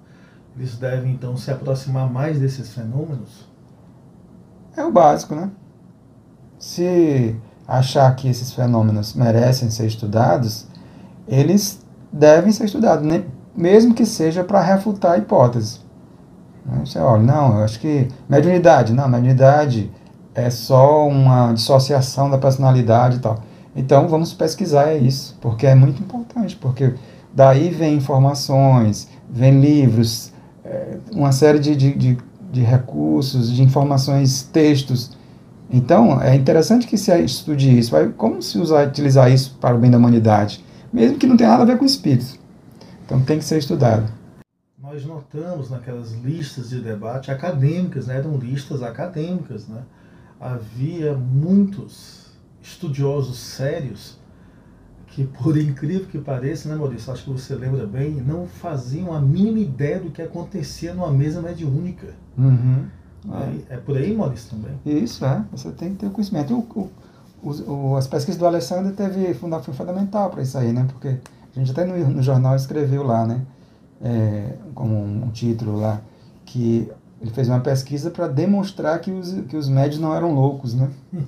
eles 0.59 0.77
devem 0.77 1.13
então 1.13 1.37
se 1.37 1.53
aproximar 1.53 2.11
mais 2.11 2.41
desses 2.41 2.75
fenômenos? 2.75 3.49
É 4.77 4.85
o 4.85 4.91
básico, 4.91 5.33
né? 5.33 5.51
Se 6.59 7.37
achar 7.67 8.13
que 8.17 8.29
esses 8.29 8.53
fenômenos 8.53 9.15
merecem 9.15 9.71
ser 9.71 9.87
estudados, 9.87 10.67
eles 11.29 11.87
devem 12.13 12.51
ser 12.51 12.65
estudados, 12.65 13.07
né? 13.07 13.25
mesmo 13.55 13.95
que 13.95 14.05
seja 14.05 14.43
para 14.43 14.61
refutar 14.61 15.13
a 15.13 15.19
hipótese. 15.19 15.81
Você 16.81 16.99
olha, 16.99 17.23
não, 17.23 17.59
eu 17.59 17.65
acho 17.65 17.79
que 17.79 18.09
mediunidade, 18.29 18.93
não, 18.93 19.09
mediunidade 19.09 19.91
é 20.35 20.51
só 20.51 21.07
uma 21.07 21.53
dissociação 21.53 22.29
da 22.29 22.37
personalidade 22.37 23.17
e 23.17 23.21
tal. 23.21 23.39
Então 23.77 24.09
vamos 24.09 24.33
pesquisar 24.33 24.95
isso, 24.95 25.39
porque 25.41 25.67
é 25.67 25.75
muito 25.75 26.03
importante, 26.03 26.57
porque 26.57 26.95
daí 27.33 27.69
vem 27.71 27.95
informações, 27.95 29.09
vem 29.31 29.61
livros, 29.61 30.33
uma 31.13 31.33
série 31.33 31.59
de, 31.59 31.77
de, 31.77 31.95
de, 31.95 32.19
de 32.53 32.61
recursos, 32.63 33.53
de 33.53 33.63
informações, 33.63 34.43
textos 34.43 35.19
então, 35.71 36.21
é 36.21 36.35
interessante 36.35 36.87
que 36.87 36.97
se 36.97 37.15
estude 37.23 37.79
isso. 37.79 37.95
Como 38.17 38.41
se 38.41 38.59
usar, 38.59 38.89
utilizar 38.89 39.31
isso 39.31 39.57
para 39.61 39.77
o 39.77 39.79
bem 39.79 39.91
da 39.91 39.99
humanidade? 39.99 40.65
Mesmo 40.93 41.19
que 41.19 41.27
não 41.27 41.37
tenha 41.37 41.51
nada 41.51 41.63
a 41.63 41.67
ver 41.67 41.77
com 41.77 41.85
o 41.85 41.87
espírito. 41.87 42.39
Então, 43.05 43.21
tem 43.23 43.39
que 43.39 43.45
ser 43.45 43.59
estudado. 43.59 44.11
Nós 44.81 45.05
notamos 45.05 45.69
naquelas 45.69 46.13
listas 46.13 46.71
de 46.71 46.81
debate 46.81 47.31
acadêmicas, 47.31 48.07
né? 48.07 48.17
eram 48.17 48.39
listas 48.39 48.83
acadêmicas. 48.83 49.69
Né? 49.69 49.83
Havia 50.41 51.15
muitos 51.15 52.29
estudiosos 52.63 53.39
sérios 53.39 54.19
que, 55.19 55.25
por 55.25 55.59
incrível 55.59 56.07
que 56.07 56.17
pareça, 56.17 56.69
né, 56.69 56.77
Maurício? 56.77 57.13
Acho 57.13 57.25
que 57.25 57.31
você 57.31 57.53
lembra 57.57 57.85
bem, 57.85 58.13
não 58.13 58.47
faziam 58.47 59.13
a 59.13 59.21
mínima 59.21 59.59
ideia 59.59 59.99
do 59.99 60.11
que 60.11 60.23
acontecia 60.23 60.95
numa 60.95 61.11
mesa 61.11 61.43
mediúnica. 61.43 62.15
Uhum. 62.39 62.85
É, 63.69 63.75
é 63.75 63.77
por 63.79 63.97
aí, 63.97 64.17
Maurício, 64.17 64.51
também? 64.51 64.79
Isso, 64.87 65.25
é. 65.25 65.45
Você 65.51 65.73
tem 65.73 65.91
que 65.91 65.97
ter 65.97 66.07
o 66.07 66.11
conhecimento. 66.11 66.55
O, 66.55 66.91
o, 67.43 67.51
o, 67.51 67.97
as 67.97 68.07
pesquisas 68.07 68.39
do 68.39 68.47
Alessandro 68.47 68.93
teve 68.93 69.35
foi 69.35 69.75
fundamental 69.75 70.31
para 70.31 70.41
isso 70.41 70.57
aí, 70.57 70.73
né? 70.73 70.87
Porque 70.87 71.09
a 71.09 71.59
gente 71.59 71.73
até 71.73 71.85
no, 71.85 71.97
no 72.11 72.23
jornal 72.23 72.55
escreveu 72.55 73.03
lá, 73.03 73.27
né? 73.27 73.41
É, 74.01 74.55
como 74.73 74.95
um, 74.95 75.25
um 75.25 75.31
título 75.31 75.81
lá, 75.81 76.01
que 76.47 76.89
ele 77.21 77.33
fez 77.33 77.49
uma 77.49 77.59
pesquisa 77.59 78.09
para 78.09 78.29
demonstrar 78.29 79.01
que 79.01 79.11
os, 79.11 79.33
que 79.49 79.57
os 79.57 79.69
médios 79.69 80.01
não 80.01 80.15
eram 80.15 80.33
loucos, 80.33 80.75
né? 80.75 80.89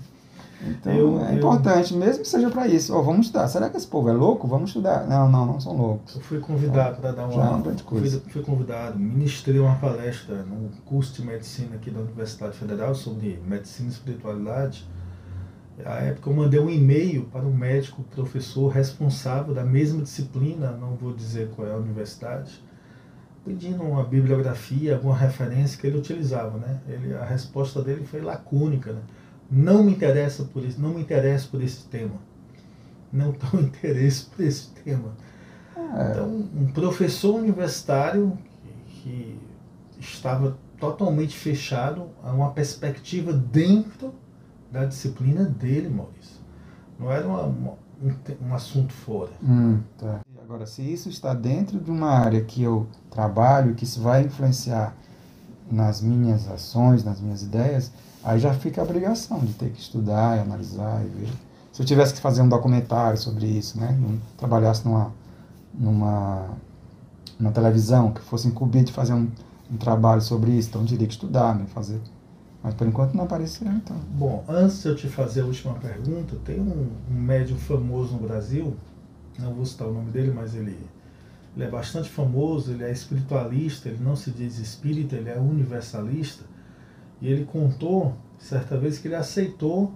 Então 0.62 0.92
eu, 0.92 1.24
é 1.24 1.34
importante, 1.34 1.94
eu... 1.94 1.98
mesmo 1.98 2.22
que 2.22 2.28
seja 2.28 2.50
para 2.50 2.66
isso. 2.68 2.94
Oh, 2.94 3.02
vamos 3.02 3.26
estudar. 3.26 3.48
Será 3.48 3.70
que 3.70 3.76
esse 3.76 3.86
povo 3.86 4.08
é 4.08 4.12
louco? 4.12 4.46
Vamos 4.46 4.70
estudar. 4.70 5.06
Não, 5.06 5.28
não, 5.28 5.46
não 5.46 5.60
são 5.60 5.76
loucos. 5.76 6.16
Eu 6.16 6.20
fui 6.20 6.38
convidado 6.38 7.00
para 7.00 7.12
dar 7.12 7.24
uma. 7.24 7.32
Já 7.32 7.44
é 7.44 7.48
uma 7.48 7.60
grande 7.62 7.82
coisa. 7.82 8.20
Fui, 8.20 8.32
fui 8.32 8.42
convidado, 8.42 8.98
ministrei 8.98 9.58
uma 9.58 9.76
palestra 9.76 10.42
no 10.42 10.68
curso 10.84 11.20
de 11.20 11.26
medicina 11.26 11.76
aqui 11.76 11.90
da 11.90 12.00
Universidade 12.00 12.56
Federal 12.56 12.94
sobre 12.94 13.40
medicina 13.46 13.88
e 13.88 13.92
espiritualidade. 13.92 14.86
Na 15.84 15.94
época 15.94 16.28
eu 16.28 16.34
mandei 16.34 16.60
um 16.60 16.68
e-mail 16.68 17.24
para 17.24 17.46
um 17.46 17.54
médico, 17.54 18.02
professor 18.14 18.68
responsável 18.68 19.54
da 19.54 19.64
mesma 19.64 20.02
disciplina, 20.02 20.72
não 20.72 20.94
vou 20.94 21.14
dizer 21.14 21.48
qual 21.56 21.66
é 21.66 21.72
a 21.72 21.76
universidade, 21.76 22.62
pedindo 23.44 23.82
uma 23.82 24.04
bibliografia, 24.04 24.96
alguma 24.96 25.16
referência 25.16 25.80
que 25.80 25.86
ele 25.86 25.96
utilizava, 25.96 26.58
né? 26.58 26.80
Ele, 26.86 27.14
a 27.14 27.24
resposta 27.24 27.80
dele 27.82 28.04
foi 28.04 28.20
lacônica, 28.20 28.92
né? 28.92 29.00
Não 29.50 29.82
me 29.82 29.92
interessa 29.92 30.44
por 30.44 30.64
isso, 30.64 30.80
não 30.80 30.94
me 30.94 31.00
interessa 31.00 31.48
por 31.48 31.62
esse 31.62 31.84
tema. 31.84 32.14
Não 33.12 33.32
tenho 33.32 33.64
interesse 33.66 34.26
por 34.26 34.44
esse 34.44 34.68
tema. 34.84 35.12
É. 35.76 36.10
Então, 36.10 36.28
um 36.54 36.66
professor 36.72 37.34
universitário 37.34 38.38
que 38.86 39.38
estava 39.98 40.56
totalmente 40.78 41.36
fechado 41.36 42.08
a 42.22 42.32
uma 42.32 42.50
perspectiva 42.50 43.32
dentro 43.32 44.14
da 44.70 44.84
disciplina 44.84 45.44
dele, 45.44 45.88
Maurício. 45.88 46.40
Não 46.98 47.10
era 47.10 47.26
uma, 47.26 47.42
uma, 47.42 47.72
um, 48.02 48.48
um, 48.48 48.54
assunto 48.54 48.92
fora. 48.92 49.30
Hum, 49.42 49.80
tá. 49.98 50.20
Agora, 50.42 50.66
se 50.66 50.82
isso 50.82 51.08
está 51.08 51.34
dentro 51.34 51.78
de 51.78 51.90
uma 51.90 52.10
área 52.10 52.42
que 52.42 52.62
eu 52.62 52.86
trabalho, 53.10 53.74
que 53.74 53.84
isso 53.84 54.00
vai 54.00 54.22
influenciar 54.22 54.96
nas 55.70 56.00
minhas 56.00 56.48
ações, 56.50 57.04
nas 57.04 57.20
minhas 57.20 57.42
ideias, 57.42 57.92
Aí 58.22 58.38
já 58.38 58.52
fica 58.52 58.80
a 58.80 58.84
obrigação 58.84 59.38
de 59.40 59.54
ter 59.54 59.70
que 59.70 59.80
estudar 59.80 60.36
e 60.36 60.40
analisar 60.40 61.02
e 61.04 61.08
ver. 61.08 61.32
Se 61.72 61.80
eu 61.80 61.86
tivesse 61.86 62.14
que 62.14 62.20
fazer 62.20 62.42
um 62.42 62.48
documentário 62.48 63.18
sobre 63.18 63.46
isso, 63.46 63.78
né? 63.78 63.96
Não 63.98 64.18
trabalhasse 64.36 64.84
numa, 64.84 65.12
numa, 65.72 66.48
numa 67.38 67.52
televisão, 67.52 68.12
que 68.12 68.20
fosse 68.20 68.48
incumbido 68.48 68.86
de 68.86 68.92
fazer 68.92 69.14
um, 69.14 69.28
um 69.72 69.76
trabalho 69.76 70.20
sobre 70.20 70.50
isso, 70.50 70.68
então 70.68 70.82
eu 70.82 70.88
teria 70.88 71.06
que 71.06 71.14
estudar, 71.14 71.54
né? 71.54 71.64
Fazer. 71.72 72.00
Mas 72.62 72.74
por 72.74 72.86
enquanto 72.86 73.14
não 73.14 73.24
apareceu, 73.24 73.66
então. 73.68 73.96
Bom, 74.10 74.44
antes 74.46 74.82
de 74.82 74.88
eu 74.88 74.96
te 74.96 75.08
fazer 75.08 75.40
a 75.40 75.46
última 75.46 75.74
pergunta, 75.74 76.36
tem 76.44 76.60
um, 76.60 76.90
um 77.10 77.14
médium 77.14 77.56
famoso 77.56 78.12
no 78.12 78.26
Brasil, 78.26 78.76
não 79.38 79.54
vou 79.54 79.64
citar 79.64 79.88
o 79.88 79.94
nome 79.94 80.10
dele, 80.10 80.30
mas 80.34 80.54
ele, 80.54 80.76
ele 81.56 81.64
é 81.64 81.70
bastante 81.70 82.10
famoso, 82.10 82.72
ele 82.72 82.84
é 82.84 82.92
espiritualista, 82.92 83.88
ele 83.88 84.04
não 84.04 84.14
se 84.14 84.30
diz 84.30 84.58
espírita, 84.58 85.16
ele 85.16 85.30
é 85.30 85.38
universalista 85.38 86.44
e 87.20 87.28
ele 87.28 87.44
contou, 87.44 88.14
certa 88.38 88.76
vez, 88.76 88.98
que 88.98 89.08
ele 89.08 89.14
aceitou 89.14 89.92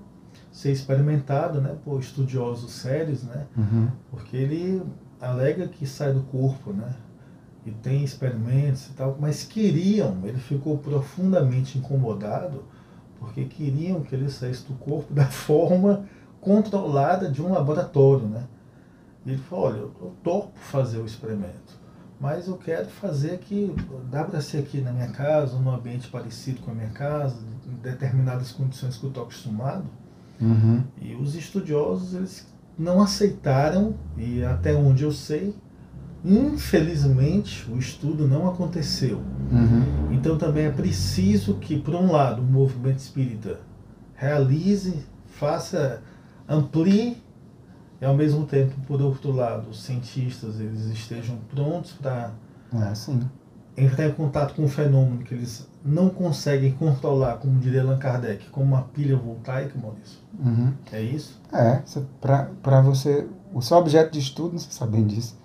ser 0.53 0.71
experimentado 0.71 1.61
né, 1.61 1.77
por 1.85 2.01
estudiosos 2.01 2.73
sérios, 2.73 3.25
né, 3.25 3.47
uhum. 3.57 3.89
porque 4.11 4.37
ele 4.37 4.83
alega 5.21 5.67
que 5.67 5.87
sai 5.87 6.13
do 6.13 6.23
corpo, 6.23 6.73
né, 6.73 6.95
e 7.67 7.71
tem 7.71 8.05
experimentos 8.05 8.89
e 8.89 8.93
tal, 8.93 9.17
mas 9.19 9.43
queriam, 9.43 10.19
ele 10.25 10.39
ficou 10.39 10.79
profundamente 10.79 11.79
incomodado, 11.79 12.65
porque 13.19 13.45
queriam 13.47 14.03
que 14.03 14.15
ele 14.15 14.31
saísse 14.31 14.67
do 14.67 14.75
corpo 14.75 15.13
da 15.13 15.27
forma 15.27 16.05
controlada 16.41 17.31
de 17.31 17.41
um 17.43 17.53
laboratório, 17.53 18.29
né. 18.29 18.45
E 19.25 19.31
ele 19.31 19.43
falou, 19.43 19.65
olha, 19.65 19.79
eu 19.79 20.15
topo 20.23 20.53
fazer 20.57 20.99
o 20.99 21.07
experimento, 21.07 21.81
mas 22.25 22.49
eu 22.49 22.57
quero 22.57 22.87
fazer 22.87 23.33
aqui, 23.33 23.71
dá 24.11 24.25
para 24.25 24.41
ser 24.41 24.61
aqui 24.61 24.81
na 24.81 24.91
minha 24.91 25.09
casa, 25.09 25.59
num 25.59 25.71
ambiente 25.71 26.09
parecido 26.09 26.63
com 26.63 26.71
a 26.71 26.75
minha 26.75 26.89
casa, 26.89 27.37
em 27.67 27.75
determinadas 27.83 28.51
condições 28.51 28.97
que 28.97 29.05
eu 29.05 29.09
estou 29.09 29.25
acostumado. 29.25 29.85
Uhum. 30.41 30.83
E 31.03 31.15
os 31.17 31.35
estudiosos, 31.35 32.15
eles 32.15 32.51
não 32.79 33.03
aceitaram, 33.03 33.95
e 34.17 34.43
até 34.43 34.75
onde 34.75 35.03
eu 35.03 35.13
sei, 35.13 35.55
infelizmente, 36.25 37.71
o 37.71 37.77
estudo 37.77 38.27
não 38.27 38.49
aconteceu. 38.49 39.19
Uhum. 39.53 40.15
Então 40.15 40.39
também 40.39 40.65
é 40.65 40.71
preciso 40.71 41.57
que, 41.57 41.79
por 41.79 41.95
um 41.95 42.11
lado, 42.11 42.41
o 42.41 42.45
movimento 42.47 43.01
espírita 43.01 43.61
realize, 44.15 45.05
faça, 45.27 46.01
amplie 46.49 47.23
e 48.01 48.05
ao 48.05 48.15
mesmo 48.15 48.45
tempo, 48.47 48.75
por 48.87 49.01
outro 49.01 49.33
lado, 49.33 49.71
os 49.71 49.83
cientistas 49.83 50.61
eles 50.61 50.87
estejam 50.87 51.37
prontos 51.51 51.93
para 51.93 52.33
é, 52.73 53.83
entrar 53.83 54.07
em 54.07 54.13
contato 54.13 54.55
com 54.55 54.63
um 54.63 54.69
fenômeno 54.69 55.25
que 55.25 55.35
eles 55.35 55.69
não 55.85 56.09
conseguem 56.09 56.73
controlar, 56.73 57.37
como 57.37 57.59
diria 57.59 57.83
Allan 57.83 57.99
Kardec, 57.99 58.49
como 58.51 58.67
uma 58.67 58.83
pilha 58.83 59.17
voltaica, 59.17 59.79
Maurício. 59.79 60.19
Uhum. 60.39 60.73
É 60.93 61.01
isso? 61.01 61.41
É, 61.53 61.83
para 62.21 62.81
você, 62.81 63.27
o 63.53 63.61
seu 63.61 63.77
objeto 63.77 64.13
de 64.13 64.19
estudo, 64.19 64.59
você 64.59 64.71
sabe 64.71 64.93
bem 64.93 65.07
disso, 65.07 65.37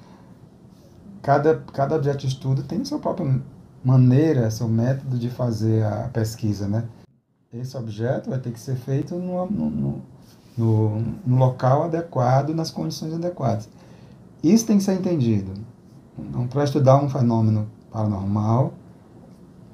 cada, 1.22 1.58
cada 1.74 1.96
objeto 1.96 2.20
de 2.20 2.28
estudo 2.28 2.64
tem 2.64 2.84
sua 2.86 3.00
própria 3.00 3.42
maneira, 3.84 4.50
seu 4.52 4.68
método 4.68 5.18
de 5.18 5.30
fazer 5.30 5.84
a 5.84 6.10
pesquisa, 6.12 6.68
né? 6.68 6.86
Esse 7.52 7.76
objeto 7.76 8.30
vai 8.30 8.40
ter 8.40 8.52
que 8.52 8.60
ser 8.60 8.76
feito 8.76 9.16
no, 9.16 10.02
no 10.58 11.02
no, 11.26 11.38
local 11.38 11.84
adequado, 11.84 12.50
nas 12.50 12.72
condições 12.72 13.14
adequadas. 13.14 13.70
Isso 14.44 14.66
tem 14.66 14.78
que 14.78 14.84
ser 14.84 14.94
entendido. 14.94 15.52
Então, 16.18 16.48
para 16.48 16.64
estudar 16.64 17.02
um 17.02 17.10
fenômeno 17.10 17.68
paranormal, 17.92 18.74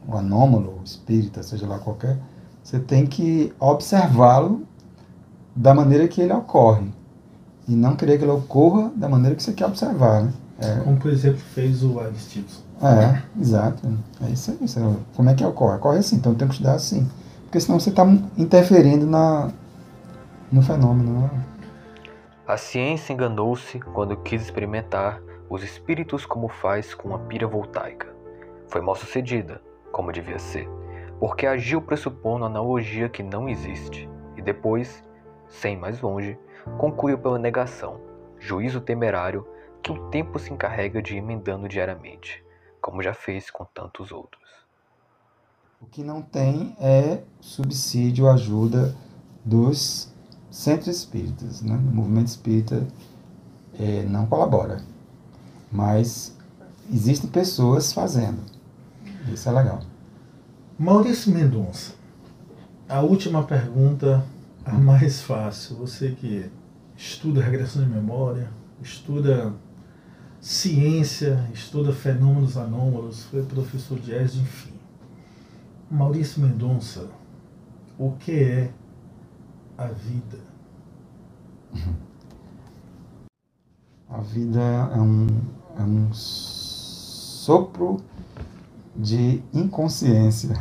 o 0.07 0.15
anômalo, 0.15 0.79
o 0.79 0.83
espírita, 0.83 1.43
seja 1.43 1.67
lá 1.67 1.79
qualquer, 1.79 2.17
você 2.63 2.79
tem 2.79 3.05
que 3.05 3.53
observá-lo 3.59 4.63
da 5.55 5.73
maneira 5.73 6.07
que 6.07 6.21
ele 6.21 6.33
ocorre. 6.33 6.87
E 7.67 7.75
não 7.75 7.95
querer 7.95 8.17
que 8.17 8.23
ele 8.23 8.31
ocorra 8.31 8.91
da 8.95 9.09
maneira 9.09 9.35
que 9.35 9.41
você 9.41 9.53
quer 9.53 9.65
observar. 9.65 10.23
Né? 10.23 10.33
É, 10.59 10.75
Como, 10.77 10.97
por 10.97 11.11
exemplo, 11.11 11.39
fez 11.39 11.83
o 11.83 11.99
Aristides. 11.99 12.63
É, 12.81 13.21
exato. 13.39 13.87
É 14.21 14.29
isso 14.29 14.51
aí. 14.51 14.57
É, 14.61 14.95
como 15.15 15.29
é 15.29 15.33
que 15.33 15.43
ocorre? 15.43 15.77
Ocorre 15.77 15.99
assim, 15.99 16.17
então 16.17 16.35
tem 16.35 16.47
que 16.47 16.53
estudar 16.53 16.73
assim. 16.73 17.07
porque 17.43 17.59
senão 17.59 17.79
você 17.79 17.89
está 17.89 18.05
interferindo 18.37 19.05
na, 19.05 19.49
no 20.51 20.61
fenômeno. 20.61 21.21
Né? 21.21 21.45
A 22.47 22.57
ciência 22.57 23.13
enganou-se 23.13 23.79
quando 23.79 24.17
quis 24.17 24.41
experimentar 24.41 25.21
os 25.49 25.63
espíritos 25.63 26.25
como 26.25 26.47
faz 26.47 26.93
com 26.93 27.09
uma 27.09 27.19
pira 27.19 27.47
voltaica. 27.47 28.13
Foi 28.67 28.81
mal 28.81 28.95
sucedida, 28.95 29.61
como 29.91 30.11
devia 30.11 30.39
ser, 30.39 30.67
porque 31.19 31.45
agiu 31.45 31.81
pressupondo 31.81 32.45
analogia 32.45 33.09
que 33.09 33.23
não 33.23 33.47
existe, 33.47 34.09
e 34.35 34.41
depois, 34.41 35.03
sem 35.47 35.77
mais 35.77 36.01
longe, 36.01 36.37
concluiu 36.77 37.17
pela 37.17 37.39
negação, 37.39 37.99
juízo 38.39 38.81
temerário 38.81 39.47
que 39.81 39.91
o 39.91 40.09
tempo 40.09 40.39
se 40.39 40.51
encarrega 40.51 41.01
de 41.01 41.15
emendando 41.15 41.67
diariamente, 41.67 42.43
como 42.81 43.03
já 43.03 43.13
fez 43.13 43.49
com 43.49 43.65
tantos 43.65 44.11
outros. 44.11 44.43
O 45.79 45.85
que 45.85 46.03
não 46.03 46.21
tem 46.21 46.75
é 46.79 47.21
subsídio, 47.39 48.29
ajuda 48.29 48.95
dos 49.43 50.14
centros 50.55 50.95
espíritas. 50.95 51.61
Né? 51.61 51.75
O 51.75 51.95
movimento 51.95 52.27
espírita 52.27 52.87
é, 53.77 54.03
não 54.03 54.25
colabora, 54.25 54.81
mas 55.69 56.33
existem 56.91 57.29
pessoas 57.29 57.91
fazendo. 57.91 58.39
Isso 59.31 59.49
é 59.49 59.51
legal. 59.51 59.81
Maurício 60.79 61.33
Mendonça, 61.33 61.93
a 62.87 63.01
última 63.01 63.43
pergunta, 63.43 64.25
a 64.63 64.73
mais 64.73 65.21
fácil. 65.21 65.75
Você 65.77 66.11
que 66.11 66.49
estuda 66.95 67.41
regressão 67.41 67.83
de 67.83 67.89
memória, 67.89 68.49
estuda 68.81 69.53
ciência, 70.39 71.49
estuda 71.53 71.91
fenômenos 71.91 72.55
anômalos, 72.55 73.23
foi 73.25 73.43
professor 73.43 73.99
de 73.99 74.13
ESD, 74.13 74.39
enfim. 74.39 74.73
Maurício 75.91 76.41
Mendonça, 76.41 77.09
o 77.97 78.11
que 78.11 78.31
é 78.31 78.71
a 79.77 79.87
vida? 79.87 80.39
A 84.09 84.21
vida 84.21 84.61
é 84.61 84.99
um, 84.99 85.27
é 85.77 85.81
um 85.81 86.13
sopro 86.13 87.97
de 88.95 89.43
inconsciência. 89.53 90.55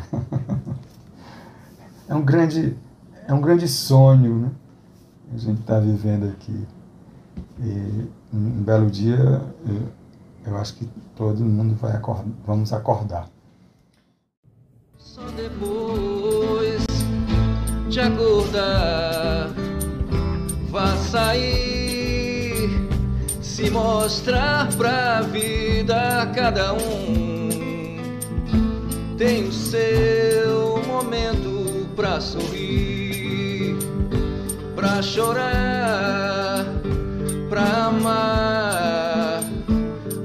é 2.08 2.14
um 2.14 2.24
grande, 2.24 2.76
é 3.28 3.32
um 3.32 3.40
grande 3.40 3.68
sonho, 3.68 4.40
né? 4.40 4.50
A 5.32 5.38
gente 5.38 5.60
está 5.60 5.78
vivendo 5.78 6.28
aqui. 6.28 6.66
E 7.60 8.08
um 8.32 8.62
belo 8.62 8.90
dia, 8.90 9.16
eu, 9.66 9.88
eu 10.46 10.56
acho 10.56 10.74
que 10.74 10.86
todo 11.14 11.44
mundo 11.44 11.74
vai 11.76 11.92
acordar, 11.92 12.26
vamos 12.44 12.72
acordar. 12.72 13.28
Só 14.98 15.22
depois 15.30 16.13
de 17.94 18.00
acordar, 18.00 19.50
vá 20.68 20.96
sair, 20.96 22.68
se 23.40 23.70
mostrar 23.70 24.66
pra 24.76 25.20
vida 25.20 26.28
cada 26.34 26.72
um. 26.72 28.00
Tem 29.16 29.46
o 29.46 29.52
seu 29.52 30.82
momento 30.88 31.86
pra 31.94 32.20
sorrir, 32.20 33.76
pra 34.74 35.00
chorar, 35.00 36.66
pra 37.48 37.86
amar, 37.86 39.40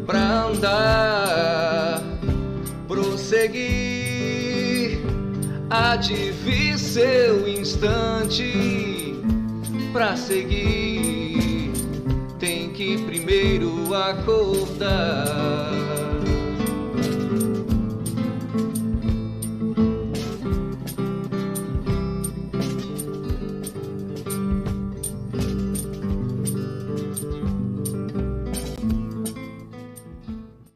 pra 0.07 0.45
andar, 0.47 2.01
prosseguir. 2.88 3.80
Vir 6.09 6.34
seu 7.00 7.47
instante 7.47 9.16
pra 9.93 10.18
seguir. 10.18 11.72
Tem 12.38 12.72
que 12.72 12.97
primeiro 13.06 13.95
acordar. 13.95 15.89